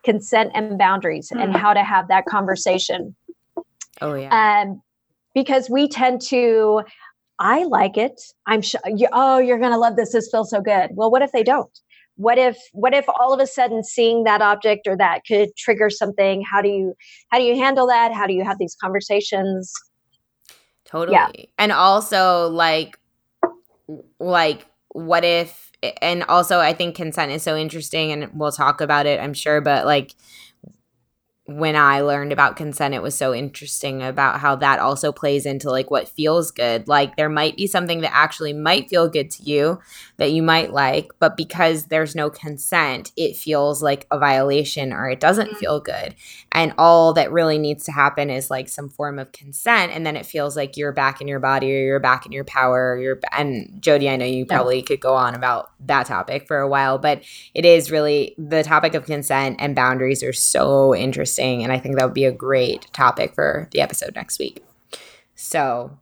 consent 0.04 0.52
and 0.54 0.78
boundaries 0.78 1.30
mm. 1.34 1.42
and 1.42 1.54
how 1.54 1.74
to 1.74 1.82
have 1.82 2.08
that 2.08 2.24
conversation 2.24 3.14
Oh 4.00 4.14
yeah. 4.14 4.62
Um, 4.62 4.82
because 5.34 5.68
we 5.70 5.88
tend 5.88 6.20
to, 6.22 6.82
I 7.38 7.64
like 7.64 7.96
it. 7.96 8.20
I'm 8.46 8.62
sure. 8.62 8.80
You, 8.86 9.08
oh, 9.12 9.38
you're 9.38 9.58
gonna 9.58 9.78
love 9.78 9.96
this. 9.96 10.12
This 10.12 10.28
feels 10.30 10.50
so 10.50 10.60
good. 10.60 10.90
Well, 10.94 11.10
what 11.10 11.22
if 11.22 11.32
they 11.32 11.42
don't? 11.42 11.70
What 12.16 12.36
if 12.36 12.58
what 12.72 12.94
if 12.94 13.04
all 13.08 13.32
of 13.32 13.38
a 13.38 13.46
sudden 13.46 13.84
seeing 13.84 14.24
that 14.24 14.42
object 14.42 14.88
or 14.88 14.96
that 14.96 15.20
could 15.26 15.54
trigger 15.56 15.88
something? 15.88 16.42
How 16.42 16.60
do 16.60 16.68
you 16.68 16.94
how 17.28 17.38
do 17.38 17.44
you 17.44 17.56
handle 17.56 17.86
that? 17.86 18.12
How 18.12 18.26
do 18.26 18.32
you 18.32 18.44
have 18.44 18.58
these 18.58 18.76
conversations? 18.80 19.72
Totally. 20.84 21.14
Yeah. 21.16 21.28
And 21.58 21.70
also 21.70 22.48
like 22.48 22.98
like 24.18 24.66
what 24.88 25.24
if 25.24 25.70
and 26.02 26.24
also 26.24 26.58
I 26.58 26.72
think 26.72 26.96
consent 26.96 27.30
is 27.30 27.44
so 27.44 27.56
interesting 27.56 28.10
and 28.10 28.30
we'll 28.34 28.50
talk 28.50 28.80
about 28.80 29.06
it, 29.06 29.20
I'm 29.20 29.34
sure, 29.34 29.60
but 29.60 29.86
like 29.86 30.16
when 31.48 31.76
I 31.76 32.02
learned 32.02 32.30
about 32.30 32.56
consent, 32.56 32.92
it 32.92 33.00
was 33.00 33.16
so 33.16 33.32
interesting 33.32 34.02
about 34.02 34.38
how 34.38 34.54
that 34.56 34.80
also 34.80 35.12
plays 35.12 35.46
into 35.46 35.70
like 35.70 35.90
what 35.90 36.06
feels 36.06 36.50
good. 36.50 36.86
Like 36.86 37.16
there 37.16 37.30
might 37.30 37.56
be 37.56 37.66
something 37.66 38.02
that 38.02 38.14
actually 38.14 38.52
might 38.52 38.90
feel 38.90 39.08
good 39.08 39.30
to 39.30 39.42
you 39.44 39.80
that 40.18 40.30
you 40.30 40.42
might 40.42 40.74
like, 40.74 41.10
but 41.18 41.38
because 41.38 41.86
there's 41.86 42.14
no 42.14 42.28
consent, 42.28 43.12
it 43.16 43.34
feels 43.34 43.82
like 43.82 44.06
a 44.10 44.18
violation 44.18 44.92
or 44.92 45.08
it 45.08 45.20
doesn't 45.20 45.48
mm-hmm. 45.48 45.58
feel 45.58 45.80
good. 45.80 46.14
And 46.52 46.74
all 46.76 47.14
that 47.14 47.32
really 47.32 47.56
needs 47.56 47.84
to 47.84 47.92
happen 47.92 48.28
is 48.28 48.50
like 48.50 48.68
some 48.68 48.90
form 48.90 49.18
of 49.18 49.32
consent. 49.32 49.92
And 49.92 50.04
then 50.04 50.16
it 50.16 50.26
feels 50.26 50.54
like 50.54 50.76
you're 50.76 50.92
back 50.92 51.22
in 51.22 51.28
your 51.28 51.40
body 51.40 51.74
or 51.74 51.80
you're 51.80 51.98
back 51.98 52.26
in 52.26 52.32
your 52.32 52.44
power. 52.44 52.92
Or 52.92 52.98
you're, 52.98 53.20
and 53.32 53.80
Jodie, 53.80 54.12
I 54.12 54.16
know 54.16 54.26
you 54.26 54.44
probably 54.44 54.82
could 54.82 55.00
go 55.00 55.14
on 55.14 55.34
about 55.34 55.70
that 55.86 56.04
topic 56.04 56.46
for 56.46 56.58
a 56.58 56.68
while, 56.68 56.98
but 56.98 57.22
it 57.54 57.64
is 57.64 57.90
really 57.90 58.34
the 58.36 58.62
topic 58.62 58.92
of 58.92 59.06
consent 59.06 59.56
and 59.60 59.74
boundaries 59.74 60.22
are 60.22 60.34
so 60.34 60.94
interesting 60.94 61.37
interesting. 61.38 61.62
And 61.62 61.72
I 61.72 61.78
think 61.78 61.96
that 61.96 62.04
would 62.04 62.14
be 62.14 62.24
a 62.24 62.32
great 62.32 62.86
topic 62.92 63.34
for 63.34 63.68
the 63.72 63.80
episode 63.80 64.14
next 64.14 64.38
week. 64.38 64.64
So 65.34 65.96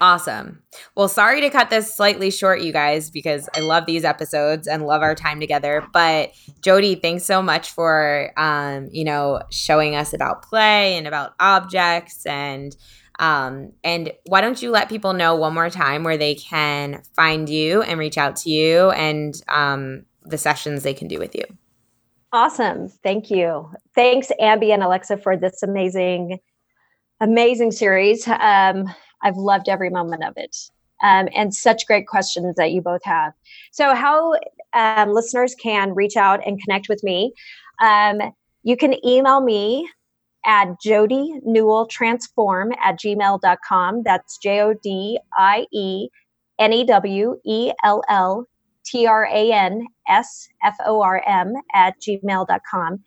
awesome. 0.00 0.62
Well, 0.94 1.08
sorry 1.08 1.40
to 1.40 1.50
cut 1.50 1.70
this 1.70 1.94
slightly 1.94 2.30
short, 2.30 2.60
you 2.60 2.72
guys, 2.72 3.10
because 3.10 3.48
I 3.56 3.60
love 3.60 3.86
these 3.86 4.04
episodes 4.04 4.66
and 4.66 4.86
love 4.86 5.02
our 5.02 5.14
time 5.14 5.40
together. 5.40 5.86
But 5.92 6.32
Jodie, 6.60 7.00
thanks 7.00 7.24
so 7.24 7.42
much 7.42 7.70
for, 7.70 8.32
um, 8.36 8.88
you 8.92 9.04
know, 9.04 9.40
showing 9.50 9.96
us 9.96 10.12
about 10.12 10.42
play 10.42 10.96
and 10.96 11.06
about 11.06 11.34
objects 11.40 12.26
and 12.26 12.76
um, 13.20 13.72
and 13.84 14.12
why 14.26 14.40
don't 14.40 14.60
you 14.60 14.72
let 14.72 14.88
people 14.88 15.12
know 15.12 15.36
one 15.36 15.54
more 15.54 15.70
time 15.70 16.02
where 16.02 16.16
they 16.16 16.34
can 16.34 17.00
find 17.14 17.48
you 17.48 17.80
and 17.82 18.00
reach 18.00 18.18
out 18.18 18.34
to 18.38 18.50
you 18.50 18.90
and 18.90 19.40
um, 19.46 20.04
the 20.24 20.36
sessions 20.36 20.82
they 20.82 20.94
can 20.94 21.06
do 21.06 21.20
with 21.20 21.36
you? 21.36 21.44
Awesome. 22.34 22.88
Thank 22.88 23.30
you. 23.30 23.70
Thanks, 23.94 24.32
Ambi 24.40 24.74
and 24.74 24.82
Alexa, 24.82 25.18
for 25.18 25.36
this 25.36 25.62
amazing, 25.62 26.40
amazing 27.20 27.70
series. 27.70 28.26
Um, 28.26 28.92
I've 29.22 29.36
loved 29.36 29.68
every 29.68 29.88
moment 29.88 30.24
of 30.24 30.32
it. 30.36 30.56
Um, 31.00 31.28
and 31.32 31.54
such 31.54 31.86
great 31.86 32.08
questions 32.08 32.56
that 32.56 32.72
you 32.72 32.80
both 32.80 33.04
have. 33.04 33.34
So, 33.70 33.94
how 33.94 34.34
um, 34.72 35.12
listeners 35.12 35.54
can 35.54 35.94
reach 35.94 36.16
out 36.16 36.40
and 36.44 36.60
connect 36.60 36.88
with 36.88 37.04
me, 37.04 37.32
um, 37.80 38.20
you 38.64 38.76
can 38.76 38.96
email 39.06 39.40
me 39.40 39.88
at 40.44 40.74
Jodie 40.84 41.40
Newell 41.44 41.86
Transform 41.86 42.72
at 42.82 42.98
gmail.com. 42.98 44.02
That's 44.02 44.38
J 44.38 44.60
O 44.60 44.74
D 44.74 45.20
I 45.38 45.68
E 45.72 46.08
N 46.58 46.72
E 46.72 46.84
W 46.84 47.38
E 47.44 47.70
L 47.84 48.02
L 48.08 48.48
T 48.84 49.06
R 49.06 49.26
A 49.26 49.52
N 49.52 49.86
S 50.08 50.48
F 50.64 50.76
O 50.86 51.02
R 51.02 51.22
M 51.26 51.54
at 51.74 51.94
gmail.com. 52.00 53.02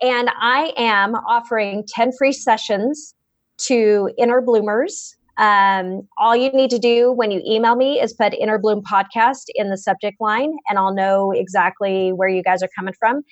And 0.00 0.30
I 0.40 0.72
am 0.76 1.14
offering 1.14 1.84
10 1.88 2.12
free 2.16 2.32
sessions 2.32 3.14
to 3.58 4.10
inner 4.16 4.40
bloomers. 4.40 5.16
Um, 5.38 6.08
all 6.18 6.34
you 6.34 6.50
need 6.50 6.70
to 6.70 6.78
do 6.78 7.12
when 7.12 7.30
you 7.30 7.40
email 7.46 7.76
me 7.76 8.00
is 8.00 8.12
put 8.12 8.34
Inner 8.34 8.58
Bloom 8.58 8.82
Podcast 8.82 9.44
in 9.54 9.70
the 9.70 9.76
subject 9.76 10.20
line, 10.20 10.52
and 10.68 10.78
I'll 10.78 10.94
know 10.94 11.30
exactly 11.30 12.12
where 12.12 12.28
you 12.28 12.42
guys 12.42 12.62
are 12.62 12.68
coming 12.76 12.94
from. 12.98 13.22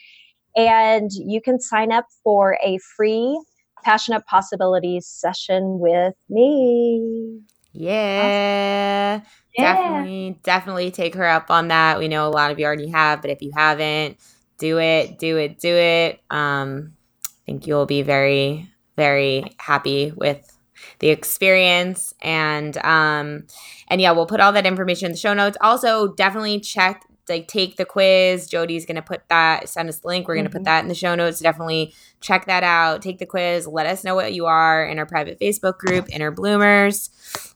And 0.54 1.10
you 1.12 1.40
can 1.40 1.60
sign 1.60 1.92
up 1.92 2.06
for 2.22 2.58
a 2.62 2.78
free 2.96 3.38
Passionate 3.84 4.24
Possibilities 4.26 5.06
session 5.06 5.78
with 5.78 6.14
me. 6.28 7.40
Yeah. 7.72 9.20
Awesome. 9.20 9.30
Definitely, 9.56 10.38
definitely 10.42 10.90
take 10.90 11.14
her 11.14 11.26
up 11.26 11.50
on 11.50 11.68
that. 11.68 11.98
We 11.98 12.08
know 12.08 12.28
a 12.28 12.30
lot 12.30 12.50
of 12.50 12.58
you 12.58 12.66
already 12.66 12.88
have, 12.90 13.22
but 13.22 13.30
if 13.30 13.40
you 13.40 13.52
haven't, 13.56 14.18
do 14.58 14.78
it, 14.78 15.18
do 15.18 15.38
it, 15.38 15.58
do 15.58 15.74
it. 15.74 16.20
Um, 16.30 16.92
I 17.24 17.28
think 17.46 17.66
you'll 17.66 17.86
be 17.86 18.02
very, 18.02 18.68
very 18.96 19.54
happy 19.58 20.12
with 20.14 20.52
the 20.98 21.08
experience 21.08 22.12
and 22.20 22.76
um 22.84 23.46
and 23.88 23.98
yeah 23.98 24.10
we'll 24.12 24.26
put 24.26 24.40
all 24.40 24.52
that 24.52 24.66
information 24.66 25.06
in 25.06 25.12
the 25.12 25.18
show 25.18 25.32
notes 25.32 25.56
also 25.62 26.08
definitely 26.14 26.60
check 26.60 27.02
like 27.28 27.48
take 27.48 27.76
the 27.76 27.84
quiz. 27.84 28.48
Jodie's 28.48 28.86
gonna 28.86 29.02
put 29.02 29.28
that 29.28 29.68
send 29.68 29.88
us 29.88 29.98
the 29.98 30.08
link. 30.08 30.28
We're 30.28 30.36
gonna 30.36 30.48
mm-hmm. 30.48 30.58
put 30.58 30.64
that 30.64 30.82
in 30.82 30.88
the 30.88 30.94
show 30.94 31.14
notes. 31.14 31.40
Definitely 31.40 31.94
check 32.20 32.46
that 32.46 32.62
out. 32.62 33.02
Take 33.02 33.18
the 33.18 33.26
quiz. 33.26 33.66
Let 33.66 33.86
us 33.86 34.04
know 34.04 34.14
what 34.14 34.32
you 34.32 34.46
are 34.46 34.86
in 34.86 34.98
our 34.98 35.06
private 35.06 35.38
Facebook 35.40 35.78
group, 35.78 36.08
Inner 36.10 36.30
Bloomers. 36.30 37.10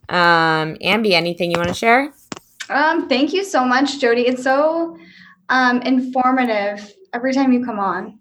Um, 0.09 0.77
Ambi, 0.77 1.13
anything 1.13 1.51
you 1.51 1.57
want 1.57 1.69
to 1.69 1.75
share? 1.75 2.13
Um, 2.69 3.09
thank 3.09 3.33
you 3.33 3.45
so 3.45 3.65
much, 3.65 3.99
Jodie. 4.01 4.29
It's 4.29 4.43
so 4.43 4.97
um 5.49 5.83
informative 5.83 6.93
every 7.13 7.33
time 7.33 7.53
you 7.53 7.65
come 7.65 7.79
on. 7.79 8.19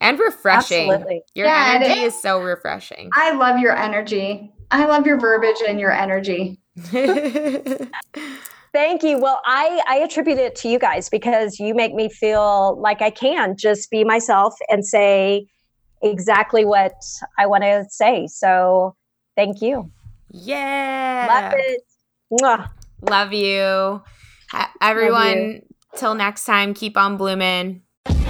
And 0.00 0.18
refreshing. 0.18 0.90
Absolutely. 0.90 1.22
Your 1.34 1.46
yeah, 1.46 1.74
energy 1.76 2.00
is 2.00 2.20
so 2.20 2.40
refreshing. 2.40 3.10
I 3.14 3.32
love 3.32 3.60
your 3.60 3.76
energy. 3.76 4.52
I 4.70 4.86
love 4.86 5.06
your 5.06 5.20
verbiage 5.20 5.62
and 5.66 5.78
your 5.78 5.92
energy. 5.92 6.58
Thank 8.72 9.02
you. 9.02 9.18
Well, 9.18 9.40
I, 9.44 9.82
I 9.86 9.98
attribute 9.98 10.38
it 10.38 10.56
to 10.56 10.68
you 10.68 10.78
guys 10.78 11.10
because 11.10 11.58
you 11.60 11.74
make 11.74 11.94
me 11.94 12.08
feel 12.08 12.80
like 12.80 13.02
I 13.02 13.10
can 13.10 13.56
just 13.56 13.90
be 13.90 14.02
myself 14.02 14.54
and 14.68 14.84
say 14.84 15.46
exactly 16.02 16.64
what 16.64 16.94
I 17.38 17.46
want 17.46 17.64
to 17.64 17.84
say. 17.90 18.26
So 18.28 18.96
thank 19.36 19.60
you. 19.60 19.90
Yeah. 20.30 21.28
Love 21.28 21.54
it. 21.58 21.82
Mwah. 22.32 22.70
Love 23.02 23.32
you. 23.34 24.02
Everyone, 24.80 25.38
Love 25.38 25.48
you. 25.54 25.62
till 25.96 26.14
next 26.14 26.44
time, 26.44 26.72
keep 26.72 26.96
on 26.96 27.16
blooming. 27.16 27.82